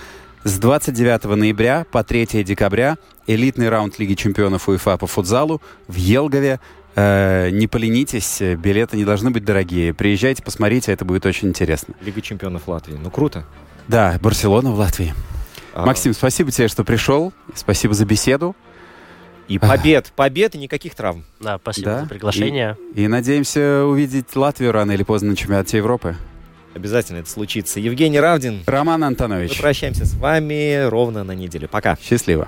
с 0.45 0.57
29 0.57 1.25
ноября 1.35 1.85
по 1.91 2.01
3 2.01 2.45
декабря 2.45 2.97
элитный 3.27 3.67
раунд 3.67 3.99
Лиги 3.99 4.13
чемпионов 4.13 4.69
УЕФА 4.69 4.95
по 4.95 5.05
футзалу 5.05 5.61
в 5.89 5.95
Елгове. 5.95 6.61
Э, 6.95 7.49
не 7.49 7.67
поленитесь, 7.67 8.39
билеты 8.39 8.95
не 8.95 9.03
должны 9.03 9.31
быть 9.31 9.43
дорогие. 9.43 9.93
Приезжайте, 9.93 10.43
посмотрите, 10.43 10.93
это 10.93 11.03
будет 11.03 11.25
очень 11.25 11.49
интересно. 11.49 11.93
Лига 11.99 12.21
чемпионов 12.21 12.69
Латвии. 12.69 12.95
Ну, 12.95 13.11
круто. 13.11 13.43
Да, 13.89 14.17
Барселона 14.21 14.71
в 14.71 14.79
Латвии. 14.79 15.13
Максим, 15.85 16.13
спасибо 16.13 16.51
тебе, 16.51 16.67
что 16.67 16.83
пришел. 16.83 17.33
Спасибо 17.53 17.93
за 17.93 18.05
беседу. 18.05 18.55
И 19.47 19.59
побед, 19.59 20.11
побед 20.15 20.55
и 20.55 20.57
никаких 20.57 20.93
травм. 20.93 21.23
Да, 21.39 21.57
спасибо 21.57 21.85
да. 21.85 22.01
за 22.01 22.07
приглашение. 22.07 22.77
И, 22.93 23.03
и 23.03 23.07
надеемся 23.07 23.85
увидеть 23.85 24.35
Латвию 24.35 24.73
рано 24.73 24.91
или 24.91 25.03
поздно 25.03 25.29
на 25.29 25.35
чемпионате 25.37 25.77
Европы. 25.77 26.17
Обязательно 26.75 27.19
это 27.19 27.29
случится. 27.29 27.79
Евгений 27.79 28.19
Равдин. 28.19 28.63
Роман 28.67 29.03
Антонович. 29.03 29.55
Мы 29.55 29.61
прощаемся 29.61 30.05
с 30.05 30.13
вами 30.15 30.87
ровно 30.87 31.23
на 31.23 31.31
неделю. 31.31 31.69
Пока. 31.69 31.97
Счастливо. 32.01 32.47